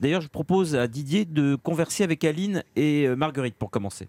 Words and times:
D'ailleurs, 0.00 0.20
je 0.20 0.28
propose 0.28 0.76
à 0.76 0.86
Didier 0.88 1.24
de 1.24 1.54
converser 1.56 2.04
avec 2.04 2.22
Aline 2.24 2.62
et 2.76 3.06
euh, 3.06 3.16
Marguerite 3.16 3.56
pour 3.56 3.70
commencer. 3.70 4.08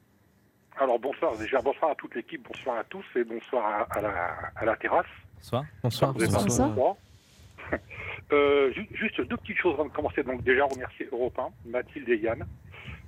Alors 0.79 0.99
bonsoir, 0.99 1.35
déjà 1.37 1.59
bonsoir 1.61 1.91
à 1.91 1.95
toute 1.95 2.13
l'équipe, 2.13 2.45
bonsoir 2.47 2.77
à 2.77 2.83
tous 2.83 3.03
et 3.15 3.23
bonsoir 3.23 3.65
à, 3.65 3.97
à 3.97 4.01
la, 4.01 4.35
à 4.55 4.65
la 4.65 4.75
terrasse. 4.75 5.05
Bonsoir. 5.35 5.65
Bonsoir. 5.83 6.13
Bonsoir. 6.13 6.95
Euh, 8.34 8.73
ju- 8.73 8.88
juste 8.91 9.21
deux 9.21 9.38
petites 9.38 9.57
choses 9.57 9.73
avant 9.75 9.86
de 9.86 9.89
commencer. 9.91 10.21
Donc 10.21 10.43
déjà 10.43 10.65
remercier 10.65 11.07
Europe 11.13 11.39
1, 11.39 11.70
Mathilde 11.70 12.10
et 12.10 12.18
Yann, 12.18 12.46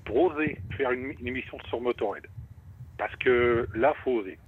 pour 0.06 0.16
oser 0.32 0.58
faire 0.78 0.92
une, 0.92 1.12
une 1.20 1.28
émission 1.28 1.58
sur 1.68 1.82
Motorhead. 1.82 2.26
Parce 2.98 3.14
que 3.18 3.68
là, 3.76 3.94
faut 4.04 4.12
oser. 4.22 4.40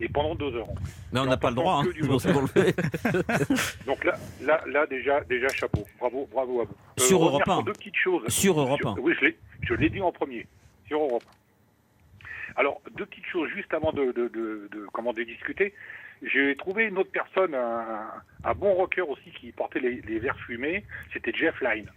Et 0.00 0.08
pendant 0.08 0.34
deux 0.36 0.54
heures. 0.54 0.68
Mais 1.12 1.18
on 1.20 1.26
n'a 1.26 1.36
pas 1.36 1.50
le 1.50 1.56
droit, 1.56 1.82
hein. 1.82 1.88
Donc 3.86 4.04
là, 4.04 4.14
là, 4.42 4.62
là 4.66 4.86
déjà, 4.86 5.20
déjà 5.24 5.48
chapeau. 5.48 5.84
Bravo, 5.98 6.28
bravo 6.30 6.60
à 6.60 6.64
vous. 6.64 6.74
Euh, 7.00 7.02
Sur 7.04 7.22
Europe 7.24 7.42
1. 7.48 7.54
sur 7.56 7.62
Deux 7.64 7.72
petites 7.72 7.96
choses. 7.96 8.28
Sur 8.28 8.60
Europe 8.60 8.80
1. 8.84 8.94
Oui, 9.00 9.14
je 9.62 9.74
l'ai, 9.74 9.90
dit 9.90 10.00
en 10.00 10.12
premier. 10.12 10.46
Sur 10.86 11.00
Europe 11.00 11.24
1. 11.26 12.60
Alors, 12.60 12.80
deux 12.96 13.06
petites 13.06 13.26
choses 13.26 13.48
juste 13.54 13.72
avant 13.74 13.92
de, 13.92 14.06
de, 14.12 14.28
de, 14.28 14.68
de- 14.72 14.86
comment 14.92 15.12
de 15.12 15.22
discuter. 15.22 15.74
J'ai 16.22 16.56
trouvé 16.56 16.84
une 16.84 16.98
autre 16.98 17.10
personne, 17.12 17.54
un, 17.54 18.06
un 18.44 18.54
bon 18.54 18.74
rocker 18.74 19.02
aussi 19.02 19.30
qui 19.40 19.52
portait 19.52 19.78
les, 19.80 20.00
les 20.02 20.18
verres 20.18 20.38
fumés. 20.46 20.84
C'était 21.12 21.32
Jeff 21.32 21.60
Lynne. 21.60 21.90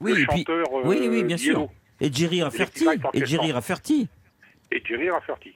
Oui, 0.00 0.10
le 0.12 0.26
puis, 0.26 0.38
chanteur. 0.38 0.66
euh, 0.78 0.82
oui, 0.84 1.06
oui, 1.08 1.24
bien 1.24 1.36
d'Yellow. 1.36 1.60
sûr. 1.60 1.68
Et 2.00 2.12
Jerry 2.12 2.42
Rafferty. 2.42 2.86
Et 3.14 3.24
Jerry. 3.26 3.52
Rafferty. 3.52 4.08
Et 4.70 4.82
Jerry 4.84 5.10
Rafferty. 5.10 5.54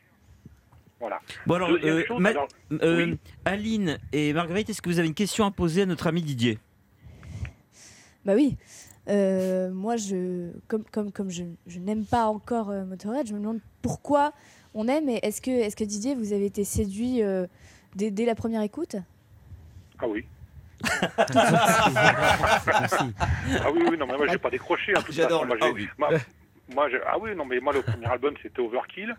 Voilà. 1.01 1.21
Bon 1.47 1.55
alors, 1.55 1.69
Deuxième 1.71 1.97
euh, 1.99 2.05
chose, 2.07 2.21
Ma- 2.21 2.31
alors, 2.31 2.49
euh, 2.73 3.07
oui. 3.07 3.19
Aline 3.45 3.99
et 4.13 4.33
Marguerite, 4.33 4.69
est-ce 4.71 4.83
que 4.83 4.89
vous 4.89 4.99
avez 4.99 5.07
une 5.09 5.15
question 5.15 5.45
à 5.45 5.51
poser 5.51 5.83
à 5.83 5.87
notre 5.87 6.07
ami 6.09 6.23
Didier? 6.23 6.59
Bah 8.25 8.35
oui. 8.35 8.57
Euh, 9.09 9.71
moi, 9.71 9.97
je, 9.97 10.51
comme, 10.67 10.85
comme, 10.85 11.13
comme 11.13 11.31
je, 11.31 11.45
je 11.67 11.79
n'aime 11.79 12.05
pas 12.05 12.27
encore 12.27 12.71
euh, 12.71 12.85
Motorhead, 12.85 13.27
je 13.27 13.33
me 13.35 13.39
demande 13.41 13.61
pourquoi 13.81 14.33
on 14.75 14.87
aime. 14.89 15.09
Et 15.09 15.21
est-ce 15.23 15.41
que, 15.41 15.51
est 15.51 15.75
que 15.75 15.85
Didier, 15.85 16.15
vous 16.15 16.33
avez 16.33 16.47
été 16.47 16.65
séduit 16.65 17.23
euh, 17.23 17.47
dès, 17.95 18.11
dès 18.11 18.27
la 18.27 18.35
première 18.35 18.63
écoute? 18.63 18.97
Ah 20.01 20.07
oui. 20.09 20.25
Ah 23.61 23.71
oui, 23.73 23.83
oui, 23.91 23.97
non, 23.99 24.07
mais 24.07 24.17
moi 24.17 24.27
j'ai 24.29 24.39
pas 24.39 24.51
décroché. 24.51 24.93
hein, 24.97 25.01
J'adore 25.11 25.47
ah 25.61 25.71
oui. 25.73 25.89
moi, 25.99 26.11
moi, 26.75 26.89
j'ai- 26.91 27.01
ah 27.07 27.19
oui, 27.19 27.35
non, 27.35 27.45
mais 27.45 27.61
moi 27.61 27.73
le 27.73 27.83
premier 27.83 28.07
album 28.07 28.35
c'était 28.43 28.61
Overkill. 28.61 29.17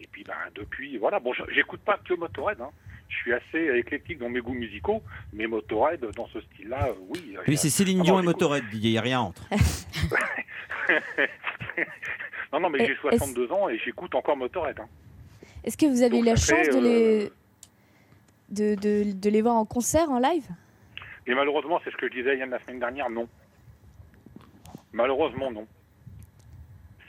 Et 0.00 0.06
puis 0.10 0.24
ben, 0.24 0.34
depuis, 0.54 0.96
voilà. 0.96 1.20
Bon, 1.20 1.32
j'écoute 1.50 1.80
pas 1.80 1.98
que 1.98 2.14
Motorhead. 2.14 2.60
Hein. 2.60 2.70
Je 3.08 3.16
suis 3.16 3.32
assez 3.32 3.78
éclectique 3.78 4.18
dans 4.18 4.28
mes 4.28 4.40
goûts 4.40 4.54
musicaux, 4.54 5.02
mais 5.32 5.46
Motorhead 5.46 6.00
dans 6.16 6.26
ce 6.28 6.40
style-là, 6.40 6.88
euh, 6.88 6.94
oui. 7.08 7.36
Oui, 7.46 7.56
c'est 7.56 7.70
Céline 7.70 8.00
Ah 8.00 8.04
Dion 8.04 8.20
et. 8.20 8.22
Motorhead, 8.22 8.64
il 8.72 8.80
n'y 8.80 8.96
a 8.96 9.00
rien 9.00 9.20
entre. 9.20 9.42
non, 12.52 12.60
non, 12.60 12.70
mais 12.70 12.86
j'ai 12.86 12.94
62 12.96 13.50
ans 13.52 13.68
et 13.68 13.78
j'écoute 13.78 14.14
encore 14.14 14.36
Motorhead. 14.36 14.78
Hein. 14.80 14.88
Est-ce 15.64 15.76
que 15.76 15.86
vous 15.86 16.02
avez 16.02 16.16
eu 16.16 16.20
Donc, 16.20 16.26
la 16.26 16.36
chance 16.36 16.66
fait, 16.66 16.70
de, 16.70 16.76
euh, 16.76 16.80
les, 16.80 17.30
de, 18.50 18.74
de, 18.80 19.12
de 19.12 19.30
les 19.30 19.42
voir 19.42 19.56
en 19.56 19.64
concert, 19.64 20.08
en 20.10 20.18
live? 20.20 20.46
Et 21.26 21.34
malheureusement, 21.34 21.80
c'est 21.84 21.90
ce 21.90 21.96
que 21.96 22.08
je 22.08 22.12
disais 22.14 22.30
à 22.30 22.34
Yann 22.34 22.50
la 22.50 22.60
semaine 22.60 22.78
dernière, 22.80 23.10
non. 23.10 23.28
Malheureusement, 24.92 25.50
non. 25.50 25.66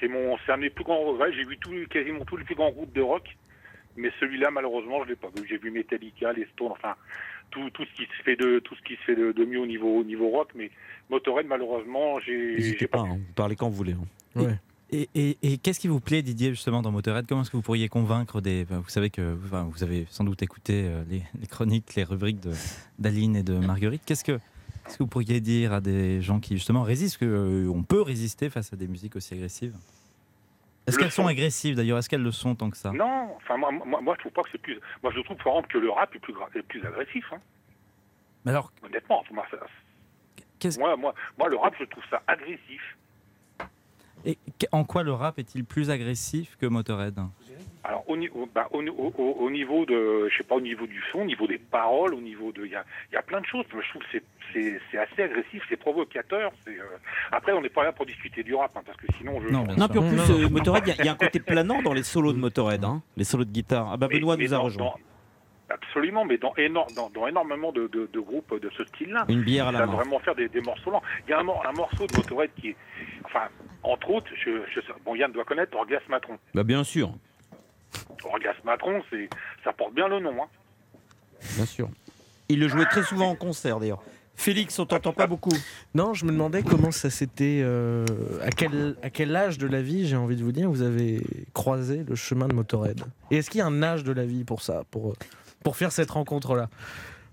C'est 0.01 0.07
mon, 0.09 0.35
c'est 0.45 0.51
un 0.51 0.57
des 0.57 0.69
plus 0.69 0.83
grands. 0.83 1.13
ouais, 1.15 1.31
j'ai 1.31 1.45
vu 1.45 1.57
tout, 1.57 1.71
quasiment 1.89 2.25
tous 2.25 2.35
les 2.35 2.43
plus 2.43 2.55
grands 2.55 2.71
groupes 2.71 2.91
de 2.93 3.01
rock, 3.01 3.37
mais 3.95 4.11
celui-là, 4.19 4.51
malheureusement, 4.51 5.03
je 5.05 5.09
l'ai 5.09 5.15
pas 5.15 5.29
vu. 5.35 5.47
J'ai 5.47 5.57
vu 5.57 5.71
Metallica, 5.71 6.33
les 6.33 6.45
Stones, 6.53 6.71
enfin 6.71 6.95
tout, 7.51 7.69
tout 7.69 7.85
ce 7.85 7.93
qui 7.95 8.03
se 8.17 8.23
fait 8.23 8.35
de 8.35 8.59
tout 8.59 8.75
ce 8.75 8.81
qui 8.81 8.95
se 8.95 9.01
fait 9.01 9.15
de, 9.15 9.31
de 9.31 9.45
mieux 9.45 9.59
au 9.59 9.65
niveau 9.65 9.99
au 9.99 10.03
niveau 10.03 10.29
rock, 10.29 10.49
mais 10.55 10.71
Motorhead, 11.09 11.45
malheureusement, 11.47 12.19
j'ai. 12.19 12.55
N'hésitez 12.55 12.87
pas, 12.87 12.97
pas. 12.99 13.03
hein, 13.03 13.17
vous 13.17 13.33
parlez 13.35 13.55
quand 13.55 13.69
vous 13.69 13.75
voulez. 13.75 13.93
hein. 13.93 14.41
Ouais. 14.41 14.55
Et, 14.93 15.07
et- 15.15 15.37
et 15.41 15.57
qu'est-ce 15.57 15.79
qui 15.79 15.87
vous 15.87 16.01
plaît, 16.01 16.21
Didier, 16.21 16.49
justement, 16.49 16.81
dans 16.81 16.91
Motorhead? 16.91 17.25
Comment 17.25 17.43
est-ce 17.43 17.51
que 17.51 17.55
vous 17.55 17.63
pourriez 17.63 17.87
convaincre 17.87 18.41
des. 18.41 18.65
vous 18.65 18.89
savez 18.89 19.09
que 19.09 19.37
enfin, 19.45 19.63
vous 19.71 19.83
avez 19.83 20.05
sans 20.09 20.25
doute 20.25 20.41
écouté 20.43 20.83
euh, 20.85 21.03
les, 21.09 21.21
les 21.39 21.47
chroniques, 21.47 21.95
les 21.95 22.03
rubriques 22.03 22.41
de- 22.41 22.51
d'Aline 22.99 23.37
et 23.37 23.43
de 23.43 23.53
Marguerite. 23.53 24.01
Qu'est-ce 24.05 24.23
que, 24.25 24.37
qu'est-ce 24.91 24.97
que 24.97 25.03
vous 25.03 25.09
pourriez 25.09 25.39
dire 25.39 25.71
à 25.73 25.79
des 25.81 26.21
gens 26.21 26.39
qui, 26.39 26.55
justement, 26.55 26.83
résistent 26.83 27.17
que, 27.19 27.25
euh, 27.25 27.71
On 27.73 27.83
peut 27.83 28.01
résister 28.01 28.49
face 28.49 28.73
à 28.73 28.75
des 28.75 28.87
musiques 28.87 29.15
aussi 29.15 29.33
agressives? 29.33 29.75
Est-ce 30.87 30.97
Le 30.97 31.03
qu'elles 31.03 31.11
sont 31.11 31.21
son. 31.23 31.27
agressives, 31.29 31.75
d'ailleurs? 31.75 31.97
Est-ce 31.99 32.09
qu'elles 32.09 32.23
le 32.23 32.31
sont 32.31 32.55
tant 32.55 32.69
que 32.69 32.75
ça? 32.77 32.91
Non, 32.91 33.33
enfin 33.37 33.55
moi, 33.55 33.71
moi, 33.71 34.01
moi, 34.01 34.15
je 34.15 34.21
trouve 34.21 34.31
pas 34.33 34.41
que 34.43 34.49
c'est 34.51 34.57
plus. 34.61 34.79
Moi, 35.03 35.13
je 35.15 35.21
trouve 35.21 35.37
par 35.37 35.47
exemple 35.53 35.69
que 35.71 35.77
le 35.77 35.89
rap 35.91 36.13
est 36.15 36.19
plus 36.19 36.33
est 36.55 36.61
plus 36.63 36.85
agressif. 36.85 37.25
Hein. 37.31 37.37
Mais 38.43 38.51
alors, 38.51 38.71
Honnêtement, 38.83 39.23
moi, 39.31 39.45
moi, 40.77 40.95
moi, 40.97 41.13
moi, 41.37 41.49
le 41.49 41.55
rap, 41.57 41.73
je 41.79 41.85
trouve 41.85 42.03
ça 42.09 42.21
agressif. 42.27 42.97
et 44.25 44.37
en 44.71 44.83
quoi 44.83 45.03
le 45.03 45.13
rap 45.13 45.39
est-il 45.39 45.63
plus 45.65 45.89
agressif 45.89 46.57
que 46.59 46.65
Motorhead? 46.65 47.17
Alors 47.83 48.07
au, 48.07 48.15
niveau- 48.17 48.47
bah, 48.53 48.67
au, 48.71 48.81
au- 48.83 49.13
au- 49.17 49.37
au 49.45 49.49
niveau 49.49 49.85
de, 49.85 50.27
je 50.31 50.37
sais 50.37 50.43
pas, 50.43 50.55
au 50.55 50.61
niveau 50.61 50.85
du 50.85 51.01
son, 51.11 51.19
au 51.21 51.25
niveau 51.25 51.47
des 51.47 51.57
paroles, 51.57 52.13
au 52.13 52.21
niveau 52.21 52.51
de, 52.51 52.63
il 52.65 52.71
y 52.71 52.75
a, 52.75 52.85
il 53.11 53.15
y 53.15 53.17
a 53.17 53.23
plein 53.23 53.41
de 53.41 53.45
choses. 53.47 53.65
Je 53.71 53.89
trouve 53.89 54.01
que 54.03 54.07
c'est, 54.11 54.23
c'est, 54.53 54.97
assez 54.97 55.23
agressif, 55.23 55.63
c'est 55.69 55.77
provocateur. 55.77 56.51
Euh, 56.67 56.71
Après, 57.31 57.51
on 57.53 57.61
n'est 57.61 57.69
pas 57.69 57.83
là 57.83 57.91
pour 57.91 58.05
discuter 58.05 58.43
du 58.43 58.53
rap, 58.55 58.71
hein, 58.75 58.81
parce 58.85 58.97
que 58.97 59.05
sinon, 59.17 59.39
je. 59.41 59.49
Non, 59.49 59.63
bien 59.63 59.75
Non, 59.75 59.87
puis 59.87 59.99
en 59.99 60.07
plus, 60.09 60.19
euh, 60.31 60.49
Motorhead, 60.49 60.83
il 60.85 60.89
y 60.89 60.91
a- 60.91 60.95
il 60.99 61.05
y, 61.05 61.09
a 61.09 61.11
un 61.13 61.15
côté 61.15 61.39
planant 61.39 61.81
dans 61.81 61.93
les 61.93 62.03
solos 62.03 62.33
de 62.33 62.37
Motorhead, 62.39 62.83
hein, 62.83 63.01
les 63.17 63.23
solos 63.23 63.45
de 63.45 63.51
guitare. 63.51 63.89
Ah 63.93 63.97
bah 63.97 64.07
Mais- 64.09 64.19
Benoît 64.19 64.37
mais 64.37 64.45
nous 64.45 64.53
a 64.53 64.57
rejoint. 64.57 64.85
dans- 64.85 64.95
absolument, 65.73 66.25
mais 66.25 66.37
dans, 66.37 66.53
éno- 66.57 66.93
dans, 66.95 67.09
dans 67.09 67.27
énormément 67.27 67.71
de, 67.71 67.87
de- 67.87 68.09
de 68.11 68.19
groupes 68.19 68.59
de 68.61 68.69
ce 68.77 68.83
style-là. 68.85 69.25
Une 69.29 69.41
bière 69.43 69.67
à 69.67 69.71
la 69.71 69.79
va 69.79 69.85
main. 69.85 69.93
vraiment 69.93 70.19
faire 70.19 70.35
des, 70.35 70.49
des 70.49 70.61
morceaux 70.61 70.91
lents. 70.91 71.01
Il 71.27 71.31
y 71.31 71.33
a 71.33 71.39
un, 71.39 71.43
mor- 71.43 71.63
un 71.67 71.71
morceau 71.71 72.05
de 72.07 72.15
Motorhead 72.17 72.51
qui 72.59 72.69
est, 72.69 72.75
enfin, 73.23 73.47
entre 73.83 74.09
autres, 74.09 74.29
je, 74.35 74.61
je- 74.73 74.81
bon, 75.05 75.15
Yann 75.15 75.31
doit 75.31 75.45
connaître 75.45 75.75
Orgasmatron. 75.77 76.37
Bah 76.53 76.63
bien 76.63 76.83
sûr, 76.83 77.13
Orgasmatron, 78.23 79.01
c'est, 79.09 79.29
ça 79.63 79.73
porte 79.73 79.93
bien 79.93 80.07
le 80.07 80.19
nom. 80.19 80.43
Hein. 80.43 80.47
bien 81.55 81.65
sûr. 81.65 81.89
Il 82.49 82.59
le 82.59 82.67
jouait 82.67 82.85
très 82.85 83.03
souvent 83.03 83.29
en 83.29 83.35
concert 83.35 83.79
d'ailleurs. 83.79 84.03
Félix, 84.35 84.79
on 84.79 84.85
t'entend 84.85 85.13
pas 85.13 85.27
beaucoup. 85.27 85.51
Non, 85.93 86.13
je 86.13 86.25
me 86.25 86.31
demandais 86.31 86.63
comment 86.63 86.89
ça 86.91 87.09
s'était. 87.09 87.61
euh, 87.63 88.05
à, 88.41 88.49
quel, 88.49 88.95
à 89.03 89.09
quel 89.11 89.35
âge 89.35 89.57
de 89.59 89.67
la 89.67 89.81
vie, 89.81 90.07
j'ai 90.07 90.15
envie 90.15 90.35
de 90.35 90.43
vous 90.43 90.51
dire, 90.51 90.69
vous 90.69 90.81
avez 90.81 91.21
croisé 91.53 92.03
le 92.07 92.15
chemin 92.15 92.47
de 92.47 92.53
Motorhead 92.55 93.01
Et 93.29 93.37
est-ce 93.37 93.49
qu'il 93.51 93.59
y 93.59 93.61
a 93.61 93.67
un 93.67 93.83
âge 93.83 94.03
de 94.03 94.11
la 94.11 94.25
vie 94.25 94.43
pour 94.43 94.61
ça, 94.61 94.83
pour, 94.89 95.13
pour 95.63 95.75
faire 95.77 95.91
cette 95.91 96.09
rencontre-là? 96.09 96.69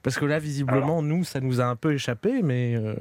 Parce 0.03 0.19
que 0.19 0.27
là, 0.27 0.39
visiblement, 0.39 1.01
nous, 1.03 1.25
ça 1.25 1.41
nous 1.41 1.61
a 1.61 1.65
un 1.65 1.77
peu 1.77 1.93
échappé, 1.95 2.43
mais. 2.43 2.75
euh, 2.77 2.95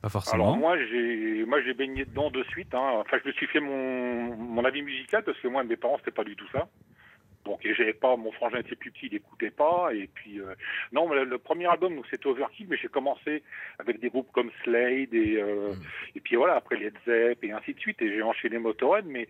Pas 0.00 0.08
forcément. 0.08 0.44
Alors 0.44 0.56
moi 0.56 0.76
j'ai 0.90 1.44
moi 1.46 1.60
j'ai 1.62 1.74
baigné 1.74 2.04
dedans 2.04 2.30
de 2.30 2.42
suite. 2.50 2.72
Hein. 2.74 3.00
Enfin 3.00 3.18
je 3.22 3.28
me 3.28 3.32
suis 3.34 3.46
fait 3.48 3.60
mon, 3.60 4.34
mon 4.36 4.64
avis 4.64 4.82
musical 4.82 5.22
parce 5.24 5.38
que 5.40 5.48
moi 5.48 5.62
mes 5.64 5.76
parents 5.76 5.96
c'était 5.98 6.10
pas 6.12 6.24
du 6.24 6.34
tout 6.34 6.46
ça. 6.52 6.66
Donc 7.44 7.64
et 7.66 7.74
j'avais 7.74 7.92
pas 7.92 8.16
mon 8.16 8.30
frangin 8.32 8.58
était 8.60 8.76
plus 8.76 8.90
petit, 8.92 9.06
il 9.06 9.16
écoutait 9.16 9.50
pas 9.50 9.90
et 9.92 10.08
puis 10.14 10.40
euh, 10.40 10.54
non 10.92 11.08
le, 11.12 11.24
le 11.24 11.38
premier 11.38 11.66
album 11.66 11.96
donc 11.96 12.06
c'était 12.10 12.28
Overkill 12.28 12.66
mais 12.70 12.76
j'ai 12.76 12.86
commencé 12.88 13.42
avec 13.80 13.98
des 14.00 14.10
groupes 14.10 14.30
comme 14.32 14.50
Slade 14.62 15.12
et 15.12 15.36
euh, 15.42 15.72
et 16.14 16.20
puis 16.20 16.36
voilà 16.36 16.54
après 16.54 16.76
Led 16.76 16.94
Zepp 17.04 17.42
et 17.42 17.50
ainsi 17.50 17.74
de 17.74 17.80
suite 17.80 18.00
et 18.00 18.08
j'ai 18.14 18.22
enchaîné 18.22 18.58
Motorhead 18.58 19.06
mais 19.06 19.26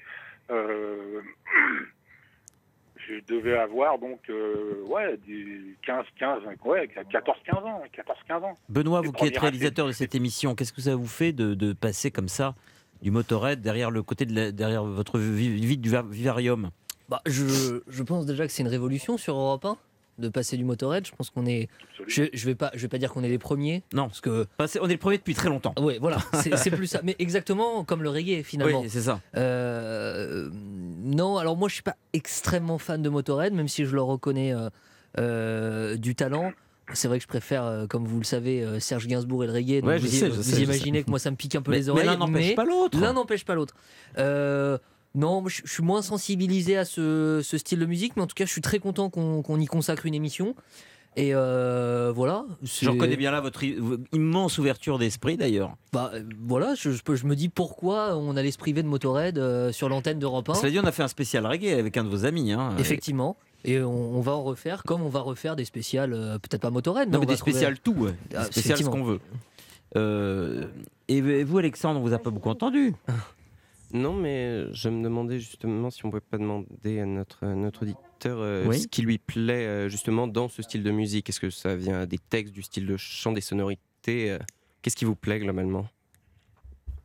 euh, 0.50 1.22
je 3.08 3.14
devais 3.26 3.56
avoir 3.56 3.98
donc 3.98 4.20
ouais 4.28 5.16
du 5.26 5.76
15 5.86 6.04
15 6.18 6.42
ouais 6.64 6.88
14 7.10 7.38
15 7.44 7.56
ans 7.64 7.82
14 7.92 8.18
15 8.28 8.44
ans. 8.44 8.58
Benoît, 8.68 9.00
Les 9.00 9.06
vous 9.06 9.12
qui 9.12 9.26
êtes 9.26 9.38
réalisateur 9.38 9.86
de 9.86 9.92
cette 9.92 10.14
émission, 10.14 10.54
qu'est-ce 10.54 10.72
que 10.72 10.82
ça 10.82 10.94
vous 10.94 11.06
fait 11.06 11.32
de, 11.32 11.54
de 11.54 11.72
passer 11.72 12.10
comme 12.10 12.28
ça 12.28 12.54
du 13.02 13.10
Motorhead 13.10 13.60
derrière 13.60 13.90
le 13.90 14.02
côté 14.04 14.26
de 14.26 14.34
la- 14.34 14.52
derrière 14.52 14.84
votre 14.84 15.18
du 15.18 15.88
va- 15.88 16.02
vivarium? 16.02 16.70
Bah, 17.12 17.20
je, 17.26 17.80
je 17.88 18.02
pense 18.02 18.26
déjà 18.26 18.46
que 18.46 18.52
c'est 18.52 18.62
une 18.62 18.68
révolution 18.68 19.16
sur 19.18 19.36
Europe 19.36 19.64
1 19.66 19.76
de 20.18 20.28
passer 20.28 20.56
du 20.56 20.64
Motorhead. 20.64 21.06
Je 21.06 21.12
pense 21.12 21.30
qu'on 21.30 21.46
est. 21.46 21.68
Je, 22.06 22.24
je 22.32 22.46
vais 22.46 22.54
pas, 22.54 22.70
je 22.74 22.80
vais 22.80 22.88
pas 22.88 22.98
dire 22.98 23.12
qu'on 23.12 23.22
est 23.24 23.28
les 23.28 23.38
premiers. 23.38 23.82
Non. 23.92 24.06
parce 24.08 24.20
que. 24.20 24.46
Enfin, 24.58 24.66
c'est- 24.66 24.80
on 24.80 24.86
est 24.86 24.92
le 24.92 24.98
premier 24.98 25.18
depuis 25.18 25.34
très 25.34 25.48
longtemps. 25.48 25.74
Ouais, 25.80 25.98
voilà, 26.00 26.18
c'est 26.56 26.70
plus 26.70 26.86
ça. 26.86 27.00
Mais 27.04 27.16
exactement 27.18 27.84
comme 27.84 28.02
le 28.02 28.08
reggae 28.10 28.42
finalement. 28.42 28.80
Oui, 28.82 28.88
c'est 28.90 29.02
ça. 29.02 29.20
Euh, 29.36 30.48
non, 31.04 31.36
alors 31.36 31.56
moi 31.56 31.68
je 31.68 31.74
suis 31.74 31.82
pas 31.82 31.96
extrêmement 32.12 32.78
fan 32.78 33.02
de 33.02 33.08
Motorhead, 33.08 33.52
même 33.52 33.68
si 33.68 33.84
je 33.84 33.94
leur 33.94 34.06
reconnais 34.06 34.54
euh, 34.54 34.68
euh, 35.18 35.96
du 35.96 36.14
talent. 36.14 36.52
C'est 36.94 37.08
vrai 37.08 37.18
que 37.18 37.22
je 37.22 37.28
préfère, 37.28 37.64
euh, 37.64 37.86
comme 37.86 38.04
vous 38.06 38.18
le 38.18 38.24
savez, 38.24 38.62
euh, 38.62 38.80
Serge 38.80 39.06
Gainsbourg 39.06 39.44
et 39.44 39.46
le 39.46 39.52
reggae. 39.52 39.80
donc 39.80 39.88
Ouais, 39.88 39.98
je 39.98 40.02
vous, 40.04 40.08
sais, 40.12 40.26
je 40.26 40.32
vous 40.32 40.42
sais, 40.42 40.56
je 40.56 40.62
imaginez 40.64 41.04
que 41.04 41.10
moi 41.10 41.18
ça 41.18 41.30
me 41.30 41.36
pique 41.36 41.54
un 41.54 41.62
peu 41.62 41.70
Mais, 41.70 41.78
les 41.78 41.84
mais 41.84 41.90
oreilles. 41.90 42.06
l'un 42.06 42.16
n'empêche 42.16 42.48
mais- 42.48 42.54
pas 42.54 42.64
l'autre. 42.64 42.98
L'un 43.00 43.12
n'empêche 43.14 43.44
pas 43.44 43.54
l'autre. 43.54 43.74
Euh, 44.18 44.76
non, 45.14 45.46
je 45.48 45.62
suis 45.66 45.82
moins 45.82 46.02
sensibilisé 46.02 46.76
à 46.76 46.84
ce, 46.84 47.40
ce 47.44 47.58
style 47.58 47.78
de 47.78 47.86
musique, 47.86 48.14
mais 48.16 48.22
en 48.22 48.26
tout 48.26 48.34
cas, 48.34 48.46
je 48.46 48.50
suis 48.50 48.62
très 48.62 48.78
content 48.78 49.10
qu'on 49.10 49.60
y 49.60 49.66
consacre 49.66 50.06
une 50.06 50.14
émission. 50.14 50.54
Et 51.14 51.34
euh, 51.34 52.10
voilà. 52.16 52.46
Je 52.62 52.88
reconnais 52.88 53.18
bien 53.18 53.30
là 53.30 53.42
votre 53.42 53.62
immense 54.14 54.56
ouverture 54.56 54.98
d'esprit 54.98 55.36
d'ailleurs. 55.36 55.76
Bah, 55.92 56.10
euh, 56.14 56.22
voilà, 56.40 56.74
je, 56.74 56.90
je 56.90 57.02
peux- 57.02 57.16
je 57.16 57.26
me 57.26 57.36
dis 57.36 57.50
pourquoi 57.50 58.16
on 58.16 58.34
allait 58.34 58.50
se 58.50 58.56
priver 58.56 58.82
de 58.82 58.88
Motorhead 58.88 59.36
euh, 59.36 59.72
sur 59.72 59.90
l'antenne 59.90 60.18
d'Europe 60.18 60.48
1. 60.48 60.54
Cela 60.54 60.70
dit, 60.70 60.78
on 60.78 60.84
a 60.84 60.92
fait 60.92 61.02
un 61.02 61.08
spécial 61.08 61.46
reggae 61.46 61.78
avec 61.78 61.98
un 61.98 62.04
de 62.04 62.08
vos 62.08 62.24
amis. 62.24 62.52
Hein. 62.52 62.74
Effectivement. 62.78 63.36
Et 63.66 63.82
on, 63.82 64.16
on 64.16 64.20
va 64.22 64.32
en 64.32 64.42
refaire 64.42 64.84
comme 64.84 65.02
on 65.02 65.10
va 65.10 65.20
refaire 65.20 65.54
des 65.54 65.66
spéciales, 65.66 66.14
euh, 66.14 66.38
peut-être 66.38 66.62
pas 66.62 66.70
Motorhead, 66.70 67.08
mais, 67.10 67.12
Non, 67.16 67.20
mais 67.20 67.26
des 67.26 67.36
trouver- 67.36 67.52
spéciales 67.52 67.78
tout, 67.78 67.92
ouais. 67.92 68.12
Des 68.30 68.36
Ah, 68.36 68.44
spéciales 68.46 68.78
ce 68.78 68.84
qu'on 68.84 69.04
veut. 69.04 69.20
Et 71.08 71.20
vous, 71.44 71.58
Alexandre, 71.58 72.00
on 72.00 72.02
vous 72.02 72.14
a 72.14 72.18
pas 72.18 72.30
beaucoup 72.30 72.48
entendu. 72.48 72.94
Non, 73.92 74.14
mais 74.14 74.72
je 74.72 74.88
me 74.88 75.04
demandais 75.04 75.38
justement 75.38 75.90
si 75.90 76.04
on 76.06 76.10
pouvait 76.10 76.22
pas 76.22 76.38
demander 76.38 77.00
à 77.00 77.04
notre, 77.06 77.44
notre 77.46 77.82
auditeur 77.82 78.38
euh, 78.38 78.64
Oui. 78.66 78.80
ce 78.80 78.88
qui 78.88 79.02
lui 79.02 79.18
plaît 79.18 79.66
euh, 79.66 79.88
justement 79.90 80.26
dans 80.26 80.48
ce 80.48 80.62
style 80.62 80.82
de 80.82 80.90
musique. 80.90 81.28
Est-ce 81.28 81.40
que 81.40 81.50
ça 81.50 81.76
vient 81.76 82.06
des 82.06 82.18
textes, 82.18 82.54
du 82.54 82.62
style 82.62 82.86
de 82.86 82.96
chant, 82.96 83.32
des 83.32 83.42
sonorités 83.42 84.30
euh, 84.30 84.38
Qu'est-ce 84.80 84.96
qui 84.96 85.04
vous 85.04 85.14
plaît 85.14 85.38
globalement? 85.38 85.86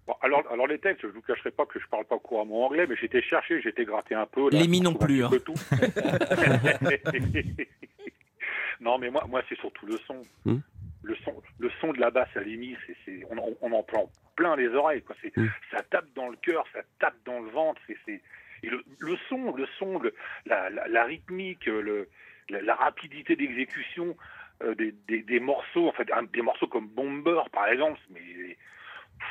Bon, 0.08 0.14
alors, 0.22 0.42
alors 0.50 0.68
les 0.68 0.80
textes, 0.80 1.02
je 1.02 1.08
vous 1.08 1.22
cacherai 1.22 1.52
pas 1.52 1.66
que 1.66 1.78
je 1.80 1.86
parle 1.88 2.06
pas 2.06 2.18
couramment 2.18 2.66
anglais, 2.68 2.88
mais 2.88 2.96
j'étais 2.96 3.22
cherché, 3.22 3.62
j'étais 3.62 3.84
gratté 3.84 4.16
un 4.16 4.26
peu. 4.26 4.50
là, 4.50 4.62
Lémi 4.62 4.82
pour 4.82 4.94
non 4.94 4.98
plus, 4.98 5.26
hein. 5.26 5.30
tout. 5.46 5.54
non, 8.80 8.98
mais 8.98 9.10
moi, 9.10 9.26
moi 9.28 9.42
c'est 9.50 9.58
surtout 9.60 9.86
le 9.86 9.98
son. 10.08 10.22
Hmm. 10.46 10.60
Le 11.04 11.16
son, 11.24 11.42
le 11.60 11.70
son 11.80 11.94
de 11.94 12.00
la 12.00 12.10
basse 12.12 12.36
à 12.36 12.42
Lémi, 12.42 12.76
c'est, 12.86 12.96
c'est, 13.06 13.22
on, 13.30 13.38
en- 13.38 13.54
on 13.62 13.72
en 13.72 13.84
prend 13.84 14.10
plein 14.36 14.56
les 14.56 14.68
oreilles. 14.70 15.04
Quoi. 15.04 15.16
Hmm. 15.36 15.48
Ça 15.72 15.82
tape 15.84 16.08
dans 16.16 16.28
le 16.30 16.36
cœur, 16.38 16.66
ça 16.74 16.80
tape 17.00 17.16
dans 17.26 17.40
le 17.40 17.50
ventre. 17.50 17.82
C'est. 18.06 18.22
Et 18.64 18.70
le, 18.70 18.84
le 19.00 19.16
son, 19.30 19.56
le 19.56 19.68
son, 19.78 20.00
le, 20.00 20.14
la, 20.48 20.70
la, 20.72 20.88
la 20.88 21.04
rythmique, 21.06 21.66
le, 21.68 22.10
la, 22.50 22.62
la 22.62 22.76
rapidité 22.76 23.36
d'exécution 23.36 24.18
euh, 24.64 24.74
des, 24.74 24.94
des, 25.08 25.22
des 25.22 25.40
morceaux, 25.40 25.88
en 25.88 25.92
fait, 25.92 26.12
un- 26.12 26.24
des 26.24 26.42
morceaux 26.42 26.68
comme 26.68 26.88
Bomber, 26.88 27.42
par 27.54 27.68
exemple, 27.68 28.00
mais 28.10 28.20
pff, 28.20 29.28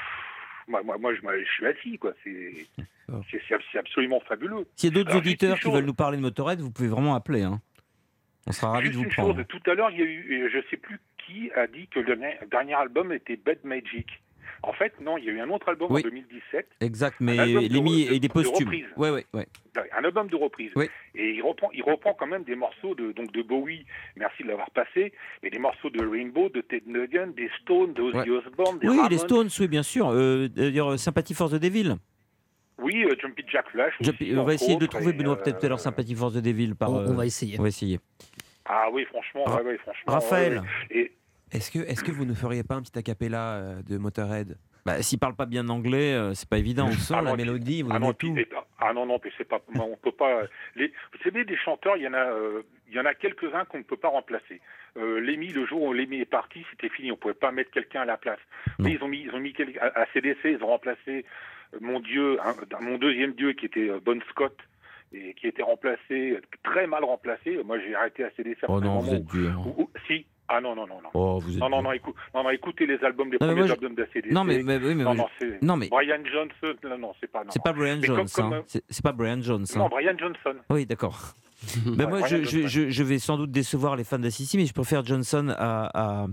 moi, 0.69 0.83
moi, 0.85 0.97
moi, 0.99 1.15
je, 1.15 1.21
moi, 1.23 1.37
je 1.39 1.45
suis 1.51 1.67
assis, 1.67 1.99
quoi. 1.99 2.13
C'est, 2.23 2.55
absolument 3.79 4.21
fabuleux. 4.21 4.67
S'il 4.77 4.91
y 4.91 4.93
a 4.93 5.03
d'autres 5.03 5.17
auditeurs 5.17 5.57
qui 5.57 5.63
chose. 5.63 5.75
veulent 5.75 5.85
nous 5.85 5.95
parler 5.95 6.17
de 6.17 6.23
Motorhead, 6.23 6.61
vous 6.61 6.71
pouvez 6.71 6.89
vraiment 6.89 7.15
appeler. 7.17 7.43
hein. 7.43 7.61
On 8.49 8.53
sera 8.53 8.71
ravis 8.73 8.91
de 8.91 8.95
vous 8.97 9.09
prendre. 9.09 9.35
chose, 9.37 9.45
tout 9.49 9.71
à 9.71 9.75
l'heure, 9.75 9.91
il 9.91 9.99
y 9.99 10.03
a 10.03 10.05
eu, 10.05 10.43
euh, 10.45 10.49
je 10.53 10.61
sais 10.71 10.77
plus 10.77 11.01
qui 11.27 11.51
a 11.53 11.67
dit 11.67 11.87
que 11.89 12.01
le 12.01 12.17
dernier- 12.51 12.75
album 12.75 13.13
était 13.13 13.37
Bad 13.37 13.59
Magic. 13.65 14.07
En 14.63 14.73
fait, 14.73 14.95
non, 15.01 15.19
il 15.19 15.25
y 15.25 15.29
a 15.29 15.33
eu 15.33 15.41
un 15.41 15.51
autre 15.51 15.69
album 15.69 15.89
Oui. 15.91 16.01
en 16.01 16.05
2017, 16.05 16.67
Exact, 16.81 17.17
mais 17.21 17.37
il 17.37 17.77
est 18.15 18.19
de 18.21 18.29
posthume. 18.29 18.67
reprise. 18.69 18.87
Ouais, 18.97 19.11
ouais, 19.11 19.27
ouais. 19.35 19.47
un 19.97 20.03
album 20.05 20.29
de 20.29 20.37
reprise. 20.37 20.71
Oui. 20.77 20.87
Et 21.15 21.33
il 21.35 21.43
reprend, 21.43 21.71
il 21.73 21.83
reprend 21.83 22.15
quand 22.15 22.27
même 22.27 22.43
des 22.45 22.55
morceaux 22.57 22.95
de, 22.95 23.13
donc 23.13 23.31
de 23.33 23.43
Bowie, 23.43 23.85
merci 24.17 24.43
de 24.43 24.49
l'avoir 24.49 24.71
passé, 24.71 25.13
mais 25.43 25.51
des 25.51 25.59
morceaux 25.59 25.91
de 25.91 26.05
Rainbow, 26.05 26.49
de 26.49 26.63
Ted 26.63 26.85
Nugent, 26.87 27.35
des 27.37 27.51
Stones, 27.61 27.93
de 27.93 28.03
Ozzy 28.03 28.17
Ouais. 28.17 28.31
Osbourne, 28.31 28.79
des 28.79 28.89
Oui, 28.89 28.97
Ramones. 28.97 29.11
les 29.11 29.19
Stones, 29.19 29.49
oui, 29.61 29.69
bien 29.69 29.83
sûr. 29.83 30.09
Euh, 30.09 30.49
D'ailleurs, 30.49 30.93
euh, 30.93 30.97
Sympathie 30.97 31.35
Force 31.35 31.53
de 31.53 31.59
Devil. 31.59 31.97
Oui, 32.79 33.05
euh, 33.05 33.15
Jumpy 33.21 33.43
Jack 33.51 33.69
Flash. 33.71 33.95
Jumpy- 34.01 34.25
aussi, 34.31 34.39
on 34.39 34.45
va 34.45 34.55
essayer 34.55 34.77
de 34.77 34.87
trouver, 34.87 35.13
Benoît, 35.13 35.37
peut-être 35.37 35.59
tout 35.61 35.67
à 35.67 35.69
l'heure, 35.69 35.79
euh, 35.79 35.83
Sympathie 35.83 36.15
Force 36.15 36.33
de 36.35 36.41
Devil. 36.41 36.75
Par, 36.75 36.91
On, 36.91 36.97
on 36.97 37.11
euh, 37.11 37.13
va 37.15 37.27
essayer. 37.27 37.59
on 37.59 37.63
va 37.63 37.69
essayer. 37.69 38.01
Ah 38.69 38.89
oui, 38.93 39.05
franchement, 39.07 39.45
Ra- 39.45 39.57
ouais, 39.57 39.63
ouais, 39.73 39.79
franchement. 39.79 40.13
Raphaël, 40.13 40.53
ouais, 40.55 40.59
ouais. 40.61 40.67
Et, 40.91 41.13
Est-ce 41.53 41.71
que, 41.71 41.79
est 41.79 42.03
que 42.03 42.11
vous 42.13 42.25
ne 42.25 42.35
feriez 42.35 42.63
pas 42.65 42.75
un 42.75 42.83
petit 42.83 42.99
acapella 42.99 43.55
euh, 43.55 43.83
de 43.83 43.97
Motorhead? 43.99 44.57
Bah, 44.85 45.03
s'il 45.03 45.19
parle 45.19 45.35
pas 45.35 45.47
bien 45.47 45.69
anglais, 45.69 46.15
euh, 46.15 46.35
c'est 46.35 46.49
pas 46.49 46.59
évident. 46.59 46.87
Le 46.87 46.93
son, 46.93 47.15
Ah 47.15 47.23
la 47.23 47.31
non, 47.31 47.37
mélodie, 47.37 47.83
vous 47.83 47.91
Ah 47.93 47.99
non, 47.99 48.13
tout. 48.13 48.37
et- 48.39 48.49
ah 48.79 48.93
non, 48.93 49.05
non, 49.07 49.19
mais 49.25 49.31
c'est 49.37 49.45
pas, 49.49 49.61
on 49.75 49.97
peut 49.97 50.13
pas. 50.13 50.43
Les, 50.77 50.89
vous 50.89 51.19
savez, 51.25 51.45
des 51.45 51.57
chanteurs, 51.57 51.97
il 51.97 52.05
y 52.05 52.09
en 52.09 52.15
a, 52.15 52.19
euh, 52.31 52.63
il 52.89 52.95
y 52.95 53.01
en 53.01 53.05
a 53.05 53.15
quelques-uns 53.15 53.65
qu'on 53.65 53.79
ne 53.79 53.83
peut 53.83 53.97
pas 53.97 54.09
remplacer. 54.09 54.61
Euh, 54.97 55.19
Lémi, 55.21 55.49
le 55.49 55.67
jour 55.67 55.83
où 55.83 55.93
Lémi 55.93 56.21
est 56.21 56.25
parti, 56.25 56.65
c'était 56.71 56.89
fini. 56.89 57.11
On 57.11 57.17
pouvait 57.17 57.35
pas 57.35 57.51
mettre 57.53 57.71
quelqu'un 57.73 58.03
à 58.03 58.05
la 58.05 58.17
place. 58.17 58.39
Non. 58.79 58.85
Mais 58.87 58.93
ils 58.93 59.03
ont 59.03 59.09
mis, 59.09 59.23
ils 59.23 59.31
ont 59.35 59.41
mis 59.41 59.53
quel- 59.53 59.77
à, 59.81 60.03
à 60.03 60.07
CDC, 60.13 60.39
ils 60.53 60.63
ont 60.63 60.69
remplacé 60.69 61.25
euh, 61.75 61.79
mon 61.81 61.99
dieu, 62.01 62.39
mon 62.81 62.97
deuxième 62.99 63.33
dieu 63.33 63.53
qui 63.55 63.67
était 63.67 63.89
euh, 63.91 63.99
Bon 64.05 64.21
Scott 64.31 64.57
et 65.13 65.35
qui 65.35 65.47
était 65.47 65.63
remplacé, 65.63 66.39
très 66.63 66.87
mal 66.87 67.05
remplacé. 67.05 67.59
Moi, 67.65 67.79
j'ai 67.81 67.95
arrêté 67.95 68.25
à 68.25 68.31
CDC. 68.37 68.65
à 68.65 68.67
Oh 68.71 68.81
non, 68.81 68.99
vous 69.01 69.15
êtes 69.15 69.25
dur. 69.27 69.65
où- 69.77 69.83
où- 69.83 69.91
si. 70.07 70.27
Ah 70.49 70.61
non, 70.61 70.77
non, 70.77 70.87
non, 70.87 71.01
non. 71.03 71.09
Oh, 71.15 71.41
vous 71.41 71.55
êtes 71.55 71.59
Non, 71.61 71.69
non, 71.69 71.83
non, 71.83 71.91
écoute, 71.91 72.15
non, 72.33 72.45
non, 72.45 72.51
écoutez 72.51 72.87
les 72.87 73.03
albums, 73.03 73.33
les 73.33 73.39
Non, 73.41 73.49
premiers 73.49 73.67
je- 73.67 73.73
albums 73.73 73.95
de 73.97 74.07
CDC. 74.13 74.33
Non, 74.33 74.45
mais, 74.45 74.63
mais, 74.63 74.77
oui, 74.77 74.95
mais 74.95 75.03
non, 75.03 75.15
non, 75.15 75.27
non, 75.63 75.77
mais 75.77 75.89
Brian 75.89 76.19
Johnson. 76.25 76.79
Non, 76.85 76.99
non, 76.99 77.13
c'est 77.21 77.27
pas. 77.31 77.43
non. 77.43 77.51
c'est 77.51 77.63
pas 77.63 77.73
Brian 77.73 78.01
comme- 78.07 78.29
comme, 78.29 78.53
hein. 78.53 78.63
C'est 78.67 79.03
pas 79.03 79.11
Brian 79.13 79.41
Jones. 79.43 79.65
hein. 79.75 79.79
Non, 79.79 79.89
Brian 79.89 80.15
Johnson. 80.17 80.55
Oui, 80.71 80.87
d'accord. 80.87 81.35
Ben 81.87 82.05
Ouais, 82.05 82.07
moi, 82.07 82.21
Brian 82.21 82.29
je, 82.29 82.45
je, 82.45 82.51
Johnson. 82.61 82.69
je, 82.69 82.91
je 82.91 83.03
vais 83.03 83.19
sans 83.19 83.37
doute 83.39 83.51
décevoir 83.51 83.97
les 83.97 84.05
fans 84.05 84.19
d'Assisi, 84.21 84.57
mais 84.57 84.67
je 84.67 84.73
préfère 84.75 85.05
Johnson 85.05 85.49
à. 85.57 85.91
à- 86.23 86.27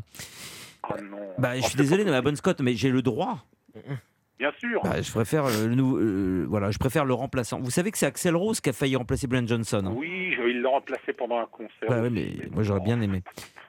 Ah 0.83 0.95
non. 1.01 1.17
Bah, 1.39 1.55
je 1.55 1.61
Oh, 1.63 1.67
suis 1.69 1.77
désolé, 1.77 2.03
pas 2.03 2.11
mais 2.11 2.17
à. 2.17 2.21
Bon 2.21 2.35
Scott, 2.35 2.59
mais 2.61 2.73
j'ai 2.75 2.89
le 2.91 3.01
droit. 3.01 3.39
Bien 4.39 4.51
sûr. 4.59 4.81
Bah, 4.83 5.01
je 5.01 5.11
préfère 5.11 5.45
euh, 5.45 5.67
le 5.67 5.75
nou- 5.75 5.97
euh, 5.97 6.45
voilà, 6.49 6.71
je 6.71 6.77
préfère 6.77 7.05
le 7.05 7.13
remplaçant. 7.13 7.59
Vous 7.61 7.71
savez 7.71 7.91
que 7.91 7.97
c'est 7.97 8.05
Axel 8.07 8.35
Rose 8.35 8.59
qui 8.59 8.69
a 8.69 8.73
failli 8.73 8.95
remplacer 8.95 9.27
Brian 9.27 9.45
Johnson. 9.47 9.83
hein. 9.85 9.93
Oui, 9.95 10.33
je- 10.35 10.49
il 10.49 10.61
l'a 10.61 10.69
remplacé 10.69 11.13
pendant 11.13 11.37
un 11.39 11.45
concert. 11.45 11.87
Bah 11.87 12.01
ouais, 12.01 12.09
mais 12.09 12.27
moi 12.51 12.63
j'aurais 12.63 12.79
bien 12.81 12.99
aimé. 13.01 13.21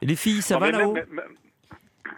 Et 0.03 0.07
les 0.07 0.17
filles, 0.17 0.43
ça 0.43 0.55
Non, 0.55 0.61
va 0.61 0.71
là-haut 0.73 0.95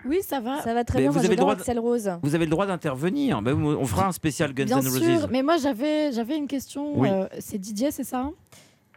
Oui, 0.04 0.20
ça 0.22 0.40
va. 0.40 0.60
Ça 0.62 0.72
va 0.74 0.84
très 0.84 0.98
Mais 0.98 1.02
bien. 1.04 1.10
vous 1.10 1.16
Moi, 1.16 1.24
avez 1.24 1.34
le 1.34 1.40
droit 1.40 1.54
de- 1.56 1.60
Axel 1.60 1.78
Rose. 1.80 2.10
Vous 2.22 2.34
avez 2.36 2.44
le 2.44 2.50
droit 2.50 2.66
d'intervenir. 2.66 3.42
Bah, 3.42 3.52
on 3.54 3.84
fera 3.86 4.06
un 4.06 4.12
spécial 4.12 4.54
Guns 4.54 4.64
Bien 4.66 4.78
N' 4.80 4.86
Roses. 4.88 5.02
sûr, 5.02 5.28
mais 5.30 5.42
moi 5.42 5.56
j'avais 5.58 6.12
j'avais 6.12 6.36
une 6.36 6.46
question. 6.46 6.98
Oui. 6.98 7.08
euh, 7.10 7.26
c'est 7.40 7.58
Didier, 7.58 7.90
c'est 7.90 8.04
ça 8.04 8.30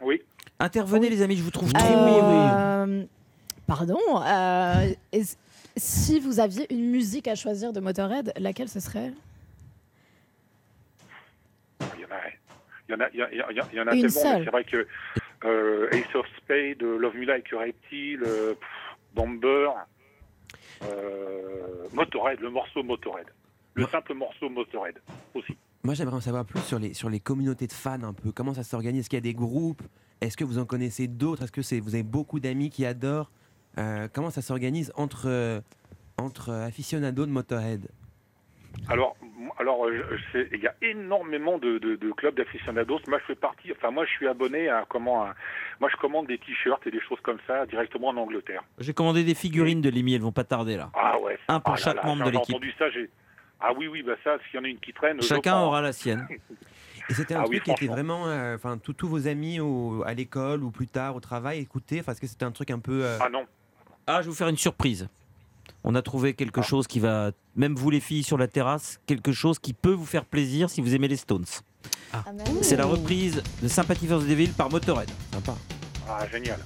Oui. 0.00 0.22
Intervenez 0.60 1.08
Oui. 1.08 1.14
les 1.14 1.22
amis, 1.22 1.36
je 1.36 1.42
vous 1.42 1.50
trouve 1.50 1.72
trop. 1.72 1.86
Euh, 1.92 3.04
Pardon. 3.66 3.98
euh, 4.24 4.86
si 5.76 6.20
vous 6.20 6.38
aviez 6.40 6.72
une 6.72 6.90
musique 6.90 7.28
à 7.28 7.34
choisir 7.34 7.72
de 7.72 7.80
Motorhead, 7.80 8.32
laquelle 8.38 8.68
ce 8.68 8.78
serait? 8.80 9.12
Il 11.96 12.00
y 12.00 12.04
en 12.04 12.10
a, 12.10 12.20
il 12.88 12.92
y 12.92 12.94
en 12.94 13.00
a, 13.00 13.08
il 13.12 13.18
y 13.18 13.22
a- 13.22 13.30
il 13.32 13.56
y 13.56 13.60
a- 13.60 13.66
il 13.72 13.76
y 13.78 13.80
en 13.80 13.86
a 13.86 13.94
Une 13.94 14.02
tellement, 14.02 14.20
mais 14.24 14.30
seule. 14.36 14.44
c'est 14.44 14.50
vrai 14.50 14.64
que 14.64 14.86
euh, 15.44 15.88
Ace 15.92 16.14
of 16.14 16.26
Spades, 16.38 16.82
euh, 16.82 16.98
Love 16.98 17.16
Me 17.16 17.24
Like 17.24 17.52
a 17.52 17.58
Reptile, 17.58 18.22
euh, 18.26 18.54
Bomber, 19.14 19.70
euh, 20.82 21.88
Motorhead, 21.92 22.40
le 22.40 22.50
morceau 22.50 22.82
Motorhead. 22.82 23.26
Le 23.74 23.86
simple 23.86 24.14
morceau 24.14 24.48
Motorhead 24.48 24.96
aussi. 25.34 25.56
Moi, 25.82 25.94
j'aimerais 25.94 26.16
en 26.16 26.20
savoir 26.20 26.44
plus 26.44 26.60
sur 26.60 26.78
les, 26.78 26.92
sur 26.92 27.08
les 27.08 27.20
communautés 27.20 27.66
de 27.66 27.72
fans, 27.72 28.02
un 28.02 28.12
peu. 28.12 28.32
Comment 28.32 28.52
ça 28.52 28.62
s'organise? 28.64 29.00
Est-ce 29.00 29.10
qu'il 29.10 29.16
y 29.16 29.18
a 29.18 29.22
des 29.22 29.32
groupes? 29.34 29.82
Est-ce 30.20 30.36
que 30.36 30.44
vous 30.44 30.58
en 30.58 30.66
connaissez 30.66 31.06
d'autres? 31.06 31.44
Est-ce 31.44 31.52
que 31.52 31.62
c'est, 31.62 31.80
vous 31.80 31.94
avez 31.94 32.02
beaucoup 32.04 32.40
d'amis 32.40 32.68
qui 32.68 32.84
adorent? 32.84 33.30
Euh, 33.78 34.08
Comment 34.12 34.30
ça 34.30 34.42
s'organise 34.42 34.92
entre, 34.96 35.62
entre 36.18 36.50
aficionados 36.52 37.24
de 37.24 37.30
Motorhead? 37.30 37.88
Alors, 38.88 39.16
alors 39.60 39.86
euh, 39.86 40.02
il 40.52 40.60
y 40.60 40.66
a 40.66 40.74
énormément 40.82 41.58
de, 41.58 41.78
de- 41.78 41.96
de 41.96 42.12
clubs 42.12 42.34
d'aficionados. 42.34 43.00
Moi, 43.08 43.18
je 43.20 43.26
fais 43.26 43.34
partie. 43.34 43.70
Enfin, 43.72 43.90
moi, 43.90 44.04
je 44.06 44.10
suis 44.10 44.26
abonné 44.26 44.68
à 44.68 44.84
comment 44.88 45.22
à- 45.24 45.34
Moi, 45.80 45.88
je 45.92 45.96
commande 45.96 46.26
des 46.26 46.38
t-shirts 46.38 46.84
et 46.86 46.90
des 46.90 47.00
choses 47.00 47.20
comme 47.22 47.38
ça 47.46 47.66
directement 47.66 48.08
en 48.08 48.16
Angleterre. 48.16 48.62
J'ai 48.78 48.94
commandé 48.94 49.22
des 49.22 49.34
figurines 49.34 49.80
de 49.80 49.90
Lémi, 49.90 50.14
elles 50.14 50.20
vont 50.22 50.32
pas 50.32 50.44
tarder 50.44 50.76
là. 50.76 50.90
Ah 50.94 51.18
ouais. 51.20 51.38
Un 51.48 51.60
pour 51.60 51.74
ah 51.74 51.76
chaque 51.76 51.96
là, 51.96 52.02
membre 52.04 52.24
de 52.24 52.30
l'équipe. 52.30 52.54
entendu 52.56 52.72
ça. 52.78 52.90
J'ai. 52.90 53.08
Ah 53.60 53.72
oui, 53.76 53.88
oui, 53.88 54.02
bah 54.02 54.14
ça, 54.24 54.38
s'il 54.46 54.58
y 54.58 54.58
en 54.60 54.64
a 54.64 54.68
une 54.68 54.78
qui 54.80 54.92
traîne. 54.92 55.20
Chacun 55.22 55.60
aura 55.60 55.82
la 55.82 55.92
sienne. 55.92 56.26
Et 57.08 57.12
c'était 57.14 57.34
un 57.34 57.40
Ah 57.40 57.44
oui, 57.48 57.56
truc 57.60 57.64
qui 57.64 57.70
était 57.84 57.92
vraiment. 57.92 58.28
euh, 58.28 58.54
Enfin, 58.54 58.78
tous 58.78 58.92
tous 58.92 59.08
vos 59.08 59.26
amis 59.26 59.58
au- 59.60 60.02
à 60.06 60.14
l'école 60.14 60.62
ou 60.62 60.70
plus 60.70 60.86
tard 60.86 61.16
au 61.16 61.20
travail 61.20 61.58
écoutaient. 61.60 62.02
Parce 62.02 62.20
que 62.20 62.26
c'était 62.26 62.44
un 62.44 62.52
truc 62.52 62.70
un 62.70 62.78
peu. 62.78 63.04
euh, 63.04 63.18
Ah 63.20 63.28
non. 63.28 63.44
Ah, 64.06 64.18
je 64.22 64.26
vais 64.26 64.30
vous 64.30 64.36
faire 64.36 64.48
une 64.48 64.56
surprise. 64.56 65.08
On 65.84 65.94
a 65.94 66.02
trouvé 66.02 66.34
quelque 66.34 66.62
chose 66.62 66.86
qui 66.86 67.00
va, 67.00 67.30
même 67.56 67.74
vous 67.74 67.90
les 67.90 68.00
filles 68.00 68.22
sur 68.22 68.36
la 68.36 68.48
terrasse, 68.48 69.00
quelque 69.06 69.32
chose 69.32 69.58
qui 69.58 69.72
peut 69.72 69.92
vous 69.92 70.04
faire 70.06 70.24
plaisir 70.26 70.68
si 70.68 70.80
vous 70.80 70.94
aimez 70.94 71.08
les 71.08 71.16
Stones. 71.16 71.46
Ah, 72.12 72.24
mais 72.34 72.44
C'est 72.62 72.76
la 72.76 72.84
reprise 72.86 73.42
de 73.62 73.68
Sympathy 73.68 74.06
for 74.06 74.20
the 74.20 74.26
Devil 74.26 74.48
par 74.48 74.70
Motorhead. 74.70 75.08
sympa. 75.32 75.54
Ah 76.08 76.26
génial. 76.30 76.58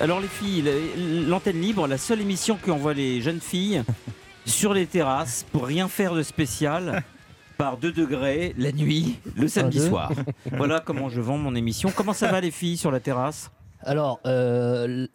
Alors 0.00 0.20
les 0.20 0.28
filles, 0.28 0.62
la- 0.62 1.28
l'antenne 1.28 1.60
libre, 1.60 1.86
la 1.86 1.98
seule 1.98 2.20
émission 2.20 2.58
qui 2.62 2.70
envoie 2.70 2.92
les 2.94 3.20
jeunes 3.20 3.40
filles 3.40 3.84
sur 4.46 4.74
les 4.74 4.86
terrasses 4.86 5.44
pour 5.52 5.66
rien 5.66 5.88
faire 5.88 6.14
de 6.14 6.22
spécial. 6.22 7.02
Par 7.58 7.76
2 7.76 7.92
degrés 7.92 8.54
la 8.58 8.72
nuit, 8.72 9.20
le 9.36 9.46
samedi 9.46 9.78
soir. 9.78 10.10
Voilà 10.56 10.80
comment 10.80 11.08
je 11.08 11.20
vends 11.20 11.38
mon 11.38 11.54
émission. 11.54 11.92
Comment 11.94 12.12
ça 12.14 12.26
va 12.28 12.40
les 12.40 12.50
filles 12.50 12.76
sur 12.76 12.90
la 12.90 12.98
terrasse? 12.98 13.50
Alors, 13.82 14.18
euh, 14.26 15.06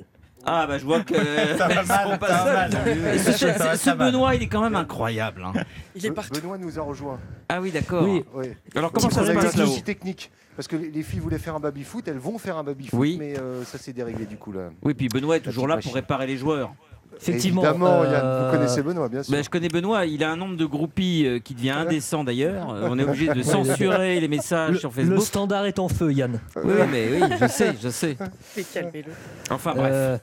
Ah 0.45 0.65
bah 0.65 0.77
je 0.77 0.85
vois 0.85 1.01
que 1.01 1.15
Ça 1.57 1.67
va 1.67 1.83
mal, 1.83 2.11
sont 2.11 2.17
pas 2.17 2.27
ça 2.27 2.43
va 2.45 2.71
seules. 2.71 2.99
mal. 3.01 3.15
Et 3.15 3.19
ce, 3.19 3.31
Ça 3.33 3.51
va, 3.53 3.75
ce 3.75 3.83
ça 3.83 3.95
va. 3.95 4.05
Benoît, 4.11 4.35
il 4.35 4.43
est 4.43 4.47
quand 4.47 4.61
même 4.61 4.75
incroyable. 4.77 5.43
hein. 5.43 5.51
Il 5.95 6.05
est 6.05 6.11
partout. 6.11 6.39
Benoît 6.39 6.57
nous 6.57 6.79
a 6.79 6.83
rejoint. 6.83 7.19
Ah 7.49 7.59
oui, 7.59 7.71
d'accord. 7.71 8.03
Oui. 8.03 8.23
Oui. 8.33 8.47
Alors 8.75 8.91
comment 8.93 9.09
ça 9.09 9.25
se 9.25 9.31
passe 9.33 9.55
un 9.55 9.57
là-haut? 9.57 9.67
souci 9.69 9.83
technique. 9.83 10.31
Parce 10.55 10.67
que 10.69 10.75
les 10.77 10.89
les 10.89 11.03
filles 11.03 11.19
voulaient 11.19 11.39
faire 11.39 11.55
un 11.55 11.59
baby-foot, 11.59 12.07
elles 12.07 12.17
vont 12.17 12.37
faire 12.37 12.57
un 12.57 12.63
baby-foot, 12.63 12.97
Oui. 12.99 13.17
mais 13.19 13.37
euh, 13.37 13.63
ça 13.65 13.77
s'est 13.77 13.93
déréglé 13.93 14.25
du 14.25 14.37
coup 14.37 14.51
là. 14.53 14.69
Oui, 14.83 14.93
puis 14.93 15.07
Benoît 15.09 15.35
est 15.37 15.41
toujours 15.41 15.67
là 15.67 15.77
pour 15.77 15.93
réparer 15.95 16.27
les 16.27 16.37
joueurs. 16.37 16.71
Effectivement. 17.21 17.63
Évidemment, 17.63 18.03
Yann, 18.03 18.13
euh, 18.15 18.45
vous 18.51 18.57
connaissez 18.57 18.81
Benoît, 18.81 19.09
bien 19.09 19.23
sûr. 19.23 19.31
Ben, 19.33 19.43
je 19.43 19.49
connais 19.49 19.67
Benoît, 19.69 20.05
il 20.05 20.23
a 20.23 20.31
un 20.31 20.35
nombre 20.35 20.55
de 20.57 20.65
groupies 20.65 21.25
euh, 21.25 21.39
qui 21.39 21.53
devient 21.53 21.71
indécent 21.71 22.23
d'ailleurs. 22.23 22.69
Euh, 22.71 22.87
On 22.91 22.97
est 22.99 23.03
obligé 23.03 23.27
de 23.27 23.41
censurer 23.43 24.19
les 24.19 24.27
messages 24.27 24.71
le, 24.73 24.79
sur 24.79 24.89
le 24.95 24.95
Facebook. 25.03 25.21
standard 25.25 25.65
est 25.65 25.79
en 25.79 25.87
feu, 25.89 26.11
Yann. 26.13 26.39
Oui, 26.63 26.73
mais 26.91 27.09
oui, 27.11 27.27
je 27.39 27.47
sais, 27.47 27.73
je 27.81 27.89
sais. 27.89 28.17
Calmez-le. 28.73 29.11
Enfin 29.49 29.73
bref. 29.75 29.89
Euh, 29.91 30.17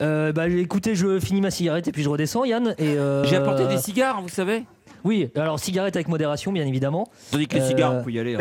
euh, 0.00 0.32
bah, 0.32 0.48
écoutez, 0.48 0.94
je 0.94 1.20
finis 1.20 1.40
ma 1.40 1.50
cigarette 1.50 1.86
et 1.88 1.92
puis 1.92 2.02
je 2.02 2.08
redescends, 2.08 2.44
Yann. 2.44 2.74
Et 2.78 2.96
euh, 2.96 3.24
J'ai 3.24 3.36
apporté 3.36 3.66
des 3.66 3.78
cigares, 3.78 4.20
vous 4.22 4.28
savez? 4.28 4.64
Oui, 5.04 5.30
alors 5.34 5.58
cigarette 5.58 5.96
avec 5.96 6.06
modération, 6.08 6.52
bien 6.52 6.64
évidemment. 6.64 7.08
Tandis 7.32 7.48
que 7.48 7.56
les 7.56 7.60
Euh, 7.62 7.68
cigares, 7.68 7.94
on 7.94 8.04
peut 8.04 8.12
y 8.12 8.20
aller. 8.20 8.36
hein, 8.36 8.40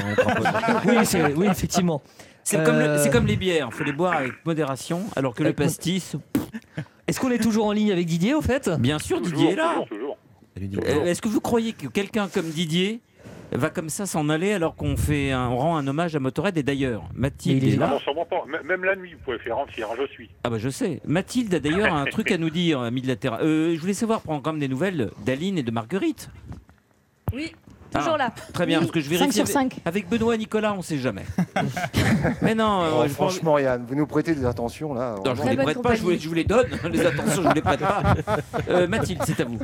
oui, 1.35 1.47
effectivement. 1.49 2.01
C'est 2.43 2.63
comme, 2.63 2.77
le- 2.77 2.85
Euh, 2.85 3.19
les 3.25 3.35
bières, 3.35 3.69
il 3.71 3.75
faut 3.75 3.83
les 3.83 3.91
boire 3.91 4.13
avec 4.13 4.33
modération, 4.45 5.01
alors 5.15 5.33
que 5.33 5.41
le 5.41 5.47
Avec 5.49 5.57
pastis, 5.57 6.15
Est-ce 7.11 7.19
qu'on 7.19 7.29
est 7.31 7.37
toujours 7.43 7.65
en 7.65 7.71
ligne 7.73 7.91
avec 7.91 8.05
Didier, 8.05 8.33
au 8.33 8.41
fait? 8.41 8.69
Bien 8.79 8.97
sûr, 8.99 9.19
Didier 9.21 9.51
est 9.51 9.55
là. 9.55 9.73
Toujours, 9.87 10.17
toujours. 10.57 10.83
Euh, 10.87 11.05
Est-ce 11.05 11.21
que 11.21 11.27
vous 11.27 11.41
croyez 11.41 11.73
que 11.73 11.87
quelqu'un 11.87 12.27
comme 12.29 12.45
Didier 12.49 13.01
va 13.51 13.69
comme 13.69 13.89
ça 13.89 14.05
s'en 14.05 14.29
aller 14.29 14.53
alors 14.53 14.75
qu'on 14.77 14.95
fait 14.95 15.31
un, 15.31 15.49
on 15.49 15.57
rend 15.57 15.75
un 15.75 15.85
hommage 15.85 16.15
à 16.15 16.19
Motorhead 16.21 16.57
et 16.57 16.63
d'ailleurs 16.63 17.03
Mathilde 17.13 17.61
est 17.65 17.73
est 17.73 17.75
là. 17.75 17.89
non, 17.89 17.99
sûrement 17.99 18.23
pas. 18.25 18.43
M- 18.47 18.61
Même 18.65 18.85
la 18.85 18.95
nuit, 18.95 19.11
vous 19.13 19.19
pouvez 19.25 19.39
faire 19.39 19.57
entière, 19.57 19.89
je 19.99 20.07
suis. 20.07 20.29
Ah 20.45 20.49
bah 20.49 20.57
je 20.57 20.69
sais. 20.69 21.01
Mathilde 21.05 21.53
a 21.53 21.59
d'ailleurs 21.59 21.93
un 21.93 22.05
truc 22.05 22.31
à 22.31 22.37
nous 22.37 22.49
dire, 22.49 22.79
ami 22.79 23.01
de 23.01 23.07
la 23.09 23.17
Terre. 23.17 23.39
Euh, 23.41 23.75
je 23.75 23.79
voulais 23.81 23.93
savoir 23.93 24.21
prendre 24.21 24.41
quand 24.41 24.53
même 24.53 24.61
des 24.61 24.69
nouvelles 24.69 25.11
d'Aline 25.25 25.57
et 25.57 25.63
de 25.63 25.71
Marguerite. 25.71 26.29
Oui, 27.33 27.51
toujours 27.99 28.17
là. 28.17 28.33
Très 28.53 28.65
bien, 28.65 28.79
parce 28.79 28.91
que 28.91 28.99
je 29.01 29.09
vérifie 29.09 29.31
sur 29.33 29.43
avec, 29.43 29.53
cinq. 29.53 29.77
avec 29.85 30.09
Benoît 30.09 30.35
et 30.35 30.37
Nicolas, 30.37 30.73
on 30.73 30.81
sait 30.81 30.97
jamais. 30.97 31.25
Mais 32.41 32.55
non, 32.55 32.81
euh, 32.83 32.89
Oh, 32.93 33.01
pense- 33.03 33.11
franchement, 33.11 33.57
Yann, 33.59 33.85
vous 33.87 33.95
nous 33.95 34.07
prêtez 34.07 34.33
des 34.35 34.45
attentions 34.45 34.93
là. 34.93 35.15
Non, 35.23 35.23
je 35.25 35.29
vous 35.31 35.41
Très 35.47 35.55
les 35.55 35.63
prête 35.63 35.81
pas, 35.81 35.95
je 35.95 36.01
vous, 36.01 36.09
les- 36.11 36.19
je 36.19 36.27
vous 36.27 36.33
les 36.33 36.43
donne. 36.43 36.67
Les 36.91 37.05
attentions, 37.05 37.41
je 37.43 37.47
vous 37.47 37.53
les 37.53 37.61
prête 37.61 37.79
pas. 37.79 38.15
Euh, 38.69 38.87
Mathilde, 38.87 39.21
c'est 39.25 39.39
à 39.39 39.45
vous. 39.45 39.59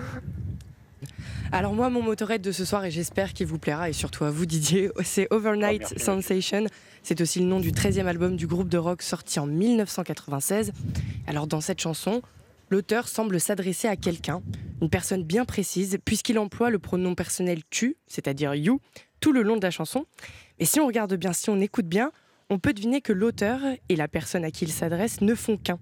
Alors 1.52 1.74
moi, 1.74 1.90
mon 1.90 2.02
motorette 2.02 2.42
de 2.42 2.52
ce 2.52 2.66
soir, 2.66 2.84
et 2.84 2.92
j'espère 2.92 3.32
qu'il 3.34 3.48
vous 3.48 3.58
plaira, 3.58 3.90
et 3.90 3.94
surtout 3.94 4.26
à 4.26 4.32
vous 4.32 4.46
Didier, 4.46 4.90
c'est 5.04 5.28
Overnight 5.32 5.82
Oh, 5.86 5.88
merci. 5.92 6.06
Sensation. 6.06 6.66
C'est 7.04 7.22
aussi 7.22 7.40
le 7.40 7.46
nom 7.46 7.62
du 7.62 7.72
13e 7.72 8.06
album 8.06 8.36
du 8.36 8.48
groupe 8.48 8.68
de 8.68 8.78
rock 8.78 9.02
sorti 9.02 9.40
en 9.40 9.46
1996. 9.46 10.74
Alors 11.26 11.48
dans 11.48 11.62
cette 11.62 11.80
chanson, 11.80 12.22
l'auteur 12.70 13.08
semble 13.08 13.40
s'adresser 13.40 13.88
à 13.88 13.96
quelqu'un, 13.96 14.42
une 14.82 14.90
personne 14.90 15.24
bien 15.24 15.46
précise, 15.46 15.98
puisqu'il 16.04 16.40
emploie 16.40 16.70
le 16.70 16.80
pronom 16.80 17.16
personnel 17.16 17.62
tu, 17.70 17.98
c'est-à-dire 18.08 18.56
you, 18.56 18.80
tout 19.20 19.32
le 19.32 19.42
long 19.42 19.58
de 19.58 19.64
la 19.64 19.72
chanson. 19.72 20.06
Et 20.60 20.66
si 20.66 20.80
on 20.80 20.88
regarde 20.88 21.14
bien, 21.16 21.34
si 21.34 21.50
on 21.50 21.60
écoute 21.60 21.88
bien, 21.88 22.12
on 22.50 22.60
peut 22.60 22.74
deviner 22.74 23.02
que 23.02 23.14
l'auteur 23.14 23.60
et 23.90 23.96
la 23.96 24.08
personne 24.08 24.44
à 24.44 24.52
qui 24.52 24.66
il 24.66 24.72
s'adresse 24.72 25.22
ne 25.22 25.36
font 25.36 25.58
qu'un. 25.58 25.80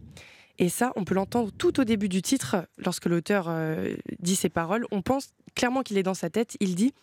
Et 0.57 0.69
ça, 0.69 0.93
on 0.95 1.03
peut 1.03 1.15
l'entendre 1.15 1.51
tout 1.51 1.79
au 1.79 1.83
début 1.83 2.07
du 2.07 2.21
titre, 2.21 2.67
lorsque 2.77 3.05
l'auteur 3.05 3.47
euh, 3.49 3.95
dit 4.19 4.35
ces 4.35 4.49
paroles. 4.49 4.85
On 4.91 5.01
pense 5.01 5.33
clairement 5.53 5.83
qu'il 5.83 5.97
est 5.97 6.03
dans 6.03 6.13
sa 6.13 6.29
tête. 6.29 6.55
Il 6.61 6.75
dit 6.75 6.93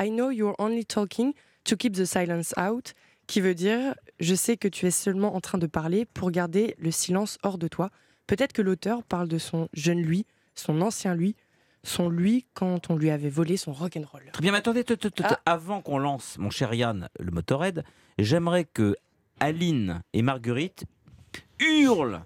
I 0.00 0.10
know 0.10 0.30
you're 0.30 0.54
only 0.58 0.86
talking 0.86 1.34
to 1.64 1.76
keep 1.76 1.94
the 1.94 2.06
silence 2.06 2.54
out, 2.58 2.94
qui 3.26 3.40
veut 3.40 3.54
dire 3.54 3.94
Je 4.20 4.34
sais 4.34 4.56
que 4.56 4.68
tu 4.68 4.86
es 4.86 4.90
seulement 4.90 5.36
en 5.36 5.40
train 5.40 5.58
de 5.58 5.66
parler 5.66 6.06
pour 6.06 6.30
garder 6.30 6.74
le 6.78 6.90
silence 6.90 7.38
hors 7.42 7.58
de 7.58 7.68
toi. 7.68 7.90
Peut-être 8.26 8.52
que 8.52 8.62
l'auteur 8.62 9.02
parle 9.02 9.28
de 9.28 9.38
son 9.38 9.68
jeune 9.72 10.00
lui, 10.00 10.26
son 10.54 10.80
ancien 10.80 11.14
lui, 11.14 11.36
son 11.82 12.08
lui 12.08 12.46
quand 12.54 12.90
on 12.90 12.96
lui 12.96 13.10
avait 13.10 13.28
volé 13.28 13.56
son 13.56 13.72
rock'n'roll. 13.72 14.30
Très 14.32 14.42
bien, 14.42 14.52
mais 14.52 14.58
attendez, 14.58 14.84
Ah. 15.22 15.40
avant 15.46 15.82
qu'on 15.82 15.98
lance, 15.98 16.38
mon 16.38 16.50
cher 16.50 16.72
Yann, 16.72 17.08
le 17.20 17.30
Motorhead, 17.30 17.84
j'aimerais 18.18 18.64
que 18.64 18.96
Aline 19.40 20.02
et 20.12 20.22
Marguerite 20.22 20.84
hurlent 21.60 22.22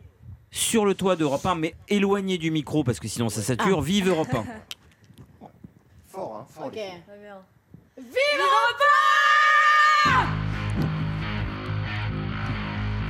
sur 0.50 0.84
le 0.86 0.94
toit 0.94 1.16
d'Europe 1.16 1.44
1, 1.44 1.54
mais 1.56 1.74
éloignés 1.88 2.38
du 2.38 2.50
micro, 2.50 2.84
parce 2.84 3.00
que 3.00 3.08
sinon 3.08 3.28
ça 3.28 3.42
sature. 3.42 3.80
Vive 3.82 4.08
Europe 4.08 4.32
1 4.32 4.44
Fort, 6.06 6.36
hein, 6.36 6.46
fort. 6.48 6.66
Ok. 6.66 6.72
Très 6.74 7.18
bien. 7.20 7.42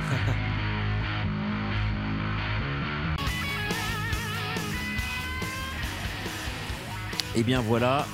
Et 7.35 7.39
Eh 7.39 7.43
bien 7.43 7.61
voilà, 7.61 8.05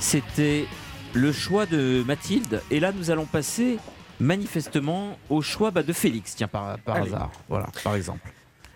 c'était 0.00 0.66
le 1.14 1.32
choix 1.32 1.66
de 1.66 2.02
Mathilde. 2.06 2.62
Et 2.70 2.80
là, 2.80 2.92
nous 2.92 3.10
allons 3.10 3.26
passer 3.26 3.78
manifestement 4.20 5.18
au 5.28 5.42
choix 5.42 5.70
bah, 5.70 5.82
de 5.82 5.92
Félix, 5.92 6.34
tiens, 6.36 6.48
par, 6.48 6.78
par 6.78 6.96
Allez. 6.96 7.08
hasard. 7.08 7.30
Voilà, 7.48 7.66
par 7.84 7.94
exemple. 7.94 8.20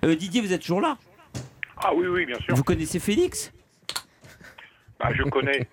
Euh, 0.05 0.15
Didier, 0.15 0.41
vous 0.41 0.53
êtes 0.53 0.61
toujours 0.61 0.81
là? 0.81 0.99
Ah 1.79 1.93
oui, 1.95 2.07
oui, 2.07 2.27
bien 2.27 2.39
sûr. 2.41 2.55
Vous 2.55 2.63
connaissez 2.65 2.99
Félix? 2.99 3.53
Bah, 4.99 5.09
je 5.15 5.23
connais. 5.25 5.69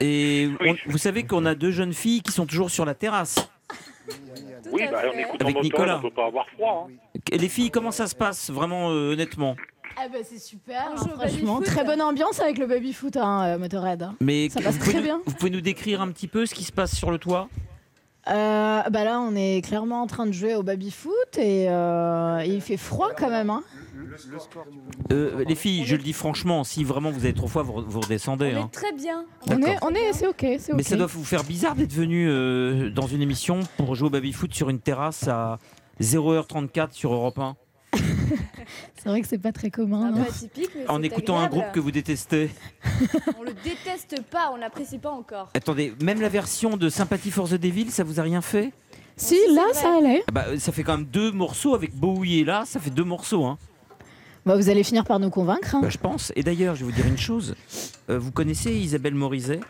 Et 0.00 0.48
on- 0.60 0.64
Oui. 0.72 0.78
vous 0.86 0.98
savez 0.98 1.24
qu'on 1.24 1.46
a 1.46 1.54
deux 1.54 1.70
jeunes 1.70 1.92
filles 1.94 2.22
qui 2.22 2.32
sont 2.32 2.46
toujours 2.46 2.70
sur 2.70 2.84
la 2.84 2.94
terrasse. 2.94 3.36
Tout 4.08 4.14
oui, 4.72 4.82
à 4.82 4.90
bah, 4.90 5.00
fait. 5.02 5.08
Avec 5.08 5.26
Motorhead, 5.32 5.62
Nicolas. 5.62 5.98
on 5.98 6.02
peut 6.02 6.10
pas 6.10 6.26
avoir 6.26 6.46
froid. 6.50 6.88
hein. 6.90 6.92
Et 7.30 7.38
les 7.38 7.48
filles, 7.48 7.70
comment 7.70 7.92
ça 7.92 8.06
se 8.08 8.14
passe, 8.14 8.50
vraiment 8.50 8.90
euh, 8.90 9.12
honnêtement? 9.12 9.56
Ah 9.96 10.08
bah 10.08 10.18
c'est 10.24 10.38
super, 10.38 10.92
hein, 10.92 10.96
franchement. 10.96 11.60
Très 11.60 11.84
bonne 11.84 12.00
ambiance 12.00 12.40
avec 12.40 12.58
le 12.58 12.66
baby 12.66 12.92
foot, 12.92 13.16
hein, 13.16 13.42
euh, 13.44 13.58
Motorhead. 13.58 14.02
hein. 14.02 14.14
Mais 14.20 14.48
Ça 14.48 14.60
que- 14.60 14.64
passe 14.64 14.74
vous, 14.74 14.80
pouvez 14.80 14.92
très 14.92 15.00
nous, 15.00 15.04
bien. 15.06 15.20
vous 15.26 15.34
pouvez 15.34 15.50
nous 15.50 15.60
décrire 15.60 16.00
un 16.00 16.08
petit 16.10 16.28
peu 16.28 16.46
ce 16.46 16.54
qui 16.54 16.64
se 16.64 16.72
passe 16.72 16.94
sur 16.94 17.10
le 17.10 17.18
toit? 17.18 17.48
Euh, 18.28 18.82
bah 18.90 19.04
là, 19.04 19.18
on 19.20 19.34
est 19.34 19.64
clairement 19.66 20.02
en 20.02 20.06
train 20.06 20.26
de 20.26 20.32
jouer 20.32 20.54
au 20.54 20.62
baby 20.62 20.90
foot 20.90 21.38
et 21.38 21.68
euh, 21.70 22.42
il 22.46 22.60
fait 22.60 22.76
froid 22.76 23.10
quand 23.16 23.30
même. 23.30 23.48
Hein. 23.50 23.62
Euh, 25.10 25.42
Les 25.48 25.54
filles, 25.54 25.84
je 25.86 25.96
le 25.96 26.02
dis 26.02 26.12
franchement, 26.12 26.62
si 26.62 26.84
vraiment 26.84 27.10
vous 27.10 27.24
avez 27.24 27.32
trop 27.34 27.48
froid, 27.48 27.62
vous, 27.62 27.82
vous 27.86 28.00
redescendez. 28.00 28.52
On 28.54 28.60
hein. 28.62 28.66
est 28.66 28.72
très 28.74 28.92
bien. 28.92 29.24
On 29.48 29.62
est, 29.62 29.76
on 29.82 29.90
est, 29.94 30.12
c'est 30.12 30.26
ok, 30.26 30.46
c'est 30.58 30.70
ok. 30.72 30.76
Mais 30.76 30.82
ça 30.82 30.96
doit 30.96 31.06
vous 31.06 31.24
faire 31.24 31.44
bizarre 31.44 31.74
d'être 31.74 31.92
venu 31.94 32.28
euh, 32.28 32.90
dans 32.90 33.06
une 33.06 33.22
émission 33.22 33.60
pour 33.78 33.94
jouer 33.94 34.08
au 34.08 34.10
baby-foot 34.10 34.52
sur 34.54 34.68
une 34.70 34.80
terrasse 34.80 35.26
à 35.26 35.58
0h34 36.00 36.92
sur 36.92 37.12
Europe 37.14 37.38
1 37.38 37.56
C'est 39.02 39.08
vrai 39.08 39.20
que 39.22 39.26
c'est 39.28 39.38
pas 39.38 39.52
très 39.52 39.70
commun. 39.70 40.06
Un 40.08 40.10
non 40.10 40.24
peu 40.24 40.30
atypique, 40.30 40.70
mais 40.76 40.88
en 40.88 41.02
écoutant 41.02 41.38
un 41.38 41.48
groupe 41.48 41.72
que 41.72 41.80
vous 41.80 41.90
détestez. 41.90 42.50
On 43.38 43.42
le 43.42 43.52
déteste 43.64 44.22
pas, 44.30 44.50
on 44.52 44.58
n'apprécie 44.58 44.98
pas 44.98 45.10
encore. 45.10 45.48
Attendez, 45.54 45.94
même 46.02 46.20
la 46.20 46.28
version 46.28 46.76
de 46.76 46.88
Sympathy 46.90 47.30
for 47.30 47.48
the 47.48 47.54
Devil, 47.54 47.90
ça 47.90 48.04
vous 48.04 48.20
a 48.20 48.22
rien 48.22 48.42
fait? 48.42 48.72
Si, 49.16 49.36
là, 49.54 49.62
ça 49.72 49.96
allait. 49.98 50.22
Ah 50.28 50.32
bah, 50.32 50.46
Ça 50.58 50.72
fait 50.72 50.82
quand 50.82 50.96
même 50.98 51.06
deux 51.06 51.30
morceaux 51.32 51.74
avec 51.74 51.94
Bowie 51.94 52.40
et 52.40 52.44
là, 52.44 52.64
ça 52.66 52.78
fait 52.80 52.90
deux 52.90 53.04
morceaux. 53.04 53.44
Hein. 53.46 53.58
Bah, 54.46 54.56
vous 54.56 54.68
allez 54.70 54.82
finir 54.82 55.04
par 55.04 55.18
nous 55.18 55.30
convaincre. 55.30 55.74
hein. 55.74 55.80
Bah, 55.82 55.90
je 55.90 55.98
pense. 55.98 56.32
Et 56.36 56.42
d'ailleurs, 56.42 56.74
je 56.74 56.80
vais 56.84 56.90
vous 56.90 56.96
dire 56.96 57.06
une 57.06 57.18
chose. 57.18 57.54
Euh, 58.10 58.18
vous 58.18 58.32
connaissez 58.32 58.72
Isabelle 58.72 59.14
Morizet? 59.14 59.60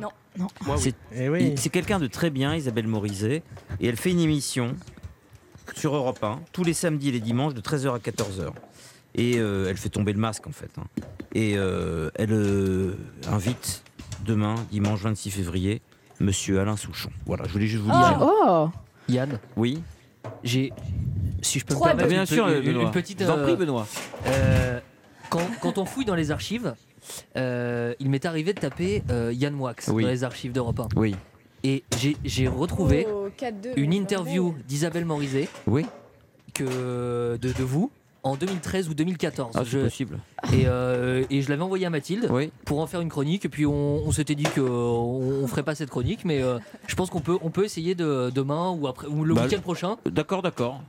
Non. 0.00 0.08
Non. 0.38 0.48
C'est 0.78 0.94
Eh 1.14 1.28
oui. 1.28 1.52
c'est 1.56 1.68
quelqu'un 1.70 1.98
de 1.98 2.06
très 2.06 2.30
bien, 2.30 2.54
Isabelle 2.54 2.86
Morizet. 2.86 3.42
Et 3.80 3.86
elle 3.88 3.96
fait 3.96 4.10
une 4.10 4.20
émission 4.20 4.74
sur 5.74 5.94
Europe 5.94 6.22
1 6.22 6.40
tous 6.52 6.64
les 6.64 6.74
samedis 6.74 7.08
et 7.08 7.12
les 7.12 7.20
dimanches 7.20 7.54
de 7.54 7.60
13h 7.60 7.94
à 7.94 7.98
14h. 7.98 8.50
Et 9.14 9.34
euh, 9.38 9.66
elle 9.68 9.76
fait 9.76 9.88
tomber 9.90 10.12
le 10.12 10.18
masque 10.18 10.46
en 10.46 10.52
fait. 10.52 10.70
hein. 10.78 10.84
Et 11.34 11.54
euh, 11.56 12.10
elle 12.14 12.32
euh, 12.32 12.96
invite 13.30 13.82
demain, 14.24 14.54
dimanche 14.70 15.00
26 15.00 15.30
février, 15.30 15.82
Monsieur 16.20 16.60
Alain 16.60 16.76
Souchon. 16.76 17.10
Voilà, 17.26 17.44
je 17.46 17.52
voulais 17.52 17.66
juste 17.66 17.82
vous 17.82 17.90
le 17.90 17.96
dire. 17.96 18.18
Oh 18.20 18.70
Yann, 19.08 19.38
Oui, 19.56 19.82
j'ai. 20.44 20.72
Si 21.42 21.58
je 21.58 21.64
peux 21.66 21.74
Trois 21.74 21.88
me 21.94 21.98
permettre 21.98 22.08
bien 22.10 22.20
une, 22.20 22.26
sûr, 22.26 22.46
pe- 22.46 22.60
une- 22.60 22.66
Benoît. 22.72 22.82
une 22.84 22.90
petite. 22.92 23.20
Vous 23.22 23.30
en 23.30 23.38
euh, 23.38 23.42
prie, 23.42 23.56
Benoît. 23.56 23.86
Euh, 24.28 24.78
quand, 25.28 25.42
quand 25.60 25.76
on 25.78 25.84
fouille 25.84 26.04
dans 26.04 26.14
les 26.14 26.30
archives, 26.30 26.74
euh, 27.36 27.94
il 27.98 28.08
m'est 28.10 28.24
arrivé 28.24 28.52
de 28.54 28.60
taper 28.60 29.02
euh, 29.10 29.32
Yann 29.34 29.52
Moix 29.52 29.74
Oui. 29.88 30.04
dans 30.04 30.08
les 30.10 30.22
archives 30.24 30.52
d'Europe 30.52 30.78
1. 30.80 30.88
Oui, 30.96 31.16
Et 31.64 31.84
j'ai- 32.24 32.48
retrouvé 32.48 33.06
Oh, 33.08 33.28
4-2, 33.36 33.72
une 33.76 33.92
interview 33.92 34.54
d'Isabelle 34.66 35.04
Morizet 35.04 35.48
oui. 35.66 35.86
que, 36.54 37.36
de, 37.36 37.52
de 37.52 37.62
vous 37.62 37.90
en 38.24 38.36
2013 38.36 38.88
ou 38.88 38.94
2014. 38.94 39.52
Ah, 39.56 39.62
Je- 39.64 39.78
possible. 39.80 40.18
et, 40.52 40.62
euh, 40.66 41.24
et 41.30 41.42
je 41.42 41.48
l'avais 41.50 41.62
envoyé 41.62 41.86
à 41.86 41.90
Mathilde 41.90 42.28
Oui. 42.30 42.50
pour 42.64 42.80
en 42.80 42.86
faire 42.86 43.00
une 43.00 43.08
chronique. 43.08 43.44
Et 43.44 43.48
puis 43.48 43.64
on, 43.66 44.04
on 44.06 44.12
s'était 44.12 44.34
dit 44.34 44.44
qu'on 44.44 44.60
on 44.62 45.46
ferait 45.46 45.62
pas 45.62 45.74
cette 45.74 45.90
chronique, 45.90 46.24
mais 46.24 46.42
euh, 46.42 46.58
je 46.86 46.94
pense 46.96 47.10
qu'on 47.10 47.20
peut, 47.20 47.38
on 47.42 47.50
peut 47.50 47.64
essayer 47.64 47.94
de, 47.94 48.30
demain 48.34 48.70
ou, 48.70 48.86
après, 48.88 49.06
ou 49.06 49.24
le 49.24 49.34
Bah, 49.34 49.44
week-end 49.44 49.60
prochain. 49.60 49.96
D'accord, 50.06 50.42
d'accord. 50.42 50.80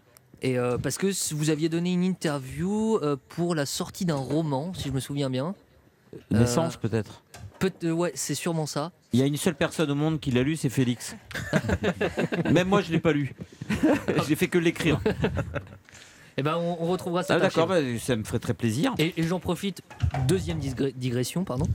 Et 0.41 0.57
euh, 0.59 0.77
parce 0.77 0.97
que 0.97 1.07
vous 1.33 1.49
aviez 1.51 1.69
donné 1.69 1.93
une 1.93 2.03
interview 2.03 2.97
euh, 2.97 3.15
pour 3.29 3.55
la 3.55 3.65
sortie 3.65 4.05
d'un 4.05 4.15
roman, 4.15 4.73
si 4.73 4.89
je 4.89 4.93
me 4.93 4.99
souviens 4.99 5.29
bien. 5.29 5.55
Euh, 6.33 6.39
Naissance 6.39 6.77
peut-être. 6.77 7.21
Peut 7.69 7.91
ouais, 7.91 8.11
c'est 8.15 8.35
sûrement 8.35 8.65
ça. 8.65 8.91
Il 9.13 9.19
y 9.19 9.23
a 9.23 9.25
une 9.25 9.37
seule 9.37 9.55
personne 9.55 9.89
au 9.91 9.95
monde 9.95 10.19
qui 10.19 10.31
l'a 10.31 10.43
lu, 10.43 10.55
c'est 10.57 10.69
Félix. 10.69 11.15
Même 12.51 12.67
moi, 12.67 12.81
je 12.81 12.91
l'ai 12.91 12.99
pas 12.99 13.13
lu. 13.13 13.33
J'ai 14.27 14.35
fait 14.35 14.47
que 14.47 14.57
l'écrire. 14.57 14.99
Et 16.35 16.41
ben 16.41 16.57
on, 16.57 16.77
on 16.81 16.87
retrouvera 16.87 17.21
ça. 17.21 17.35
Ah, 17.35 17.39
d'accord, 17.39 17.67
bah, 17.67 17.75
ça 17.99 18.15
me 18.15 18.23
ferait 18.23 18.39
très 18.39 18.55
plaisir. 18.55 18.95
Et, 18.97 19.13
et 19.17 19.23
j'en 19.23 19.39
profite, 19.39 19.83
deuxième 20.27 20.57
digression, 20.57 21.43
pardon. 21.43 21.67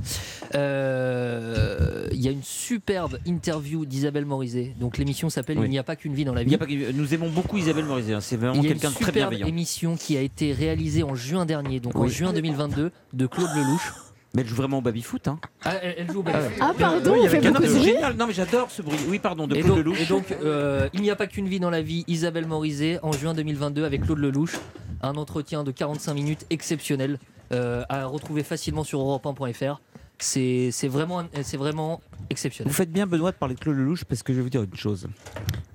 Euh, 0.56 2.08
Il 2.12 2.20
y 2.20 2.26
a 2.26 2.32
une 2.32 2.42
superbe 2.42 3.18
interview 3.24 3.86
d'Isabelle 3.86 4.24
Morizet. 4.26 4.74
Donc 4.80 4.98
l'émission 4.98 5.30
s'appelle 5.30 5.58
Oui. 5.60 5.66
Il 5.66 5.70
n'y 5.70 5.78
a 5.78 5.84
pas 5.84 5.94
qu'une 5.94 6.12
vie 6.14 6.24
dans 6.24 6.34
la 6.34 6.42
Il 6.42 6.46
vie. 6.46 6.52
y 6.52 6.54
a 6.56 6.58
pas 6.58 6.66
que- 6.66 6.90
Nous 6.92 7.14
aimons 7.14 7.30
beaucoup 7.30 7.56
Isabelle 7.56 7.84
Morizet. 7.84 8.14
hein. 8.14 8.20
C'est 8.20 8.36
vraiment 8.36 8.54
une 8.54 8.62
quelqu'un 8.66 8.90
de 8.90 8.94
très 8.96 9.04
superbe 9.06 9.30
bienveillant. 9.30 9.46
émission 9.46 9.96
qui 9.96 10.16
a 10.16 10.22
été 10.22 10.52
réalisée 10.52 11.04
en 11.04 11.14
juin 11.14 11.46
dernier, 11.46 11.78
donc 11.78 11.94
en 11.96 12.08
juin 12.08 12.32
2022, 12.32 12.90
de 13.12 13.26
Claude 13.26 13.50
Lelouch. 13.54 13.92
Mais 14.34 14.42
elle 14.42 14.48
joue 14.48 14.56
vraiment 14.56 14.78
au 14.78 14.82
baby-foot. 14.82 15.26
Hein. 15.28 15.38
Ah, 15.64 15.74
elle, 15.82 15.94
elle 15.98 16.10
joue 16.12 16.20
au 16.20 16.22
ouais. 16.22 16.32
Ah, 16.60 16.72
pardon, 16.78 17.12
Oui, 17.12 17.18
il 17.20 17.24
y 17.24 17.26
on 17.26 17.28
avait 17.28 17.28
fait 17.28 17.36
beaucoup 17.40 17.54
Non, 17.54 17.60
de 17.60 17.60
mais 17.60 17.66
c'est 17.68 17.74
bruit. 17.78 17.84
génial. 17.92 18.16
Non, 18.16 18.26
mais 18.26 18.32
j'adore 18.34 18.70
ce 18.70 18.82
bruit. 18.82 18.98
Oui, 19.08 19.18
pardon, 19.18 19.46
de 19.46 19.56
Et 19.56 19.60
Claude 19.60 19.76
donc, 19.76 19.84
Lelouch. 19.86 20.00
et 20.02 20.06
donc, 20.06 20.32
euh, 20.44 20.88
il 20.92 21.00
n'y 21.00 21.10
a 21.10 21.16
pas 21.16 21.26
qu'une 21.26 21.48
vie 21.48 21.60
dans 21.60 21.70
la 21.70 21.80
vie, 21.82 22.04
Isabelle 22.08 22.46
Morizet, 22.46 22.98
en 23.02 23.12
juin 23.12 23.32
2022, 23.34 23.84
avec 23.84 24.02
Claude 24.02 24.18
Lelouch. 24.18 24.56
Un 25.00 25.14
entretien 25.16 25.64
de 25.64 25.70
45 25.70 26.12
minutes 26.14 26.46
exceptionnel. 26.50 27.18
euh, 27.52 27.82
à 27.88 28.04
retrouver 28.04 28.42
facilement 28.42 28.84
sur 28.84 29.00
europe1.fr. 29.00 29.80
C'est 30.18 30.68
c'est 30.72 30.88
vraiment, 30.88 31.22
c'est 31.42 31.56
vraiment 31.56 32.02
exceptionnel. 32.28 32.70
Vous 32.70 32.76
faites 32.76 32.92
bien, 32.92 33.06
Benoît, 33.06 33.30
de 33.32 33.36
parler 33.36 33.54
de 33.54 33.60
Claude 33.60 33.76
Lelouch 33.76 34.04
parce 34.04 34.22
que 34.22 34.32
je 34.34 34.38
vais 34.38 34.42
vous 34.42 34.50
dire 34.50 34.62
une 34.64 34.76
chose. 34.76 35.08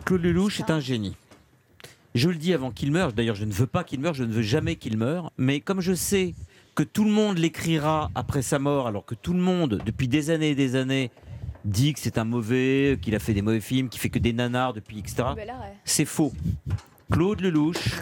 Claude 0.05 0.21
Lelouch 0.21 0.59
est 0.59 0.69
un 0.69 0.79
génie. 0.79 1.15
Je 2.13 2.29
le 2.29 2.35
dis 2.35 2.53
avant 2.53 2.69
qu'il 2.69 2.91
meure. 2.91 3.11
D'ailleurs, 3.13 3.33
je 3.35 3.45
ne 3.45 3.51
veux 3.51 3.65
pas 3.65 3.83
qu'il 3.83 3.99
meure. 4.01 4.13
Je 4.13 4.23
ne 4.23 4.31
veux 4.31 4.43
jamais 4.43 4.75
qu'il 4.75 4.97
meure. 4.97 5.31
Mais 5.39 5.61
comme 5.61 5.81
je 5.81 5.93
sais 5.95 6.35
que 6.75 6.83
tout 6.83 7.03
le 7.03 7.11
monde 7.11 7.37
l'écrira 7.37 8.09
après 8.15 8.41
sa 8.41 8.59
mort, 8.59 8.87
alors 8.87 9.05
que 9.05 9.15
tout 9.15 9.33
le 9.33 9.39
monde, 9.39 9.81
depuis 9.85 10.07
des 10.07 10.29
années 10.29 10.51
et 10.51 10.55
des 10.55 10.75
années, 10.75 11.11
dit 11.65 11.93
que 11.93 11.99
c'est 11.99 12.17
un 12.17 12.25
mauvais, 12.25 12.99
qu'il 13.01 13.15
a 13.15 13.19
fait 13.19 13.33
des 13.33 13.41
mauvais 13.41 13.61
films, 13.61 13.89
qu'il 13.89 14.01
fait 14.01 14.09
que 14.09 14.19
des 14.19 14.33
nanars 14.33 14.73
depuis, 14.73 14.99
etc. 14.99 15.23
C'est 15.85 16.05
faux. 16.05 16.33
Claude 17.11 17.41
Lelouch 17.41 18.01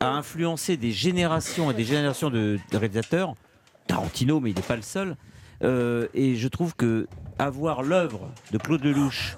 a 0.00 0.10
influencé 0.10 0.76
des 0.76 0.92
générations 0.92 1.70
et 1.70 1.74
des 1.74 1.84
générations 1.84 2.30
de, 2.30 2.58
de 2.70 2.76
réalisateurs. 2.76 3.34
Tarantino, 3.86 4.40
mais 4.40 4.50
il 4.50 4.56
n'est 4.56 4.62
pas 4.62 4.76
le 4.76 4.82
seul. 4.82 5.16
Euh, 5.62 6.08
et 6.14 6.36
je 6.36 6.48
trouve 6.48 6.74
que 6.74 7.06
avoir 7.38 7.82
l'œuvre 7.82 8.30
de 8.52 8.58
Claude 8.58 8.82
Lelouch 8.84 9.36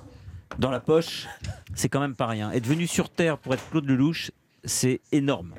dans 0.58 0.70
la 0.70 0.80
poche, 0.80 1.26
c'est 1.74 1.88
quand 1.88 2.00
même 2.00 2.14
pas 2.14 2.26
rien. 2.26 2.50
Être 2.52 2.66
venu 2.66 2.86
sur 2.86 3.10
Terre 3.10 3.38
pour 3.38 3.54
être 3.54 3.68
Claude 3.70 3.86
Lelouch, 3.86 4.30
c'est 4.64 5.00
énorme. 5.12 5.52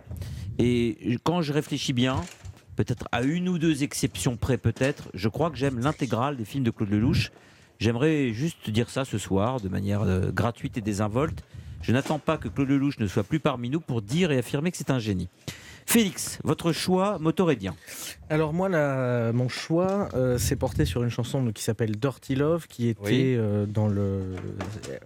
Et 0.60 1.18
quand 1.24 1.42
je 1.42 1.54
réfléchis 1.54 1.94
bien, 1.94 2.22
peut-être 2.78 3.10
à 3.12 3.24
une 3.24 3.50
ou 3.50 3.58
deux 3.58 3.84
exceptions 3.84 4.38
près, 4.38 4.58
peut-être, 4.58 5.10
je 5.14 5.28
crois 5.28 5.50
que 5.50 5.58
j'aime 5.58 5.80
l'intégrale 5.80 6.38
des 6.38 6.46
films 6.46 6.64
de 6.64 6.72
Claude 6.72 6.92
Lelouch. 6.92 7.32
J'aimerais 7.80 8.32
juste 8.32 8.70
dire 8.70 8.90
ça 8.90 9.04
ce 9.04 9.18
soir, 9.18 9.60
de 9.60 9.68
manière 9.68 10.04
euh, 10.04 10.32
gratuite 10.32 10.78
et 10.78 10.82
désinvolte. 10.82 11.44
Je 11.82 11.92
n'attends 11.92 12.20
pas 12.20 12.38
que 12.38 12.48
Claude 12.48 12.70
Lelouch 12.70 13.00
ne 13.00 13.08
soit 13.08 13.24
plus 13.24 13.40
parmi 13.40 13.70
nous 13.70 13.82
pour 13.82 14.02
dire 14.02 14.32
et 14.32 14.38
affirmer 14.38 14.72
que 14.72 14.78
c'est 14.78 14.92
un 14.92 15.00
génie. 15.00 15.28
Félix, 15.90 16.40
votre 16.44 16.74
choix 16.74 17.18
motorédien 17.18 17.74
Alors 18.30 18.52
moi, 18.54 18.68
la- 18.68 19.32
mon 19.32 19.48
choix 19.48 20.10
euh, 20.16 20.38
s'est 20.38 20.58
porté 20.58 20.84
sur 20.84 21.02
une 21.02 21.10
chanson 21.10 21.50
qui 21.54 21.64
s'appelle 21.64 21.96
Dirty 21.96 22.36
Love, 22.36 22.68
qui 22.68 22.90
était 22.90 23.02
Oui. 23.06 23.36
euh, 23.38 23.66
dans 23.66 23.88
le... 23.88 24.36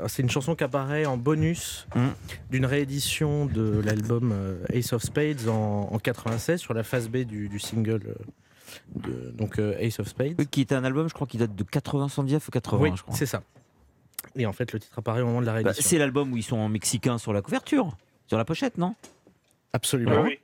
C'est 0.07 0.23
une 0.23 0.29
chanson 0.31 0.55
qui 0.55 0.63
apparaît 0.63 1.05
en 1.05 1.17
bonus 1.17 1.87
Hum. 1.95 2.11
d'une 2.49 2.65
réédition 2.65 3.45
de 3.45 3.79
l'album 3.85 4.31
euh, 4.33 4.63
Ace 4.69 4.91
of 4.93 5.03
Spades 5.03 5.47
en, 5.47 5.87
en 5.91 5.99
96 5.99 6.59
sur 6.59 6.73
la 6.73 6.83
phase 6.83 7.09
B 7.09 7.17
du, 7.17 7.47
du 7.47 7.59
single 7.59 8.01
euh, 8.07 8.15
de, 8.95 9.31
donc 9.37 9.59
euh, 9.59 9.75
Ace 9.79 9.99
of 9.99 10.07
Spades. 10.07 10.33
Oui, 10.39 10.47
Qui 10.47 10.61
est 10.61 10.71
un 10.71 10.83
album, 10.83 11.07
je 11.07 11.13
crois, 11.13 11.27
qui 11.27 11.37
date 11.37 11.53
de 11.55 11.63
89 11.63 12.47
ou 12.47 12.51
80, 12.51 12.81
Oui, 12.81 12.91
je 12.95 13.03
crois. 13.03 13.15
c'est 13.15 13.27
ça. 13.27 13.43
Et 14.35 14.47
en 14.47 14.53
fait, 14.53 14.73
le 14.73 14.79
titre 14.79 14.97
apparaît 14.97 15.21
au 15.21 15.27
moment 15.27 15.41
de 15.41 15.45
la 15.45 15.51
Bah, 15.53 15.57
réédition. 15.69 15.87
c'est 15.87 15.99
l'album 15.99 16.33
où 16.33 16.37
ils 16.37 16.43
sont 16.43 16.57
en 16.57 16.69
mexicain 16.69 17.19
sur 17.19 17.33
la 17.33 17.43
couverture, 17.43 17.95
sur 18.27 18.37
la 18.39 18.45
pochette, 18.45 18.79
non? 18.79 18.95
Absolument. 19.73 20.21
Oui, 20.23 20.29
oui. 20.31 20.39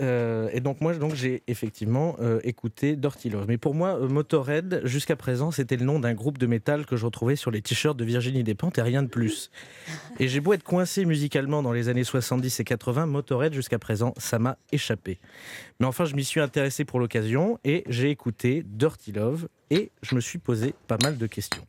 Euh, 0.00 0.48
et 0.52 0.60
donc 0.60 0.80
moi 0.80 0.94
donc 0.94 1.14
j'ai 1.14 1.42
effectivement 1.46 2.16
euh, 2.20 2.40
écouté 2.42 2.96
Dirty 2.96 3.30
Love. 3.30 3.44
Mais 3.48 3.58
pour 3.58 3.74
moi, 3.74 3.98
euh, 4.00 4.08
Motorhead, 4.08 4.80
jusqu'à 4.84 5.16
présent, 5.16 5.50
c'était 5.50 5.76
le 5.76 5.84
nom 5.84 6.00
d'un 6.00 6.14
groupe 6.14 6.38
de 6.38 6.46
métal 6.46 6.86
que 6.86 6.96
je 6.96 7.04
retrouvais 7.04 7.36
sur 7.36 7.50
les 7.50 7.60
t-shirts 7.60 7.96
de 7.96 8.04
Virginie 8.04 8.42
Despentes 8.42 8.78
et 8.78 8.82
rien 8.82 9.02
de 9.02 9.08
plus. 9.08 9.50
Et 10.18 10.28
j'ai 10.28 10.40
beau 10.40 10.52
être 10.52 10.62
coincé 10.62 11.04
musicalement 11.04 11.62
dans 11.62 11.72
les 11.72 11.88
années 11.88 12.04
70 12.04 12.60
et 12.60 12.64
80, 12.64 13.06
Motorhead 13.06 13.52
jusqu'à 13.52 13.78
présent, 13.78 14.14
ça 14.16 14.38
m'a 14.38 14.56
échappé. 14.72 15.18
Mais 15.80 15.86
enfin, 15.86 16.04
je 16.04 16.14
m'y 16.14 16.24
suis 16.24 16.40
intéressé 16.40 16.84
pour 16.84 16.98
l'occasion 16.98 17.58
et 17.64 17.84
j'ai 17.88 18.10
écouté 18.10 18.64
Dirty 18.66 19.12
Love 19.12 19.48
et 19.70 19.90
je 20.02 20.14
me 20.14 20.20
suis 20.20 20.38
posé 20.38 20.74
pas 20.88 20.98
mal 21.02 21.18
de 21.18 21.26
questions. 21.26 21.66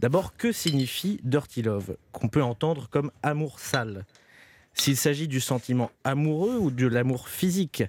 D'abord, 0.00 0.36
que 0.36 0.52
signifie 0.52 1.20
Dirty 1.24 1.62
Love 1.62 1.96
Qu'on 2.12 2.28
peut 2.28 2.42
entendre 2.42 2.88
comme 2.88 3.10
amour 3.22 3.58
sale? 3.58 4.04
S'il 4.74 4.96
s'agit 4.96 5.28
du 5.28 5.40
sentiment 5.40 5.90
amoureux 6.04 6.56
ou 6.56 6.70
de 6.70 6.86
l'amour 6.86 7.28
physique 7.28 7.84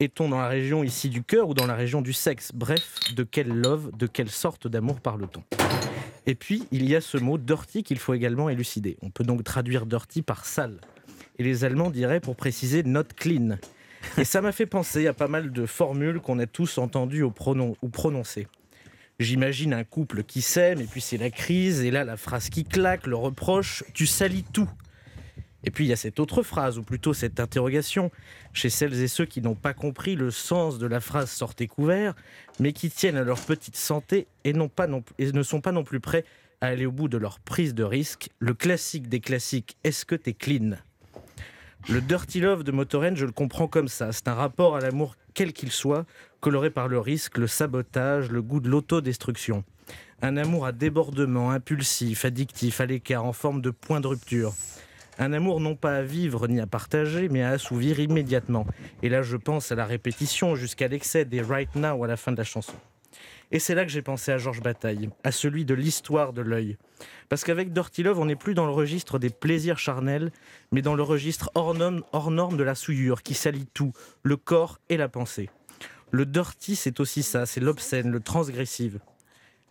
Est-on 0.00 0.28
dans 0.28 0.38
la 0.38 0.48
région 0.48 0.84
ici 0.84 1.08
du 1.08 1.22
cœur 1.22 1.48
ou 1.48 1.54
dans 1.54 1.66
la 1.66 1.74
région 1.74 2.02
du 2.02 2.12
sexe? 2.12 2.50
Bref, 2.54 2.98
de 3.14 3.22
quel 3.22 3.48
love, 3.48 3.90
de 3.96 4.06
quelle 4.06 4.30
sorte 4.30 4.66
d'amour 4.66 5.00
parle-t-on? 5.00 5.42
Et 6.26 6.34
puis, 6.34 6.64
il 6.72 6.88
y 6.88 6.94
a 6.94 7.00
ce 7.00 7.16
mot 7.16 7.38
dirty 7.38 7.82
qu'il 7.82 7.98
faut 7.98 8.14
également 8.14 8.50
élucider. 8.50 8.98
On 9.00 9.10
peut 9.10 9.24
donc 9.24 9.44
traduire 9.44 9.86
dirty 9.86 10.22
par 10.22 10.44
sale. 10.44 10.80
Et 11.38 11.42
les 11.42 11.64
Allemands 11.64 11.90
diraient 11.90 12.20
pour 12.20 12.36
préciser 12.36 12.82
not 12.82 13.04
clean. 13.16 13.56
Et 14.18 14.24
ça 14.24 14.40
m'a 14.40 14.52
fait 14.52 14.66
penser 14.66 15.06
à 15.06 15.14
pas 15.14 15.28
mal 15.28 15.52
de 15.52 15.66
formules 15.66 16.20
qu'on 16.20 16.38
a 16.38 16.46
tous 16.46 16.78
entendues 16.78 17.22
ou 17.22 17.30
prononcées. 17.30 18.46
J'imagine 19.20 19.72
un 19.72 19.84
couple 19.84 20.22
qui 20.22 20.42
s'aime, 20.42 20.80
et 20.80 20.84
puis 20.84 21.00
c'est 21.00 21.16
la 21.16 21.30
crise, 21.30 21.82
et 21.82 21.90
là 21.90 22.04
la 22.04 22.16
phrase 22.16 22.50
qui 22.50 22.64
claque, 22.64 23.06
le 23.06 23.16
reproche, 23.16 23.82
tu 23.92 24.06
salis 24.06 24.44
tout. 24.52 24.68
Et 25.64 25.70
puis 25.70 25.86
il 25.86 25.88
y 25.88 25.92
a 25.92 25.96
cette 25.96 26.20
autre 26.20 26.42
phrase, 26.42 26.78
ou 26.78 26.82
plutôt 26.82 27.12
cette 27.12 27.40
interrogation, 27.40 28.10
chez 28.52 28.70
celles 28.70 28.94
et 29.00 29.08
ceux 29.08 29.24
qui 29.24 29.40
n'ont 29.40 29.54
pas 29.56 29.74
compris 29.74 30.14
le 30.14 30.30
sens 30.30 30.78
de 30.78 30.86
la 30.86 31.00
phrase 31.00 31.30
sortez 31.30 31.66
couvert, 31.66 32.14
mais 32.60 32.72
qui 32.72 32.90
tiennent 32.90 33.16
à 33.16 33.24
leur 33.24 33.40
petite 33.40 33.76
santé 33.76 34.28
et, 34.44 34.52
ne 34.52 35.42
sont 35.42 35.60
pas 35.60 35.72
non 35.72 35.84
plus 35.84 36.00
prêts 36.00 36.24
à 36.60 36.66
aller 36.66 36.86
au 36.86 36.92
bout 36.92 37.08
de 37.08 37.18
leur 37.18 37.40
prise 37.40 37.74
de 37.74 37.84
risque. 37.84 38.30
Le 38.38 38.54
classique 38.54 39.08
des 39.08 39.20
classiques, 39.20 39.76
est-ce 39.84 40.04
que 40.04 40.14
t'es 40.14 40.32
clean? 40.32 40.76
Le 41.88 42.00
dirty 42.00 42.40
love 42.40 42.64
de 42.64 42.72
Motorhead, 42.72 43.16
je 43.16 43.24
le 43.24 43.32
comprends 43.32 43.68
comme 43.68 43.88
ça. 43.88 44.12
C'est 44.12 44.28
un 44.28 44.34
rapport 44.34 44.76
à 44.76 44.80
l'amour 44.80 45.16
quel 45.34 45.52
qu'il 45.52 45.70
soit, 45.70 46.04
coloré 46.40 46.70
par 46.70 46.88
le 46.88 46.98
risque, 46.98 47.38
le 47.38 47.46
sabotage, 47.46 48.30
le 48.30 48.42
goût 48.42 48.60
de 48.60 48.68
l'autodestruction. 48.68 49.64
Un 50.20 50.36
amour 50.36 50.66
à 50.66 50.72
débordement, 50.72 51.50
impulsif, 51.50 52.24
addictif, 52.24 52.80
à 52.80 52.86
l'écart, 52.86 53.24
en 53.24 53.32
forme 53.32 53.62
de 53.62 53.70
point 53.70 54.00
de 54.00 54.08
rupture. 54.08 54.52
Un 55.18 55.32
amour 55.32 55.60
non 55.60 55.74
pas 55.74 55.96
à 55.96 56.02
vivre 56.02 56.46
ni 56.46 56.60
à 56.60 56.66
partager, 56.66 57.28
mais 57.28 57.42
à 57.42 57.50
assouvir 57.50 57.98
immédiatement. 57.98 58.66
Et 59.02 59.08
là, 59.08 59.22
je 59.22 59.36
pense 59.36 59.72
à 59.72 59.74
la 59.74 59.84
répétition 59.84 60.54
jusqu'à 60.54 60.86
l'excès 60.88 61.24
des 61.24 61.42
Right 61.42 61.74
Now 61.74 62.04
à 62.04 62.06
la 62.06 62.16
fin 62.16 62.30
de 62.32 62.36
la 62.36 62.44
chanson. 62.44 62.74
Et 63.50 63.58
c'est 63.58 63.74
là 63.74 63.84
que 63.84 63.90
j'ai 63.90 64.02
pensé 64.02 64.30
à 64.30 64.38
Georges 64.38 64.60
Bataille, 64.62 65.08
à 65.24 65.32
celui 65.32 65.64
de 65.64 65.74
l'histoire 65.74 66.32
de 66.34 66.42
l'œil. 66.42 66.76
Parce 67.30 67.44
qu'avec 67.44 67.72
Dirty 67.72 68.02
Love, 68.02 68.18
on 68.20 68.26
n'est 68.26 68.36
plus 68.36 68.54
dans 68.54 68.66
le 68.66 68.72
registre 68.72 69.18
des 69.18 69.30
plaisirs 69.30 69.78
charnels, 69.78 70.30
mais 70.70 70.82
dans 70.82 70.94
le 70.94 71.02
registre 71.02 71.50
hors 71.54 71.74
norme, 71.74 72.02
hors 72.12 72.30
norme 72.30 72.56
de 72.58 72.62
la 72.62 72.74
souillure 72.74 73.22
qui 73.22 73.34
salit 73.34 73.66
tout, 73.72 73.92
le 74.22 74.36
corps 74.36 74.78
et 74.90 74.98
la 74.98 75.08
pensée. 75.08 75.48
Le 76.10 76.26
dirty, 76.26 76.76
c'est 76.76 77.00
aussi 77.00 77.22
ça, 77.22 77.44
c'est 77.46 77.60
l'obscène, 77.60 78.10
le 78.10 78.20
transgressif. 78.20 78.94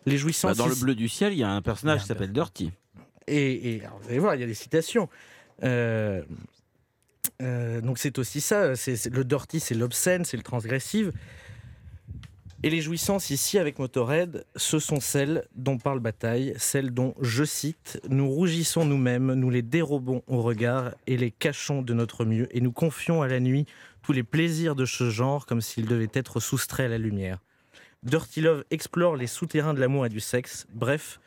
Les 0.05 0.13
Bah, 0.13 0.17
jouissances. 0.17 0.57
Dans 0.57 0.67
le 0.67 0.75
bleu 0.75 0.95
du 0.95 1.07
ciel, 1.07 1.33
il 1.33 1.39
y 1.39 1.43
a 1.43 1.49
un 1.51 1.62
personnage 1.62 2.01
qui 2.01 2.07
s'appelle 2.07 2.31
Dirty. 2.31 2.71
et, 3.27 3.75
et 3.75 3.86
alors, 3.86 3.99
vous 4.01 4.10
allez 4.10 4.19
voir, 4.19 4.36
il 4.36 4.41
y 4.41 4.43
a 4.43 4.47
des 4.47 4.53
citations. 4.53 5.07
Euh, 5.63 6.22
euh, 7.41 7.82
donc 7.82 7.98
c'est 7.98 8.17
aussi 8.20 8.41
ça, 8.41 8.76
c'est 8.76 9.06
le 9.08 9.24
dirty, 9.24 9.60
c'est 9.60 9.76
l'obscène, 9.76 10.26
c'est 10.26 10.38
le 10.38 10.43
transgressif. 10.43 11.08
Et 12.63 12.72
les 12.72 12.82
jouissances 12.82 13.30
ici 13.30 13.60
avec 13.60 13.78
Motorhead, 13.78 14.43
ce 14.56 14.80
sont 14.80 15.00
celles 15.00 15.46
dont 15.56 15.78
parle 15.78 16.00
Bataille, 16.00 16.56
celles 16.58 16.91
dont, 16.91 17.13
je 17.22 17.43
cite, 17.43 18.02
nous 18.10 18.28
rougissons 18.28 18.84
nous-mêmes, 18.84 19.34
nous 19.36 19.52
les 19.52 19.62
dérobons 19.62 20.24
au 20.26 20.41
regard 20.41 20.96
et 21.06 21.17
les 21.17 21.30
cachons 21.30 21.84
de 21.84 21.93
notre 21.93 22.26
mieux, 22.26 22.48
et 22.56 22.60
nous 22.60 22.72
confions 22.72 23.22
à 23.22 23.28
la 23.28 23.39
nuit 23.39 23.67
tous 24.02 24.12
les 24.12 24.24
plaisirs 24.24 24.74
de 24.74 24.86
ce 24.86 25.12
genre 25.12 25.46
comme 25.46 25.62
s'ils 25.62 25.86
devaient 25.86 26.10
être 26.13 26.39
soustraits 26.39 26.88
à 26.88 26.89
la 26.89 26.98
lumière. 26.98 27.38
Dirty 28.02 28.41
Love 28.41 28.63
explore 28.72 29.15
les 29.15 29.28
souterrains 29.28 29.76
de 29.76 29.80
l'amour 29.80 30.08
et 30.08 30.10
du 30.10 30.20
sexe. 30.20 30.65
Bref, 30.74 31.20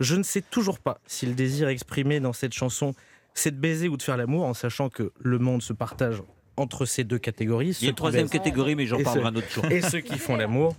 je 0.00 0.16
ne 0.16 0.22
sais 0.22 0.42
toujours 0.42 0.80
pas 0.80 1.00
si 1.06 1.24
le 1.24 1.34
désir 1.34 1.68
exprimé 1.68 2.20
dans 2.20 2.32
cette 2.32 2.52
chanson, 2.52 2.94
c'est 3.34 3.50
de 3.50 3.60
baiser 3.60 3.88
ou 3.88 3.96
de 3.96 4.02
faire 4.02 4.16
l'amour, 4.16 4.44
en 4.44 4.54
sachant 4.54 4.88
que 4.88 5.12
le 5.20 5.38
monde 5.38 5.62
se 5.62 5.72
partage 5.72 6.22
entre 6.56 6.86
ces 6.86 7.04
deux 7.04 7.18
catégories. 7.18 7.76
Il 7.80 7.84
y 7.84 7.86
a 7.86 7.90
une 7.90 7.96
troisième 7.96 8.28
catégorie, 8.28 8.76
mais 8.76 8.86
j'en 8.86 9.02
parlerai 9.02 9.26
un 9.26 9.34
autre 9.34 9.50
jour. 9.50 9.64
Et 9.66 9.82
ceux 9.82 10.00
qui 10.00 10.18
font 10.18 10.36
l'amour. 10.36 10.76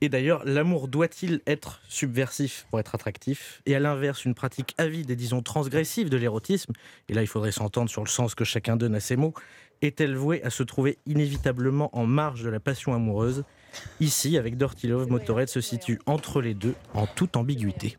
Et 0.00 0.08
d'ailleurs, 0.08 0.44
l'amour 0.44 0.86
doit-il 0.86 1.40
être 1.48 1.80
subversif 1.88 2.66
pour 2.70 2.78
être 2.78 2.94
attractif? 2.94 3.60
Et 3.66 3.74
à 3.74 3.80
l'inverse, 3.80 4.24
une 4.24 4.34
pratique 4.34 4.72
avide 4.78 5.10
et 5.10 5.16
disons 5.16 5.42
transgressive 5.42 6.08
de 6.08 6.16
l'érotisme, 6.16 6.72
et 7.08 7.14
là 7.14 7.22
il 7.22 7.26
faudrait 7.26 7.50
s'entendre 7.50 7.90
sur 7.90 8.04
le 8.04 8.08
sens 8.08 8.36
que 8.36 8.44
chacun 8.44 8.76
donne 8.76 8.94
à 8.94 9.00
ces 9.00 9.16
mots, 9.16 9.34
est-elle 9.82 10.14
vouée 10.14 10.40
à 10.44 10.50
se 10.50 10.62
trouver 10.62 10.98
inévitablement 11.06 11.90
en 11.98 12.06
marge 12.06 12.44
de 12.44 12.48
la 12.48 12.60
passion 12.60 12.94
amoureuse? 12.94 13.42
Ici, 13.98 14.38
avec 14.38 14.56
Dirty 14.56 14.86
Love, 14.86 15.08
Motorhead 15.08 15.48
se 15.48 15.60
situe 15.60 15.98
entre 16.06 16.40
les 16.40 16.54
deux 16.54 16.76
en 16.94 17.08
toute 17.08 17.36
ambiguïté. 17.36 17.98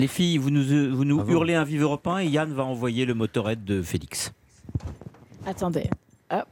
Les 0.00 0.08
filles, 0.08 0.38
vous 0.38 0.50
nous, 0.50 0.72
euh, 0.72 0.90
vous 0.90 1.04
nous 1.04 1.16
Bravo. 1.16 1.32
hurlez 1.32 1.54
un 1.54 1.64
vive 1.64 1.82
Europe 1.82 2.06
1 2.06 2.18
et 2.20 2.26
Yann 2.26 2.52
va 2.54 2.64
envoyer 2.64 3.04
le 3.04 3.12
motorette 3.14 3.64
de 3.64 3.82
Félix. 3.82 4.32
Attendez. 5.44 5.90
Hop. 6.30 6.46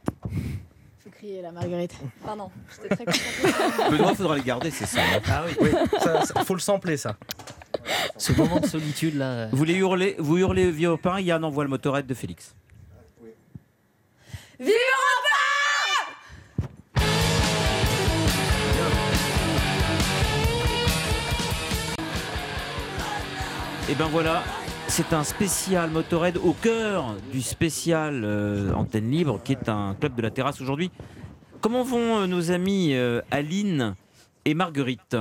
Faut 1.03 1.09
crier 1.09 1.41
la 1.41 1.51
Marguerite. 1.51 1.95
Pardon, 2.23 2.51
j'étais 2.71 2.95
très 2.95 3.05
contente. 3.05 3.91
Benoît, 3.91 4.13
faudra 4.13 4.35
les 4.37 4.43
garder, 4.43 4.69
c'est 4.69 4.85
ça. 4.85 5.01
hein. 5.01 5.19
Ah 5.27 5.43
oui, 5.47 5.55
oui 5.61 5.69
ça, 5.99 6.21
ça- 6.25 6.43
faut 6.45 6.53
le 6.53 6.59
sampler 6.59 6.95
ça. 6.97 7.17
Ce 8.17 8.33
moment 8.33 8.59
de 8.59 8.67
solitude 8.67 9.15
là. 9.15 9.47
Vous 9.51 9.63
les 9.63 9.73
hurlez, 9.75 10.15
vous 10.19 10.37
hurlez 10.37 10.69
vive 10.71 10.89
Europe 10.89 11.05
1, 11.07 11.21
Yann 11.21 11.43
envoie 11.43 11.63
le 11.63 11.69
motorette 11.71 12.05
de 12.05 12.13
Félix. 12.13 12.53
Vive 14.59 14.69
Et 23.89 23.95
ben 23.95 24.05
voilà, 24.05 24.43
C'est 24.87 25.13
un 25.13 25.23
spécial 25.23 25.89
Motorhead 25.89 26.37
au 26.37 26.53
cœur 26.53 27.15
du 27.31 27.41
spécial 27.41 28.21
euh, 28.23 28.71
Antenne 28.75 29.09
Libre, 29.09 29.41
qui 29.43 29.53
est 29.53 29.67
un 29.67 29.95
club 29.99 30.13
de 30.13 30.21
la 30.21 30.29
terrasse 30.29 30.61
aujourd'hui. 30.61 30.91
Comment 31.59 31.81
vont 31.81 32.19
euh, 32.19 32.27
nos 32.27 32.51
amis 32.51 32.93
euh, 32.93 33.21
Aline 33.31 33.95
et 34.45 34.53
Marguerite? 34.53 35.17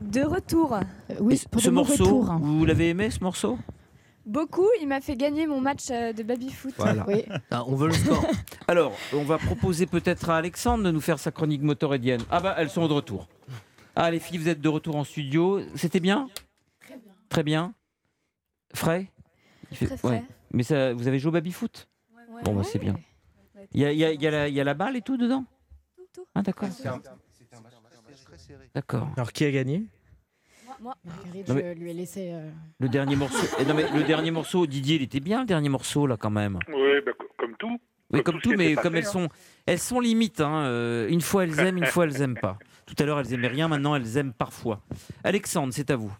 De 0.00 0.22
retour. 0.22 0.80
oui, 1.20 1.42
pour 1.50 1.60
ce 1.60 1.68
morceau, 1.68 2.22
vous 2.40 2.64
l'avez 2.64 2.88
aimé 2.88 3.10
ce 3.10 3.22
morceau? 3.22 3.58
Beaucoup, 4.24 4.68
il 4.80 4.88
m'a 4.88 5.02
fait 5.02 5.16
gagner 5.16 5.46
mon 5.46 5.60
match 5.60 5.88
de 5.88 6.22
baby-foot. 6.22 6.72
Voilà. 6.78 7.04
Oui. 7.06 7.24
Ah, 7.50 7.64
on 7.66 7.74
veut 7.74 7.88
le 7.88 7.94
score. 7.94 8.24
Alors, 8.66 8.92
on 9.12 9.24
va 9.24 9.36
proposer 9.36 9.84
peut-être 9.84 10.30
à 10.30 10.38
Alexandre 10.38 10.84
de 10.84 10.90
nous 10.90 11.02
faire 11.02 11.18
sa 11.18 11.32
chronique 11.32 11.60
motorheadienne. 11.62 12.22
Ah 12.30 12.40
bah, 12.40 12.54
elles 12.56 12.70
sont 12.70 12.88
de 12.88 12.94
retour. 12.94 13.28
Ah, 13.94 14.10
les 14.10 14.20
filles, 14.20 14.38
vous 14.38 14.48
êtes 14.48 14.62
de 14.62 14.68
retour 14.70 14.96
en 14.96 15.04
studio. 15.04 15.60
C'était 15.74 16.00
bien? 16.00 16.28
Très 16.80 16.96
bien. 16.96 17.12
Très 17.28 17.42
bien. 17.42 17.74
Frais 18.74 19.10
Il 19.70 19.76
fait- 19.76 19.86
Très 19.86 19.96
frais. 19.96 20.08
ouais. 20.08 20.24
Mais 20.52 20.62
ça, 20.62 20.92
vous 20.94 21.06
avez 21.08 21.18
joué 21.18 21.28
au 21.28 21.32
baby-foot 21.32 21.88
Ouais. 22.32 22.42
Bon, 22.44 22.54
bah, 22.54 22.62
c'est 22.64 22.78
bien. 22.78 22.94
Il 23.72 23.80
y 23.80 23.84
a, 23.84 23.92
il 23.92 23.98
y 23.98 24.04
a- 24.04 24.12
il 24.12 24.22
y 24.22 24.26
a 24.26 24.30
la- 24.30 24.48
il 24.48 24.54
y 24.54 24.60
a 24.60 24.64
la 24.64 24.74
balle 24.74 24.96
et 24.96 25.02
tout 25.02 25.16
dedans 25.16 25.44
tout. 26.12 26.24
Ah, 26.34 26.42
d'accord. 26.42 26.68
D'accord. 28.74 29.08
Alors, 29.16 29.32
qui 29.32 29.44
a 29.44 29.50
gagné 29.50 29.84
Moi, 30.80 30.94
Marguerite, 31.04 31.46
Non, 31.48 31.54
mais- 31.56 31.74
je 31.74 31.80
lui 31.80 31.90
ai 31.90 31.94
laissé. 31.94 32.30
euh, 32.32 32.48
Le 32.78 32.88
dernier 32.88 33.14
morceau. 33.14 33.46
eh, 33.58 33.64
non, 33.66 33.74
mais 33.74 33.84
le 33.92 34.02
dernier 34.04 34.30
morceau, 34.30 34.66
Didier, 34.66 34.96
il 34.96 35.02
était 35.02 35.20
bien 35.20 35.40
le 35.40 35.46
dernier 35.46 35.68
morceau 35.68 36.06
là 36.06 36.16
quand 36.16 36.30
même. 36.30 36.58
Oui, 36.68 37.00
bah, 37.04 37.12
co- 37.18 37.26
comme 37.38 37.54
tout. 37.58 37.68
Oui, 38.12 38.22
Comme 38.22 38.22
comme 38.22 38.34
tout 38.36 38.38
ce 38.38 38.42
tout, 38.44 38.50
qui 38.52 38.56
mais 38.56 38.72
était 38.72 38.80
comme 38.82 38.96
elles 38.96 39.04
hein. 39.06 39.10
sont, 39.10 39.28
elles 39.66 39.78
sont 39.78 40.00
limites. 40.00 40.40
hein, 40.40 40.64
euh, 40.64 41.06
Une 41.08 41.20
fois 41.20 41.44
elles 41.44 41.58
aiment, 41.60 41.76
une 41.78 41.84
fois 41.86 42.04
elles 42.06 42.22
aiment 42.22 42.38
pas. 42.40 42.58
Tout 42.86 42.94
à 42.98 43.04
l'heure 43.04 43.20
elles 43.20 43.32
aimaient 43.34 43.48
rien, 43.48 43.68
maintenant 43.68 43.94
elles 43.94 44.16
aiment 44.16 44.32
parfois. 44.32 44.80
Alexandre, 45.22 45.72
c'est 45.74 45.90
à 45.90 45.96
vous. 45.96 46.12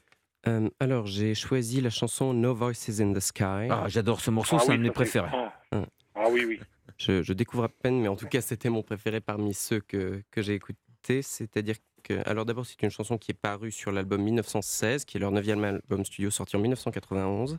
Euh, 0.47 0.69
alors, 0.81 1.07
j'ai 1.07 1.35
choisi 1.35 1.81
la 1.81 1.91
chanson 1.91 2.33
No 2.33 2.55
Voices 2.55 3.01
in 3.01 3.13
the 3.13 3.21
Sky. 3.21 3.69
Ah, 3.71 3.85
j'adore 3.89 4.21
ce 4.21 4.31
morceau, 4.31 4.57
Ah 4.59 4.63
c'est 4.63 4.69
oui, 4.69 4.75
un 4.75 4.79
de 4.79 4.83
mes 4.85 4.91
préférés. 4.91 5.29
Ah. 5.33 5.85
Ah 6.15 6.27
oui, 6.31 6.45
oui. 6.47 6.61
Je, 6.97 7.23
je 7.23 7.33
découvre 7.33 7.65
à 7.65 7.69
peine, 7.69 8.01
mais 8.01 8.09
en 8.09 8.17
tout 8.17 8.27
cas, 8.27 8.41
c'était 8.41 8.69
mon 8.69 8.83
préféré 8.83 9.21
parmi 9.21 9.55
ceux 9.55 9.81
que, 9.81 10.23
que 10.31 10.43
j'ai 10.43 10.55
écoutés. 10.55 11.23
C'est-à-dire 11.23 11.77
que, 12.03 12.27
alors 12.29 12.45
d'abord, 12.45 12.67
c'est 12.67 12.83
une 12.83 12.91
chanson 12.91 13.17
qui 13.19 13.31
est 13.31 13.41
parue 13.41 13.71
sur 13.71 13.93
l'album 13.93 14.23
1916, 14.23 15.05
qui 15.05 15.17
est 15.17 15.21
leur 15.21 15.31
neuvième 15.33 15.65
album 15.65 16.05
studio 16.05 16.31
sorti 16.31 16.57
en 16.57 16.61
1991. 16.61 17.59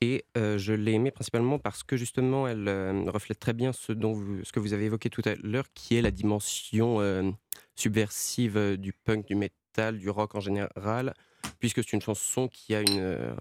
Et 0.00 0.24
euh, 0.36 0.58
je 0.58 0.72
l'ai 0.72 0.92
aimée 0.94 1.12
principalement 1.12 1.60
parce 1.60 1.84
que 1.84 1.96
justement, 1.96 2.48
elle 2.48 2.66
euh, 2.66 3.04
reflète 3.06 3.38
très 3.38 3.52
bien 3.52 3.72
ce, 3.72 3.92
dont 3.92 4.12
vous, 4.12 4.44
ce 4.44 4.50
que 4.50 4.58
vous 4.58 4.72
avez 4.72 4.86
évoqué 4.86 5.10
tout 5.10 5.22
à 5.24 5.34
l'heure, 5.42 5.66
qui 5.74 5.96
est 5.96 6.02
la 6.02 6.10
dimension 6.10 7.00
euh, 7.00 7.30
subversive 7.76 8.76
du 8.78 8.92
punk, 8.92 9.26
du 9.26 9.36
metal, 9.36 9.98
du 9.98 10.10
rock 10.10 10.34
en 10.34 10.40
général, 10.40 11.14
puisque 11.62 11.84
c'est 11.84 11.92
une 11.92 12.02
chanson 12.02 12.48
qui 12.48 12.74
a 12.74 12.80
une 12.80 12.98
euh, 12.98 13.34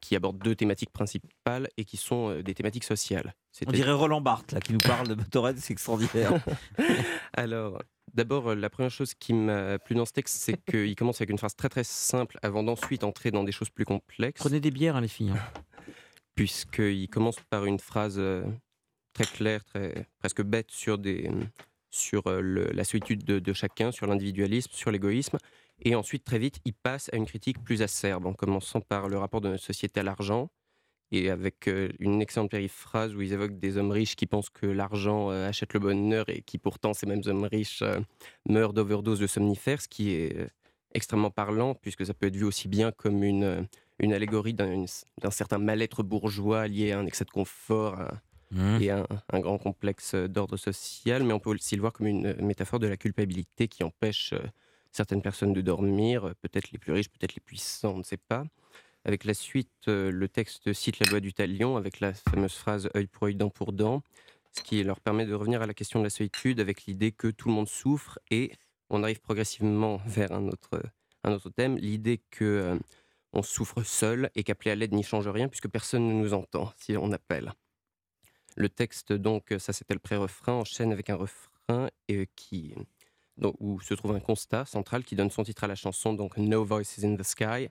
qui 0.00 0.16
aborde 0.16 0.38
deux 0.38 0.56
thématiques 0.56 0.90
principales 0.90 1.68
et 1.76 1.84
qui 1.84 1.96
sont 1.96 2.30
euh, 2.30 2.42
des 2.42 2.52
thématiques 2.52 2.82
sociales. 2.82 3.32
On 3.64 3.70
dirait 3.70 3.92
Roland 3.92 4.20
Barthes 4.20 4.50
là 4.50 4.58
qui 4.60 4.72
nous 4.72 4.80
parle 4.80 5.06
de 5.06 5.14
Motorhead, 5.14 5.56
c'est 5.58 5.72
extraordinaire. 5.72 6.32
Alors, 7.32 7.80
d'abord, 8.12 8.48
euh, 8.48 8.54
la 8.56 8.70
première 8.70 8.90
chose 8.90 9.14
qui 9.14 9.32
m'a 9.34 9.78
plu 9.78 9.94
dans 9.94 10.04
ce 10.04 10.10
texte, 10.10 10.36
c'est 10.36 10.56
qu'il 10.68 10.96
commence 10.96 11.20
avec 11.20 11.30
une 11.30 11.38
phrase 11.38 11.54
très 11.54 11.68
très 11.68 11.84
simple 11.84 12.38
avant 12.42 12.64
d'ensuite 12.64 13.04
entrer 13.04 13.30
dans 13.30 13.44
des 13.44 13.52
choses 13.52 13.70
plus 13.70 13.84
complexes. 13.84 14.40
Prenez 14.40 14.58
des 14.58 14.72
bières, 14.72 14.96
hein, 14.96 15.00
les 15.00 15.06
filles. 15.08 15.30
hein. 15.30 15.38
Puisqu'il 16.34 17.08
commence 17.08 17.36
par 17.48 17.64
une 17.64 17.78
phrase 17.78 18.20
très 19.12 19.24
claire, 19.24 19.64
très, 19.64 20.08
presque 20.18 20.42
bête 20.42 20.72
sur, 20.72 20.98
des, 20.98 21.30
sur 21.90 22.22
le- 22.28 22.72
la 22.72 22.82
solitude 22.82 23.22
de, 23.24 23.38
de 23.38 23.52
chacun, 23.52 23.92
sur 23.92 24.08
l'individualisme, 24.08 24.72
sur 24.72 24.90
l'égoïsme. 24.90 25.38
Et 25.84 25.94
ensuite, 25.94 26.24
très 26.24 26.38
vite, 26.38 26.60
il 26.64 26.72
passe 26.74 27.10
à 27.12 27.16
une 27.16 27.26
critique 27.26 27.62
plus 27.62 27.82
acerbe, 27.82 28.26
en 28.26 28.32
commençant 28.32 28.80
par 28.80 29.08
le 29.08 29.18
rapport 29.18 29.40
de 29.40 29.48
notre 29.50 29.62
société 29.64 30.00
à 30.00 30.02
l'argent. 30.02 30.50
Et 31.12 31.30
avec 31.30 31.68
euh, 31.68 31.90
une 32.00 32.22
excellente 32.22 32.50
périphrase 32.50 33.14
où 33.14 33.22
ils 33.22 33.32
évoquent 33.32 33.58
des 33.58 33.76
hommes 33.76 33.92
riches 33.92 34.16
qui 34.16 34.26
pensent 34.26 34.50
que 34.50 34.66
l'argent 34.66 35.30
euh, 35.30 35.48
achète 35.48 35.74
le 35.74 35.80
bonheur 35.80 36.28
et 36.28 36.42
qui 36.42 36.58
pourtant, 36.58 36.94
ces 36.94 37.06
mêmes 37.06 37.22
hommes 37.26 37.44
riches, 37.44 37.82
euh, 37.82 38.00
meurent 38.48 38.72
d'overdose 38.72 39.20
de 39.20 39.26
somnifères, 39.26 39.80
ce 39.82 39.88
qui 39.88 40.12
est 40.12 40.48
extrêmement 40.94 41.30
parlant, 41.30 41.74
puisque 41.74 42.06
ça 42.06 42.14
peut 42.14 42.26
être 42.26 42.36
vu 42.36 42.44
aussi 42.44 42.68
bien 42.68 42.90
comme 42.92 43.22
une, 43.22 43.68
une 44.00 44.12
allégorie 44.12 44.54
d'un 44.54 44.86
certain 45.30 45.58
mal-être 45.58 46.02
bourgeois 46.02 46.66
lié 46.68 46.92
à 46.92 46.98
un 46.98 47.06
excès 47.06 47.24
de 47.24 47.30
confort 47.30 48.00
à- 48.00 48.20
Mmh. 48.50 48.82
et 48.82 48.90
à 48.90 48.98
un, 49.00 49.06
un 49.32 49.40
grand 49.40 49.58
complexe 49.58 50.14
d'ordre 50.14 50.56
social, 50.56 51.24
mais 51.24 51.32
on 51.32 51.40
peut 51.40 51.50
aussi 51.50 51.74
le 51.74 51.80
voir 51.80 51.92
comme 51.92 52.06
une 52.06 52.34
métaphore 52.40 52.78
de 52.78 52.86
la 52.86 52.96
culpabilité 52.96 53.66
qui 53.66 53.82
empêche 53.82 54.32
certaines 54.94 55.22
personnes 55.22 55.52
de 55.52 55.60
dormir, 55.60 56.24
euh, 56.24 56.34
peut-être 56.40 56.70
les 56.72 56.78
plus 56.78 56.92
riches, 56.92 57.08
peut-être 57.08 57.34
les 57.34 57.40
puissants, 57.40 57.94
on 57.94 57.98
ne 57.98 58.02
sait 58.02 58.16
pas. 58.16 58.44
Avec 59.04 59.24
la 59.24 59.34
suite, 59.34 59.88
euh, 59.88 60.10
le 60.10 60.28
texte 60.28 60.72
cite 60.72 60.98
la 60.98 61.10
loi 61.10 61.20
du 61.20 61.34
talion 61.34 61.76
avec 61.76 62.00
la 62.00 62.14
fameuse 62.14 62.54
phrase 62.54 62.88
œil 62.96 63.06
pour 63.06 63.24
œil, 63.24 63.34
dent 63.34 63.50
pour 63.50 63.72
dent, 63.72 64.02
ce 64.52 64.62
qui 64.62 64.82
leur 64.82 65.00
permet 65.00 65.26
de 65.26 65.34
revenir 65.34 65.60
à 65.60 65.66
la 65.66 65.74
question 65.74 65.98
de 65.98 66.04
la 66.04 66.10
solitude 66.10 66.60
avec 66.60 66.84
l'idée 66.84 67.12
que 67.12 67.28
tout 67.28 67.48
le 67.48 67.54
monde 67.54 67.68
souffre 67.68 68.18
et 68.30 68.52
on 68.88 69.02
arrive 69.02 69.20
progressivement 69.20 70.00
vers 70.06 70.32
un 70.32 70.48
autre, 70.48 70.82
un 71.22 71.32
autre 71.32 71.50
thème, 71.50 71.76
l'idée 71.76 72.22
que 72.30 72.44
euh, 72.44 72.78
on 73.32 73.42
souffre 73.42 73.82
seul 73.82 74.30
et 74.34 74.44
qu'appeler 74.44 74.70
à 74.70 74.74
l'aide 74.74 74.94
n'y 74.94 75.02
change 75.02 75.28
rien 75.28 75.48
puisque 75.48 75.68
personne 75.68 76.06
ne 76.06 76.14
nous 76.14 76.32
entend 76.32 76.72
si 76.76 76.96
on 76.96 77.12
appelle. 77.12 77.52
Le 78.56 78.68
texte, 78.68 79.12
donc, 79.12 79.52
ça 79.58 79.72
c'était 79.72 79.94
le 79.94 80.00
pré-refrain, 80.00 80.52
enchaîne 80.52 80.92
avec 80.92 81.10
un 81.10 81.16
refrain 81.16 81.90
euh, 82.10 82.24
qui, 82.36 82.74
où 83.60 83.80
se 83.80 83.94
trouve 83.94 84.12
un 84.14 84.20
constat 84.20 84.64
central 84.64 85.04
qui 85.04 85.16
donne 85.16 85.30
son 85.30 85.42
titre 85.42 85.64
à 85.64 85.66
la 85.66 85.74
chanson, 85.74 86.14
donc 86.14 86.36
No 86.36 86.64
Voices 86.64 87.04
in 87.04 87.16
the 87.16 87.22
Sky, 87.22 87.68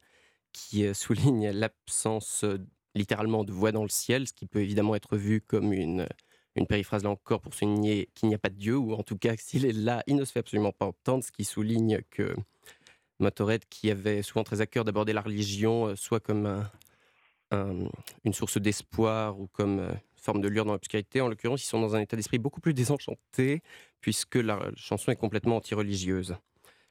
qui 0.52 0.86
euh, 0.86 0.94
souligne 0.94 1.50
l'absence 1.52 2.44
euh, 2.44 2.58
littéralement 2.96 3.44
de 3.44 3.52
voix 3.52 3.72
dans 3.72 3.84
le 3.84 3.90
ciel, 3.90 4.28
ce 4.28 4.34
qui 4.34 4.46
peut 4.46 4.62
évidemment 4.62 4.96
être 4.96 5.18
vu 5.18 5.42
comme 5.42 5.74
une, 5.74 6.08
une 6.56 6.68
périphrase 6.68 7.04
là 7.04 7.10
encore 7.10 7.42
pour 7.42 7.54
souligner 7.54 8.10
qu'il 8.14 8.30
n'y 8.30 8.36
a 8.36 8.40
pas 8.40 8.50
de 8.50 8.56
Dieu, 8.56 8.78
ou 8.78 8.94
en 8.94 9.04
tout 9.04 9.18
cas 9.18 9.36
s'il 9.38 9.66
est 9.66 9.72
là, 9.74 10.04
il 10.08 10.16
ne 10.16 10.26
se 10.26 10.32
fait 10.32 10.40
absolument 10.40 10.72
pas 10.72 10.86
entendre, 10.88 11.24
ce 11.24 11.32
qui 11.32 11.46
souligne 11.46 12.02
que 12.10 12.36
Motorhead, 13.20 13.64
qui 13.70 13.90
avait 13.90 14.22
souvent 14.22 14.44
très 14.44 14.62
à 14.62 14.66
cœur 14.68 14.84
d'aborder 14.86 15.14
la 15.14 15.22
religion, 15.22 15.88
euh, 15.88 15.96
soit 15.96 16.20
comme 16.20 16.46
un- 16.46 16.70
un- 17.52 17.88
une 18.26 18.34
source 18.34 18.58
d'espoir 18.58 19.40
ou 19.40 19.48
comme 19.48 19.80
euh, 19.80 19.92
forme 20.24 20.42
de 20.42 20.48
lueur 20.48 20.66
dans 20.66 20.74
l'obscurité, 20.74 21.22
en 21.22 21.28
l'occurrence, 21.28 21.64
ils 21.64 21.68
sont 21.68 21.82
dans 21.82 21.96
un 21.96 22.00
état 22.00 22.16
d'esprit 22.16 22.40
beaucoup 22.40 22.62
plus 22.62 22.74
désenchanté, 22.74 23.62
puisque 24.02 24.36
la 24.36 24.60
chanson 24.76 25.12
est 25.12 25.16
complètement 25.16 25.58
anti-religieuse. 25.58 26.36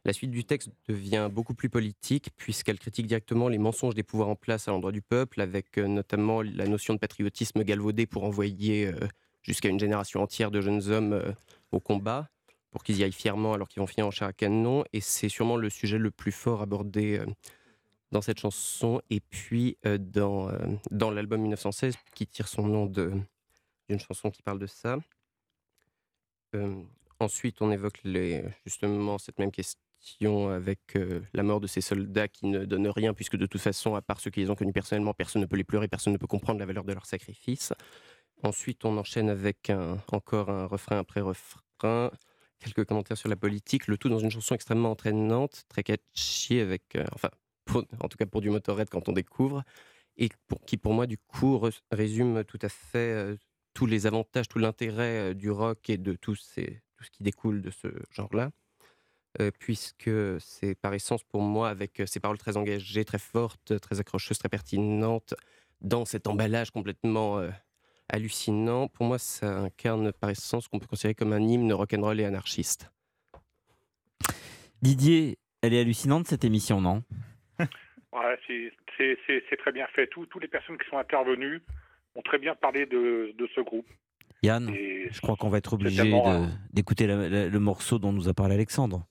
La 0.04 0.12
suite 0.12 0.32
du 0.32 0.44
texte 0.44 0.70
devient 0.88 1.28
beaucoup 1.32 1.54
plus 1.54 1.68
politique, 1.68 2.30
puisqu'elle 2.36 2.78
critique 2.78 3.06
directement 3.06 3.48
les 3.48 3.58
mensonges 3.58 3.94
des 3.94 4.02
pouvoirs 4.02 4.28
en 4.28 4.34
place 4.34 4.66
à 4.66 4.72
l'endroit 4.72 4.90
du 4.90 5.00
peuple, 5.00 5.40
avec 5.40 5.78
euh, 5.78 5.86
notamment 5.86 6.42
la 6.42 6.66
notion 6.66 6.92
de 6.92 6.98
patriotisme 6.98 7.62
galvaudé 7.62 8.06
pour 8.06 8.24
envoyer 8.24 8.88
euh, 8.88 8.98
jusqu'à 9.42 9.68
une 9.68 9.78
génération 9.78 10.20
entière 10.20 10.50
de 10.50 10.60
jeunes 10.60 10.90
hommes 10.90 11.12
euh, 11.12 11.32
au 11.70 11.78
combat, 11.78 12.28
pour 12.72 12.82
qu'ils 12.82 12.98
y 12.98 13.04
aillent 13.04 13.12
fièrement 13.12 13.54
alors 13.54 13.68
qu'ils 13.68 13.80
vont 13.80 13.86
finir 13.86 14.06
en 14.06 14.10
chair 14.10 14.26
à 14.26 14.32
canon. 14.32 14.84
Et 14.92 15.00
c'est 15.00 15.28
sûrement 15.28 15.56
le 15.56 15.70
sujet 15.70 15.98
le 15.98 16.10
plus 16.10 16.32
fort 16.32 16.62
abordé 16.62 17.20
dans 18.12 18.20
cette 18.20 18.38
chanson, 18.38 19.00
et 19.10 19.20
puis 19.20 19.78
euh, 19.86 19.98
dans, 19.98 20.50
euh, 20.50 20.58
dans 20.90 21.10
l'album 21.10 21.40
1916, 21.40 21.94
qui 22.14 22.26
tire 22.26 22.46
son 22.46 22.66
nom 22.66 22.86
d'une 22.86 23.24
chanson 23.98 24.30
qui 24.30 24.42
parle 24.42 24.58
de 24.58 24.66
ça. 24.66 24.98
Euh, 26.54 26.82
ensuite, 27.18 27.62
on 27.62 27.72
évoque 27.72 28.00
les, 28.04 28.44
justement 28.66 29.16
cette 29.18 29.38
même 29.38 29.50
question 29.50 30.48
avec 30.50 30.98
la 31.32 31.42
mort 31.42 31.60
de 31.60 31.66
ces 31.66 31.80
soldats 31.80 32.28
qui 32.28 32.46
ne 32.46 32.64
donnent 32.64 32.88
rien, 32.88 33.14
puisque 33.14 33.36
de 33.36 33.46
toute 33.46 33.60
façon, 33.60 33.94
à 33.94 34.02
part 34.02 34.20
ceux 34.20 34.30
qui 34.30 34.40
les 34.40 34.50
ont 34.50 34.56
connus 34.56 34.72
personnellement, 34.72 35.14
personne 35.14 35.40
ne 35.40 35.46
peut 35.46 35.56
les 35.56 35.64
pleurer, 35.64 35.88
personne 35.88 36.12
ne 36.12 36.18
peut 36.18 36.26
comprendre 36.26 36.58
la 36.60 36.66
valeur 36.66 36.84
de 36.84 36.92
leur 36.92 37.06
sacrifice. 37.06 37.72
Ensuite, 38.42 38.84
on 38.84 38.98
enchaîne 38.98 39.30
avec 39.30 39.70
un- 39.70 39.98
encore 40.10 40.50
un 40.50 40.66
refrain 40.66 40.98
après 40.98 41.20
refrain, 41.20 42.10
quelques 42.58 42.84
commentaires 42.84 43.16
sur 43.16 43.28
la 43.28 43.36
politique, 43.36 43.86
le 43.86 43.96
tout 43.96 44.08
dans 44.08 44.18
une 44.18 44.30
chanson 44.30 44.54
extrêmement 44.56 44.90
entraînante, 44.90 45.62
très 45.68 45.84
catchy, 45.84 46.58
avec, 46.58 46.98
enfin, 47.14 47.30
en 47.70 48.08
tout 48.08 48.16
cas 48.18 48.26
pour 48.26 48.40
du 48.40 48.50
Motorhead 48.50 48.88
quand 48.88 49.08
on 49.08 49.12
découvre, 49.12 49.62
et 50.16 50.28
pour, 50.48 50.60
qui 50.64 50.76
pour 50.76 50.92
moi 50.92 51.06
du 51.06 51.18
coup 51.18 51.60
résume 51.90 52.44
tout 52.44 52.58
à 52.62 52.68
fait 52.68 52.98
euh, 52.98 53.36
tous 53.74 53.86
les 53.86 54.06
avantages, 54.06 54.48
tout 54.48 54.58
l'intérêt 54.58 55.30
euh, 55.30 55.34
du 55.34 55.50
rock 55.50 55.88
et 55.88 55.96
de 55.96 56.14
tout, 56.14 56.34
ces- 56.34 56.82
tout 56.96 57.04
ce 57.04 57.10
qui 57.10 57.22
découle 57.22 57.62
de 57.62 57.70
ce 57.70 57.88
genre-là. 58.10 58.50
Euh, 59.40 59.50
puisque 59.58 60.10
c'est 60.40 60.74
par 60.74 60.92
essence 60.92 61.24
pour 61.24 61.40
moi, 61.40 61.70
avec 61.70 62.02
ces 62.04 62.20
paroles 62.20 62.36
très 62.36 62.58
engagées, 62.58 63.06
très 63.06 63.18
fortes, 63.18 63.80
très 63.80 63.98
accrocheuses, 63.98 64.36
très 64.36 64.50
pertinentes, 64.50 65.32
dans 65.80 66.04
cet 66.04 66.26
emballage 66.26 66.70
complètement 66.70 67.40
hallucinant, 68.10 68.88
pour 68.88 69.06
moi 69.06 69.18
ça 69.18 69.60
incarne 69.60 70.12
par 70.12 70.28
essence 70.28 70.64
ce 70.64 70.68
qu'on 70.68 70.78
peut 70.78 70.86
considérer 70.86 71.14
comme 71.14 71.32
un 71.32 71.40
hymne 71.40 71.72
rock'n'roll 71.72 72.20
et 72.20 72.26
anarchiste. 72.26 72.92
Didier, 74.82 75.38
elle 75.62 75.72
est 75.72 75.80
hallucinante 75.80 76.28
cette 76.28 76.44
émission, 76.44 76.82
non? 76.82 77.02
Ouais, 78.12 78.38
c'est- 78.46 79.56
très 79.56 79.72
bien 79.72 79.86
fait. 79.94 80.06
Tous 80.08 80.26
les 80.40 80.48
personnes 80.48 80.76
qui 80.78 80.88
sont 80.90 80.98
intervenues 80.98 81.62
ont 82.14 82.22
très 82.22 82.38
bien 82.38 82.54
parlé 82.54 82.84
de, 82.86 83.32
de 83.38 83.48
ce 83.54 83.60
groupe. 83.60 83.86
Yann, 84.42 84.68
Et 84.74 85.08
je 85.10 85.20
crois 85.20 85.36
qu'on 85.36 85.48
va 85.48 85.58
être 85.58 85.72
obligé 85.74 86.02
d'écouter 86.72 87.06
le 87.06 87.58
morceau 87.58 87.98
dont 87.98 88.12
nous 88.12 88.28
a 88.28 88.34
parlé 88.34 88.54
Alexandre. 88.54 89.06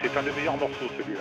c'est 0.00 0.14
un 0.16 0.22
des 0.22 0.32
meilleurs 0.32 0.56
morceaux, 0.58 0.86
celui-là. 0.98 1.20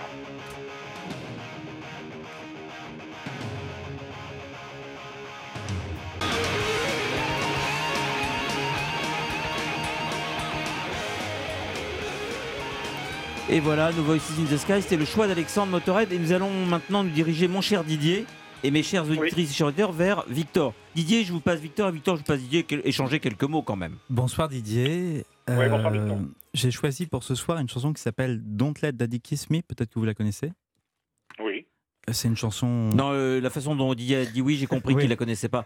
Et 13.52 13.60
voilà, 13.60 13.92
nous 13.94 14.04
Voices 14.04 14.32
in 14.40 14.46
the 14.46 14.58
Sky, 14.58 14.82
c'était 14.82 14.96
le 14.98 15.06
choix 15.06 15.28
d'Alexandre 15.28 15.72
Motorhead. 15.72 16.12
Et 16.12 16.20
nous 16.20 16.32
allons 16.32 16.52
maintenant 16.68 17.04
nous 17.04 17.10
diriger, 17.10 17.48
mon 17.48 17.62
cher 17.62 17.84
Didier, 17.84 18.26
et 18.64 18.70
mes 18.70 18.84
chers 18.84 19.06
auditrices 19.10 19.50
et 19.50 19.54
chers 19.54 19.68
auditeurs, 19.68 19.92
vers 19.92 20.24
Victor. 20.28 20.74
Didier, 20.96 21.24
je 21.24 21.32
vous 21.34 21.40
passe 21.40 21.60
Victor, 21.60 21.90
et 21.90 21.92
Victor, 21.92 22.16
je 22.16 22.20
vous 22.22 22.26
passe 22.28 22.40
Didier, 22.42 22.66
échanger 22.88 23.20
quelques 23.20 23.44
mots 23.44 23.64
quand 23.64 23.76
même. 23.76 23.96
Bonsoir 24.10 24.50
Didier. 24.50 25.26
Ouais, 25.48 25.68
bonsoir, 25.68 25.92
Euh, 25.94 26.00
Victor. 26.00 26.18
J'ai 26.54 26.72
choisi 26.72 27.08
pour 27.08 27.24
ce 27.24 27.34
soir 27.36 27.58
une 27.60 27.70
chanson 27.70 27.92
qui 27.94 28.02
s'appelle 28.02 28.40
Don't 28.44 28.74
Let 28.84 28.94
Daddy 28.94 29.20
Kiss 29.20 29.50
Me. 29.50 29.62
Peut-être 29.62 29.92
que 29.94 30.00
vous 30.00 30.06
la 30.06 30.14
connaissez. 30.14 30.52
Oui. 31.44 31.66
Euh, 32.08 32.14
C'est 32.14 32.28
une 32.28 32.38
chanson. 32.38 32.68
Non, 32.94 33.12
euh, 33.14 33.40
la 33.40 33.50
façon 33.50 33.76
dont 33.76 33.94
Didier 33.96 34.18
a 34.18 34.26
dit 34.26 34.42
oui, 34.42 34.58
j'ai 34.58 34.66
compris 34.68 34.94
Oui. 34.94 35.02
qu'il 35.02 35.10
la 35.10 35.16
connaissait 35.16 35.50
pas. 35.50 35.66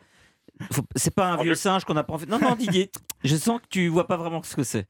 Faut- 0.71 0.83
C'est 0.95 1.13
pas 1.15 1.31
un 1.31 1.37
En 1.37 1.43
vieux 1.43 1.55
singe 1.55 1.83
qu'on 1.85 1.95
a 1.97 2.03
pas 2.03 2.13
en 2.13 2.17
fait. 2.17 2.27
Non, 2.29 2.39
non, 2.39 2.55
Didier, 2.55 2.91
je 3.23 3.35
sens 3.35 3.59
que 3.61 3.67
tu 3.69 3.87
vois 3.87 4.07
pas 4.07 4.17
vraiment 4.17 4.41
ce 4.43 4.55
que 4.55 4.63
c'est. 4.63 4.87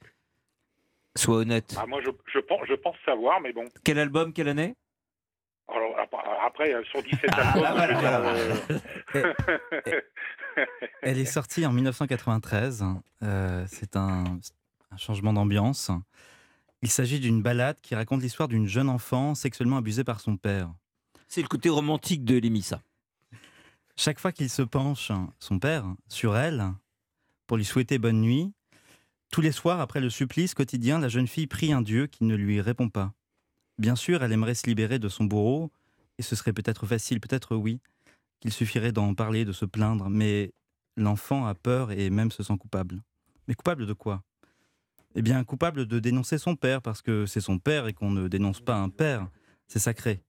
Sois 1.15 1.37
honnête. 1.37 1.75
Ah, 1.77 1.85
moi, 1.85 2.01
je, 2.03 2.09
je, 2.33 2.39
pense, 2.39 2.61
je 2.67 2.73
pense 2.73 2.95
savoir, 3.05 3.39
mais 3.41 3.53
bon. 3.53 3.65
Quel 3.83 3.99
album, 3.99 4.33
quelle 4.33 4.47
année? 4.49 4.75
Alors, 5.67 5.97
ap- 5.99 6.15
après, 6.45 6.73
euh, 6.73 6.83
sur 6.85 7.01
17 7.03 7.29
Ah, 7.33 7.51
albums, 7.53 8.55
euh, 9.15 10.01
Elle 11.01 11.19
est 11.19 11.25
sortie 11.25 11.65
en 11.65 11.71
1993. 11.73 12.83
Euh, 13.23 13.65
c'est 13.69 13.95
un, 13.95 14.23
un 14.91 14.97
changement 14.97 15.33
d'ambiance. 15.33 15.91
Il 16.81 16.89
s'agit 16.89 17.19
d'une 17.19 17.41
balade 17.41 17.79
qui 17.81 17.95
raconte 17.95 18.21
l'histoire 18.21 18.47
d'une 18.49 18.67
jeune 18.67 18.89
enfant 18.89 19.35
sexuellement 19.35 19.77
abusée 19.77 20.03
par 20.03 20.19
son 20.19 20.35
père. 20.37 20.69
C'est 21.27 21.41
le 21.41 21.47
côté 21.47 21.69
romantique 21.69 22.25
de 22.25 22.37
l'émissa. 22.37 22.81
Chaque 23.95 24.19
fois 24.19 24.31
qu'il 24.31 24.49
se 24.49 24.61
penche, 24.63 25.11
son 25.39 25.59
père, 25.59 25.85
sur 26.07 26.35
elle, 26.35 26.63
pour 27.47 27.57
lui 27.57 27.65
souhaiter 27.65 27.99
bonne 27.99 28.19
nuit, 28.21 28.51
tous 29.33 29.41
les 29.41 29.51
soirs, 29.51 29.81
après 29.81 29.99
le 29.99 30.11
supplice 30.11 30.53
quotidien, 30.53 30.99
la 30.99 31.09
jeune 31.09 31.25
fille 31.25 31.47
prie 31.47 31.73
un 31.73 31.81
Dieu 31.81 32.05
qui 32.05 32.23
ne 32.23 32.35
lui 32.35 32.61
répond 32.61 32.87
pas. 32.87 33.15
Bien 33.79 33.95
sûr, 33.95 34.23
elle 34.23 34.31
aimerait 34.31 34.53
se 34.53 34.67
libérer 34.67 34.99
de 34.99 35.09
son 35.09 35.23
bourreau, 35.23 35.71
et 36.19 36.21
ce 36.21 36.35
serait 36.35 36.53
peut-être 36.53 36.85
facile, 36.85 37.19
peut-être 37.19 37.55
oui, 37.55 37.79
qu'il 38.39 38.53
suffirait 38.53 38.91
d'en 38.91 39.15
parler, 39.15 39.43
de 39.43 39.51
se 39.51 39.65
plaindre, 39.65 40.07
mais 40.07 40.53
l'enfant 40.97 41.47
a 41.47 41.55
peur 41.55 41.89
et 41.89 42.11
même 42.11 42.29
se 42.29 42.43
sent 42.43 42.55
coupable. 42.59 43.01
Mais 43.47 43.55
coupable 43.55 43.87
de 43.87 43.93
quoi? 43.93 44.21
Eh 45.15 45.23
bien, 45.23 45.43
coupable 45.43 45.87
de 45.87 45.97
dénoncer 45.97 46.37
son 46.37 46.55
père, 46.55 46.83
parce 46.83 47.01
que 47.01 47.25
c'est 47.25 47.41
son 47.41 47.57
père 47.57 47.87
et 47.87 47.93
qu'on 47.93 48.11
ne 48.11 48.27
dénonce 48.27 48.61
pas 48.61 48.75
un 48.75 48.89
père, 48.89 49.27
c'est 49.67 49.79
sacré. 49.79 50.21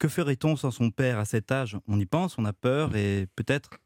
Que 0.00 0.08
ferait-on 0.08 0.56
sans 0.56 0.72
son 0.72 0.90
père 0.90 1.20
à 1.20 1.24
cet 1.24 1.52
âge? 1.52 1.78
On 1.86 2.00
y 2.00 2.06
pense, 2.06 2.36
on 2.36 2.44
a 2.46 2.52
peur 2.52 2.96
et 2.96 3.28
peut-être 3.36 3.78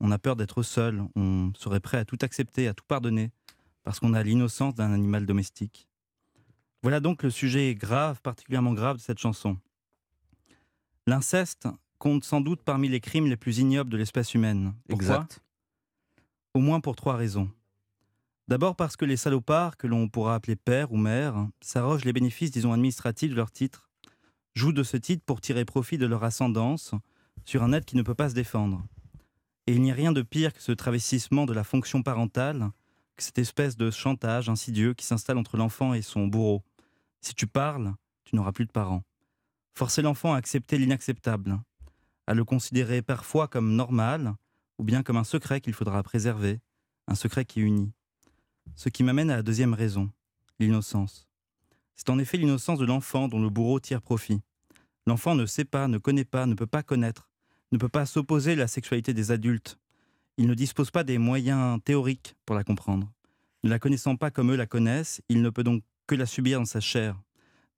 on 0.00 0.10
a 0.10 0.18
peur 0.18 0.36
d'être 0.36 0.62
seul, 0.62 1.02
on 1.14 1.52
serait 1.56 1.80
prêt 1.80 1.98
à 1.98 2.04
tout 2.04 2.18
accepter, 2.22 2.68
à 2.68 2.74
tout 2.74 2.84
pardonner, 2.86 3.30
parce 3.82 4.00
qu'on 4.00 4.14
a 4.14 4.22
l'innocence 4.22 4.74
d'un 4.74 4.92
animal 4.92 5.26
domestique. 5.26 5.88
Voilà 6.82 7.00
donc 7.00 7.22
le 7.22 7.30
sujet 7.30 7.74
grave, 7.74 8.20
particulièrement 8.22 8.72
grave 8.72 8.96
de 8.96 9.02
cette 9.02 9.18
chanson. 9.18 9.58
L'inceste 11.06 11.68
compte 11.98 12.24
sans 12.24 12.40
doute 12.40 12.62
parmi 12.62 12.88
les 12.88 13.00
crimes 13.00 13.26
les 13.26 13.36
plus 13.36 13.58
ignobles 13.58 13.90
de 13.90 13.96
l'espèce 13.96 14.34
humaine. 14.34 14.74
Pourquoi 14.88 15.06
Exact. 15.06 15.40
Au 16.54 16.60
moins 16.60 16.80
pour 16.80 16.96
trois 16.96 17.16
raisons. 17.16 17.50
D'abord 18.48 18.74
parce 18.74 18.96
que 18.96 19.04
les 19.04 19.16
salopards, 19.16 19.76
que 19.76 19.86
l'on 19.86 20.08
pourra 20.08 20.34
appeler 20.34 20.56
père 20.56 20.90
ou 20.90 20.96
mère, 20.96 21.46
s'arrogent 21.60 22.04
les 22.04 22.12
bénéfices, 22.12 22.50
disons, 22.50 22.72
administratifs 22.72 23.30
de 23.30 23.36
leur 23.36 23.52
titre, 23.52 23.88
jouent 24.54 24.72
de 24.72 24.82
ce 24.82 24.96
titre 24.96 25.22
pour 25.24 25.40
tirer 25.40 25.64
profit 25.64 25.98
de 25.98 26.06
leur 26.06 26.24
ascendance 26.24 26.92
sur 27.44 27.62
un 27.62 27.72
être 27.72 27.84
qui 27.84 27.96
ne 27.96 28.02
peut 28.02 28.14
pas 28.14 28.30
se 28.30 28.34
défendre. 28.34 28.82
Et 29.66 29.72
il 29.74 29.82
n'y 29.82 29.92
a 29.92 29.94
rien 29.94 30.10
de 30.10 30.22
pire 30.22 30.52
que 30.52 30.62
ce 30.62 30.72
travestissement 30.72 31.46
de 31.46 31.52
la 31.52 31.62
fonction 31.62 32.02
parentale, 32.02 32.70
cette 33.22 33.38
espèce 33.38 33.76
de 33.76 33.90
chantage 33.90 34.48
insidieux 34.48 34.94
qui 34.94 35.06
s'installe 35.06 35.38
entre 35.38 35.56
l'enfant 35.56 35.94
et 35.94 36.02
son 36.02 36.26
bourreau. 36.26 36.62
Si 37.20 37.34
tu 37.34 37.46
parles, 37.46 37.94
tu 38.24 38.36
n'auras 38.36 38.52
plus 38.52 38.66
de 38.66 38.72
parents. 38.72 39.02
Forcer 39.74 40.02
l'enfant 40.02 40.34
à 40.34 40.36
accepter 40.36 40.78
l'inacceptable, 40.78 41.60
à 42.26 42.34
le 42.34 42.44
considérer 42.44 43.02
parfois 43.02 43.48
comme 43.48 43.74
normal, 43.74 44.34
ou 44.78 44.84
bien 44.84 45.02
comme 45.02 45.16
un 45.16 45.24
secret 45.24 45.60
qu'il 45.60 45.74
faudra 45.74 46.02
préserver, 46.02 46.60
un 47.06 47.14
secret 47.14 47.44
qui 47.44 47.60
unit. 47.60 47.92
Ce 48.76 48.88
qui 48.88 49.02
m'amène 49.02 49.30
à 49.30 49.36
la 49.36 49.42
deuxième 49.42 49.74
raison, 49.74 50.10
l'innocence. 50.58 51.26
C'est 51.96 52.10
en 52.10 52.18
effet 52.18 52.38
l'innocence 52.38 52.78
de 52.78 52.86
l'enfant 52.86 53.28
dont 53.28 53.42
le 53.42 53.50
bourreau 53.50 53.80
tire 53.80 54.00
profit. 54.00 54.40
L'enfant 55.06 55.34
ne 55.34 55.44
sait 55.44 55.64
pas, 55.64 55.88
ne 55.88 55.98
connaît 55.98 56.24
pas, 56.24 56.46
ne 56.46 56.54
peut 56.54 56.66
pas 56.66 56.82
connaître, 56.82 57.28
ne 57.72 57.78
peut 57.78 57.88
pas 57.88 58.06
s'opposer 58.06 58.52
à 58.52 58.56
la 58.56 58.68
sexualité 58.68 59.12
des 59.12 59.30
adultes. 59.30 59.78
Il 60.36 60.46
ne 60.46 60.54
dispose 60.54 60.90
pas 60.90 61.04
des 61.04 61.18
moyens 61.18 61.80
théoriques 61.84 62.34
pour 62.46 62.56
la 62.56 62.64
comprendre. 62.64 63.10
Ne 63.62 63.70
la 63.70 63.78
connaissant 63.78 64.16
pas 64.16 64.30
comme 64.30 64.52
eux 64.52 64.56
la 64.56 64.66
connaissent, 64.66 65.20
il 65.28 65.42
ne 65.42 65.50
peut 65.50 65.64
donc 65.64 65.82
que 66.06 66.14
la 66.14 66.26
subir 66.26 66.58
dans 66.58 66.64
sa 66.64 66.80
chair. 66.80 67.20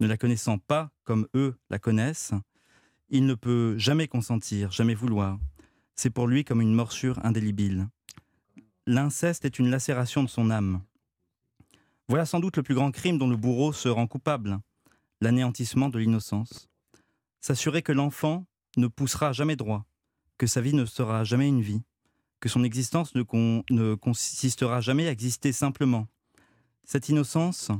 Ne 0.00 0.06
la 0.06 0.16
connaissant 0.16 0.58
pas 0.58 0.90
comme 1.04 1.26
eux 1.34 1.56
la 1.70 1.78
connaissent, 1.78 2.32
il 3.08 3.26
ne 3.26 3.34
peut 3.34 3.76
jamais 3.78 4.08
consentir, 4.08 4.70
jamais 4.70 4.94
vouloir. 4.94 5.38
C'est 5.94 6.10
pour 6.10 6.26
lui 6.26 6.44
comme 6.44 6.60
une 6.60 6.74
morsure 6.74 7.18
indélébile. 7.24 7.88
L'inceste 8.86 9.44
est 9.44 9.58
une 9.58 9.70
lacération 9.70 10.22
de 10.22 10.28
son 10.28 10.50
âme. 10.50 10.82
Voilà 12.08 12.26
sans 12.26 12.40
doute 12.40 12.56
le 12.56 12.62
plus 12.62 12.74
grand 12.74 12.90
crime 12.90 13.18
dont 13.18 13.28
le 13.28 13.36
bourreau 13.36 13.72
se 13.72 13.88
rend 13.88 14.06
coupable, 14.06 14.58
l'anéantissement 15.20 15.88
de 15.88 15.98
l'innocence. 15.98 16.68
S'assurer 17.40 17.82
que 17.82 17.92
l'enfant 17.92 18.44
ne 18.76 18.86
poussera 18.86 19.32
jamais 19.32 19.56
droit, 19.56 19.84
que 20.38 20.46
sa 20.46 20.60
vie 20.60 20.74
ne 20.74 20.84
sera 20.84 21.22
jamais 21.22 21.48
une 21.48 21.60
vie, 21.60 21.82
que 22.42 22.48
son 22.48 22.64
existence 22.64 23.14
ne, 23.14 23.22
ne 23.70 23.94
consistera 23.94 24.80
jamais 24.80 25.06
à 25.06 25.12
exister 25.12 25.52
simplement. 25.52 26.08
Cette 26.82 27.08
innocence 27.08 27.70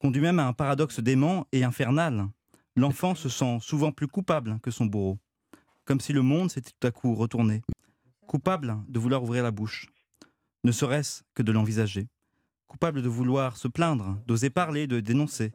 conduit 0.00 0.20
même 0.20 0.40
à 0.40 0.48
un 0.48 0.52
paradoxe 0.52 0.98
dément 0.98 1.46
et 1.52 1.62
infernal. 1.62 2.26
L'enfant 2.74 3.14
se 3.14 3.28
sent 3.28 3.58
souvent 3.60 3.92
plus 3.92 4.08
coupable 4.08 4.58
que 4.60 4.72
son 4.72 4.86
bourreau, 4.86 5.18
comme 5.84 6.00
si 6.00 6.12
le 6.12 6.22
monde 6.22 6.50
s'était 6.50 6.72
tout 6.72 6.86
à 6.88 6.90
coup 6.90 7.14
retourné, 7.14 7.62
coupable 8.26 8.76
de 8.88 8.98
vouloir 8.98 9.22
ouvrir 9.22 9.44
la 9.44 9.52
bouche, 9.52 9.86
ne 10.64 10.72
serait-ce 10.72 11.22
que 11.34 11.44
de 11.44 11.52
l'envisager, 11.52 12.08
coupable 12.66 13.02
de 13.02 13.08
vouloir 13.08 13.56
se 13.56 13.68
plaindre, 13.68 14.20
d'oser 14.26 14.50
parler, 14.50 14.88
de 14.88 14.98
dénoncer, 14.98 15.52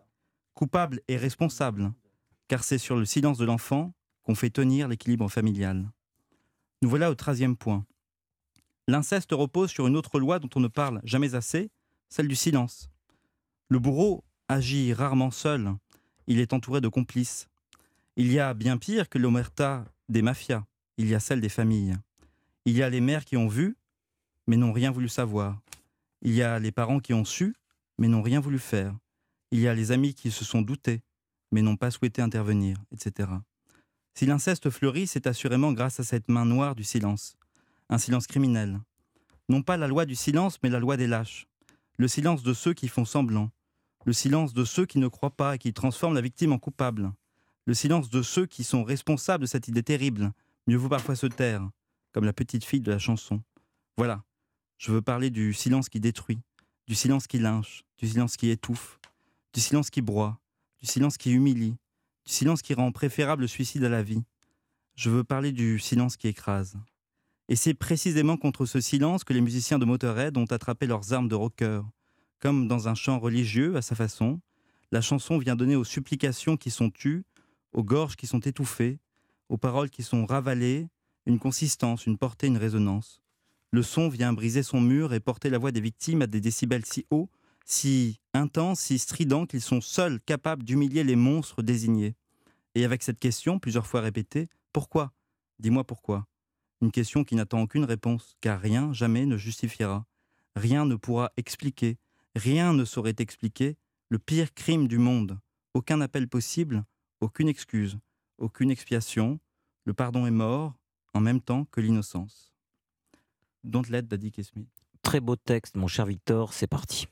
coupable 0.53 1.01
et 1.09 1.17
responsable, 1.17 1.91
car 2.47 2.63
c'est 2.63 2.77
sur 2.77 2.95
le 2.95 3.03
silence 3.03 3.37
de 3.37 3.45
l'enfant 3.45 3.93
qu'on 4.23 4.35
fait 4.35 4.49
tenir 4.49 4.87
l'équilibre 4.87 5.27
familial. 5.27 5.91
Nous 6.81 6.89
voilà 6.89 7.11
au 7.11 7.15
troisième 7.15 7.57
point. 7.57 7.85
L'inceste 8.91 9.31
repose 9.31 9.71
sur 9.71 9.87
une 9.87 9.95
autre 9.95 10.19
loi 10.19 10.39
dont 10.39 10.49
on 10.53 10.59
ne 10.59 10.67
parle 10.67 10.99
jamais 11.05 11.33
assez, 11.33 11.71
celle 12.09 12.27
du 12.27 12.35
silence. 12.35 12.89
Le 13.69 13.79
bourreau 13.79 14.25
agit 14.49 14.91
rarement 14.91 15.31
seul, 15.31 15.73
il 16.27 16.41
est 16.41 16.51
entouré 16.51 16.81
de 16.81 16.89
complices. 16.89 17.47
Il 18.17 18.29
y 18.29 18.37
a 18.37 18.53
bien 18.53 18.77
pire 18.77 19.07
que 19.07 19.17
l'omerta 19.17 19.85
des 20.09 20.21
mafias, 20.21 20.65
il 20.97 21.07
y 21.07 21.15
a 21.15 21.21
celle 21.21 21.39
des 21.39 21.47
familles. 21.47 21.95
Il 22.65 22.75
y 22.75 22.83
a 22.83 22.89
les 22.89 22.99
mères 22.99 23.23
qui 23.23 23.37
ont 23.37 23.47
vu, 23.47 23.77
mais 24.45 24.57
n'ont 24.57 24.73
rien 24.73 24.91
voulu 24.91 25.07
savoir. 25.07 25.61
Il 26.21 26.33
y 26.33 26.43
a 26.43 26.59
les 26.59 26.73
parents 26.73 26.99
qui 26.99 27.13
ont 27.13 27.23
su, 27.23 27.55
mais 27.97 28.09
n'ont 28.09 28.21
rien 28.21 28.41
voulu 28.41 28.59
faire. 28.59 28.93
Il 29.51 29.61
y 29.61 29.69
a 29.69 29.73
les 29.73 29.93
amis 29.93 30.13
qui 30.13 30.31
se 30.31 30.43
sont 30.43 30.61
doutés, 30.61 31.01
mais 31.53 31.61
n'ont 31.61 31.77
pas 31.77 31.91
souhaité 31.91 32.21
intervenir, 32.21 32.75
etc. 32.91 33.29
Si 34.15 34.25
l'inceste 34.25 34.69
fleurit, 34.69 35.07
c'est 35.07 35.27
assurément 35.27 35.71
grâce 35.71 36.01
à 36.01 36.03
cette 36.03 36.27
main 36.27 36.43
noire 36.43 36.75
du 36.75 36.83
silence, 36.83 37.37
un 37.91 37.97
silence 37.97 38.25
criminel. 38.25 38.79
Non 39.49 39.61
pas 39.61 39.75
la 39.75 39.87
loi 39.87 40.05
du 40.05 40.15
silence, 40.15 40.57
mais 40.63 40.69
la 40.69 40.79
loi 40.79 40.95
des 40.95 41.07
lâches. 41.07 41.45
Le 41.97 42.07
silence 42.07 42.41
de 42.41 42.53
ceux 42.53 42.73
qui 42.73 42.87
font 42.87 43.03
semblant. 43.03 43.51
Le 44.05 44.13
silence 44.13 44.53
de 44.53 44.63
ceux 44.63 44.85
qui 44.85 44.97
ne 44.97 45.09
croient 45.09 45.35
pas 45.35 45.55
et 45.55 45.57
qui 45.59 45.73
transforment 45.73 46.15
la 46.15 46.21
victime 46.21 46.53
en 46.53 46.57
coupable. 46.57 47.11
Le 47.65 47.73
silence 47.73 48.09
de 48.09 48.21
ceux 48.21 48.45
qui 48.45 48.63
sont 48.63 48.83
responsables 48.83 49.41
de 49.41 49.47
cette 49.47 49.67
idée 49.67 49.83
terrible. 49.83 50.31
Mieux 50.67 50.77
vaut 50.77 50.87
parfois 50.87 51.17
se 51.17 51.27
taire, 51.27 51.69
comme 52.13 52.23
la 52.23 52.33
petite 52.33 52.63
fille 52.63 52.79
de 52.79 52.91
la 52.91 52.97
chanson. 52.97 53.43
Voilà, 53.97 54.23
je 54.77 54.91
veux 54.91 55.01
parler 55.01 55.29
du 55.29 55.53
silence 55.53 55.89
qui 55.89 55.99
détruit, 55.99 56.39
du 56.87 56.95
silence 56.95 57.27
qui 57.27 57.39
lynche, 57.39 57.83
du 57.97 58.07
silence 58.07 58.37
qui 58.37 58.49
étouffe, 58.49 58.99
du 59.53 59.59
silence 59.59 59.89
qui 59.89 60.01
broie, 60.01 60.39
du 60.79 60.85
silence 60.85 61.17
qui 61.17 61.31
humilie, 61.31 61.75
du 62.25 62.31
silence 62.31 62.61
qui 62.61 62.73
rend 62.73 62.91
préférable 62.93 63.41
le 63.41 63.47
suicide 63.47 63.83
à 63.83 63.89
la 63.89 64.01
vie. 64.01 64.23
Je 64.95 65.09
veux 65.09 65.25
parler 65.25 65.51
du 65.51 65.77
silence 65.77 66.15
qui 66.15 66.29
écrase. 66.29 66.77
Et 67.51 67.57
c'est 67.57 67.73
précisément 67.73 68.37
contre 68.37 68.65
ce 68.65 68.79
silence 68.79 69.25
que 69.25 69.33
les 69.33 69.41
musiciens 69.41 69.77
de 69.77 69.83
Motorhead 69.83 70.37
ont 70.37 70.45
attrapé 70.45 70.87
leurs 70.87 71.11
armes 71.11 71.27
de 71.27 71.35
rocker. 71.35 71.81
Comme 72.39 72.69
dans 72.69 72.87
un 72.87 72.95
chant 72.95 73.19
religieux, 73.19 73.75
à 73.75 73.81
sa 73.81 73.93
façon, 73.93 74.39
la 74.93 75.01
chanson 75.01 75.37
vient 75.37 75.57
donner 75.57 75.75
aux 75.75 75.83
supplications 75.83 76.55
qui 76.55 76.71
sont 76.71 76.89
tues, 76.89 77.25
aux 77.73 77.83
gorges 77.83 78.15
qui 78.15 78.25
sont 78.25 78.39
étouffées, 78.39 78.99
aux 79.49 79.57
paroles 79.57 79.89
qui 79.89 80.01
sont 80.01 80.25
ravalées, 80.25 80.87
une 81.25 81.39
consistance, 81.39 82.05
une 82.05 82.17
portée, 82.17 82.47
une 82.47 82.55
résonance. 82.55 83.21
Le 83.71 83.83
son 83.83 84.07
vient 84.07 84.31
briser 84.31 84.63
son 84.63 84.79
mur 84.79 85.13
et 85.13 85.19
porter 85.19 85.49
la 85.49 85.57
voix 85.57 85.73
des 85.73 85.81
victimes 85.81 86.21
à 86.21 86.27
des 86.27 86.39
décibels 86.39 86.85
si 86.85 87.05
hauts, 87.09 87.29
si 87.65 88.21
intenses, 88.33 88.79
si 88.79 88.97
stridents 88.97 89.45
qu'ils 89.45 89.59
sont 89.59 89.81
seuls 89.81 90.21
capables 90.21 90.63
d'humilier 90.63 91.03
les 91.03 91.17
monstres 91.17 91.63
désignés. 91.63 92.15
Et 92.75 92.85
avec 92.85 93.03
cette 93.03 93.19
question, 93.19 93.59
plusieurs 93.59 93.87
fois 93.87 93.99
répétée, 93.99 94.47
pourquoi? 94.71 95.11
Dis-moi 95.59 95.83
pourquoi. 95.83 96.30
Une 96.81 96.91
question 96.91 97.23
qui 97.23 97.35
n'attend 97.35 97.61
aucune 97.61 97.85
réponse, 97.85 98.35
car 98.41 98.59
rien 98.59 98.91
jamais 98.91 99.25
ne 99.25 99.37
justifiera. 99.37 100.05
Rien 100.55 100.85
ne 100.85 100.95
pourra 100.95 101.31
expliquer, 101.37 101.97
rien 102.35 102.73
ne 102.73 102.85
saurait 102.85 103.15
expliquer 103.19 103.77
le 104.09 104.17
pire 104.19 104.53
crime 104.53 104.87
du 104.87 104.97
monde. 104.97 105.39
Aucun 105.73 106.01
appel 106.01 106.27
possible, 106.27 106.83
aucune 107.21 107.47
excuse, 107.47 107.97
aucune 108.39 108.71
expiation. 108.71 109.39
Le 109.85 109.93
pardon 109.93 110.25
est 110.25 110.31
mort 110.31 110.73
en 111.13 111.21
même 111.21 111.39
temps 111.39 111.65
que 111.65 111.81
l'innocence. 111.81 112.51
Don't 113.63 113.87
let 113.89 114.03
Daddy 114.03 114.31
kiss 114.31 114.55
me. 114.55 114.63
Très 115.03 115.19
beau 115.19 115.35
texte, 115.35 115.75
mon 115.75 115.87
cher 115.87 116.05
Victor, 116.05 116.53
c'est 116.53 116.67
parti. 116.67 117.07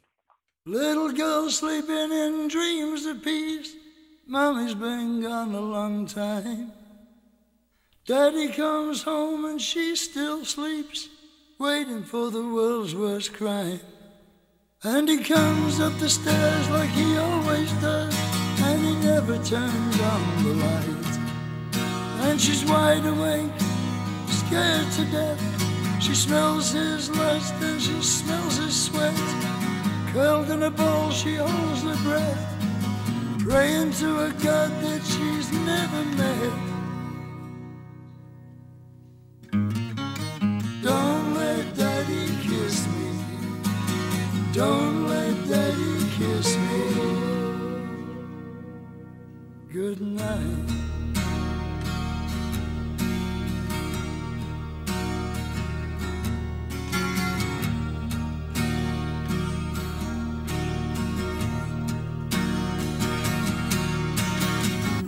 Little 0.65 1.15
girl 1.15 1.49
sleeping 1.49 2.11
in 2.11 2.47
dreams 2.47 3.05
of 3.05 3.21
peace. 3.21 3.75
Mommy's 4.27 4.75
been 4.75 5.21
gone 5.21 5.55
a 5.55 5.61
long 5.61 6.05
time. 6.05 6.71
Daddy 8.05 8.47
comes 8.49 9.03
home 9.03 9.45
and 9.45 9.61
she 9.61 9.95
still 9.95 10.43
sleeps, 10.43 11.09
waiting 11.59 12.03
for 12.03 12.31
the 12.31 12.43
world's 12.43 12.95
worst 12.95 13.33
crime. 13.33 13.79
And 14.83 15.09
he 15.09 15.23
comes 15.23 15.79
up 15.79 15.93
the 15.99 16.09
stairs 16.09 16.69
like 16.69 16.89
he 16.89 17.17
always 17.17 17.71
does, 17.73 18.15
and 18.61 18.81
he 18.81 18.95
never 19.05 19.35
turns 19.43 19.99
on 19.99 20.43
the 20.43 20.53
light. 20.55 21.09
And 22.27 22.39
she's 22.39 22.65
wide 22.65 23.05
awake, 23.05 23.51
scared 24.27 24.91
to 24.93 25.05
death. 25.11 26.01
She 26.01 26.15
smells 26.15 26.71
his 26.71 27.09
lust 27.11 27.53
and 27.61 27.81
she 27.81 28.01
smells 28.01 28.57
his 28.57 28.85
sweat. 28.85 29.13
Curled 30.13 30.49
in 30.49 30.63
a 30.63 30.71
ball, 30.71 31.11
she 31.11 31.35
holds 31.35 31.83
her 31.83 31.97
breath, 32.03 33.39
praying 33.39 33.91
to 33.93 34.25
a 34.25 34.31
God 34.41 34.71
that 34.81 35.01
she's 35.03 35.51
never 35.51 36.03
met. 36.15 36.68
Don't 44.59 45.07
let 45.07 45.47
daddy 45.47 46.05
kiss 46.17 46.57
me. 46.57 46.83
Good 49.71 50.01
night. 50.01 50.67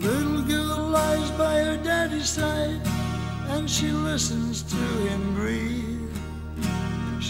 Little 0.00 0.42
girl 0.44 0.78
lies 0.88 1.30
by 1.32 1.60
her 1.64 1.76
daddy's 1.76 2.26
side 2.26 2.80
and 3.50 3.68
she 3.68 3.90
listens 3.90 4.62
to 4.62 4.76
him 4.76 5.34
breathe. 5.34 5.91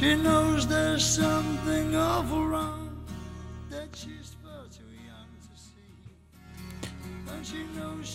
She 0.03 0.17
knows 0.17 0.67
there's 0.67 1.05
something 1.05 1.95
awful 1.95 2.45
wrong 2.49 2.91
that 3.71 3.87
she's 3.95 4.35
far 4.43 4.65
too 4.69 4.83
young 5.07 5.29
to 5.39 5.55
see. 5.55 5.79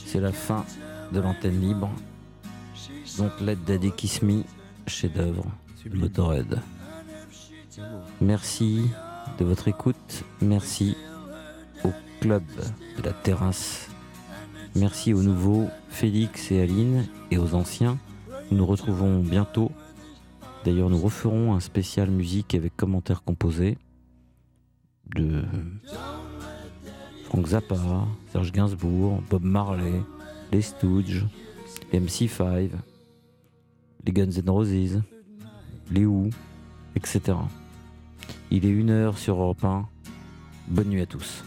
C'est 0.05 0.19
la 0.19 0.33
fin 0.33 0.65
de 1.13 1.21
l'antenne 1.21 1.61
libre. 1.61 1.89
Donc 3.17 3.31
Let 3.39 3.55
Daddy 3.65 3.93
Kiss 3.93 4.21
Me, 4.21 4.43
chef-d'œuvre 4.85 5.45
Motorhead. 5.93 6.59
Merci 8.19 8.81
de 9.39 9.45
votre 9.45 9.69
écoute. 9.69 10.25
Merci 10.41 10.97
au 11.85 11.93
club 12.19 12.43
de 12.97 13.01
la 13.01 13.13
terrasse. 13.13 13.87
Merci 14.75 15.13
aux 15.13 15.23
nouveaux 15.23 15.69
Félix 15.87 16.51
et 16.51 16.61
Aline 16.61 17.07
et 17.31 17.37
aux 17.37 17.55
anciens. 17.55 17.97
Nous 18.51 18.57
nous 18.57 18.65
retrouvons 18.65 19.21
bientôt. 19.21 19.71
D'ailleurs, 20.67 20.89
nous 20.89 20.99
referons 20.99 21.53
un 21.53 21.61
spécial 21.61 22.11
musique 22.11 22.53
avec 22.53 22.75
commentaires 22.75 23.23
composés 23.23 23.77
de 25.15 25.45
Frank 27.23 27.47
Zappa, 27.47 28.05
Serge 28.33 28.51
Gainsbourg, 28.51 29.23
Bob 29.29 29.45
Marley, 29.45 30.01
les 30.51 30.61
Stooges, 30.61 31.25
les 31.93 32.01
MC5, 32.01 32.69
les 34.05 34.11
Guns 34.11 34.29
N' 34.29 34.49
Roses, 34.49 35.01
les 35.89 36.05
Who, 36.05 36.31
etc. 36.97 37.21
Il 38.51 38.65
est 38.65 38.69
une 38.69 38.89
heure 38.89 39.17
sur 39.17 39.35
Europe 39.35 39.63
1. 39.63 39.87
Bonne 40.67 40.89
nuit 40.89 41.01
à 41.01 41.05
tous. 41.05 41.45